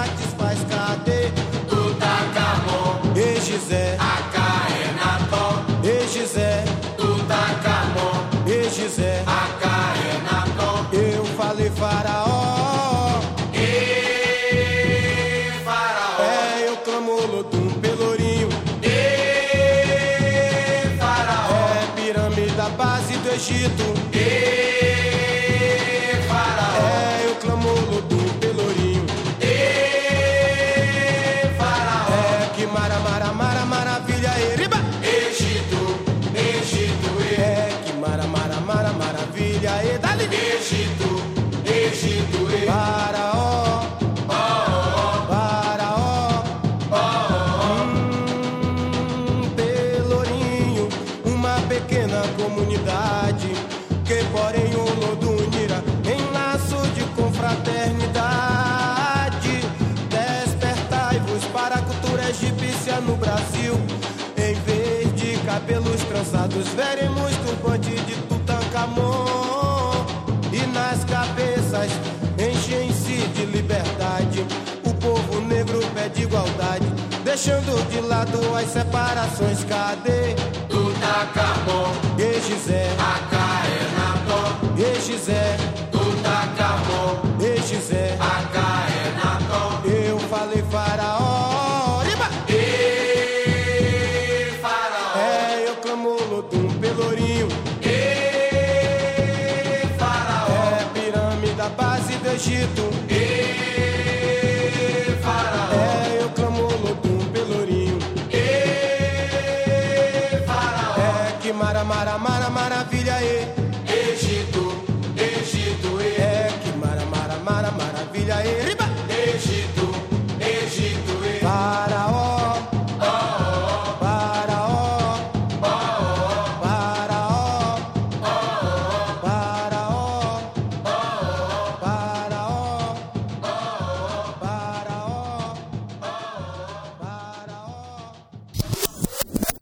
[77.31, 79.63] deixando de lado as separações.
[79.63, 80.35] Cadê
[80.67, 81.93] Tutankhamon?
[82.19, 84.75] Exizé, Acaenaton.
[84.77, 85.55] Exizé,
[85.93, 87.21] Tutankhamon.
[87.39, 89.79] Exizé, Acaenaton.
[89.87, 92.03] Eu falei faraó.
[92.03, 92.27] Iba!
[92.49, 95.17] E faraó.
[95.17, 97.47] É, eu clamo Lodum Pelourinho.
[97.81, 100.49] E faraó.
[100.49, 102.91] É pirâmide, a base do Egito.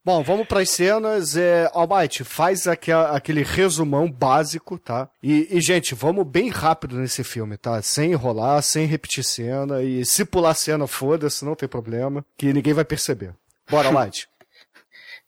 [0.09, 1.37] Bom, vamos para as cenas.
[1.37, 5.07] É, Almighty, faz aque- aquele resumão básico, tá?
[5.21, 7.79] E, e, gente, vamos bem rápido nesse filme, tá?
[7.83, 9.83] Sem enrolar, sem repetir cena.
[9.83, 12.25] E se pular cena, foda-se, não tem problema.
[12.35, 13.35] Que ninguém vai perceber.
[13.69, 14.27] Bora, Almighty.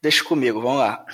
[0.02, 1.06] Deixa comigo, vamos lá.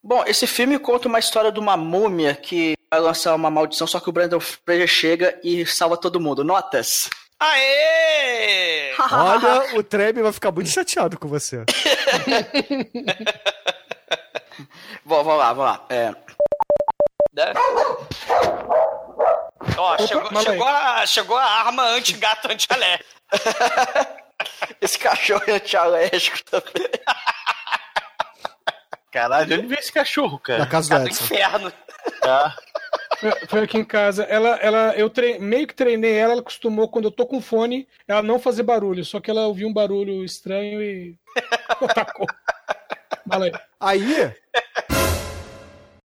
[0.00, 3.98] Bom, esse filme conta uma história de uma múmia que vai lançar uma maldição, só
[3.98, 6.44] que o Brandon Fraser chega e salva todo mundo.
[6.44, 7.10] Notas?
[7.44, 8.94] Aê!
[9.10, 11.64] Olha, o Treme vai ficar muito chateado com você.
[15.04, 15.84] Bom, vamos lá, vamos lá.
[15.90, 16.12] É?
[19.76, 23.00] Ó, chegou, chegou, a, chegou a arma anti-gato anti-alé.
[24.80, 26.88] esse cachorro é antialérgico também.
[29.10, 30.66] Caralho, onde veio esse cachorro, Na cara?
[30.66, 31.24] casa do Edson.
[31.24, 31.72] inferno.
[32.22, 32.54] Ah,
[33.48, 34.24] Foi- aqui em casa.
[34.24, 37.86] Ela, ela, eu tre- meio que treinei ela, ela acostumou quando eu tô com fone,
[38.06, 39.04] ela não fazer barulho.
[39.04, 41.16] Só que ela ouviu um barulho estranho e
[41.88, 42.26] atacou.
[43.28, 43.50] Fala.
[43.80, 44.32] Aí,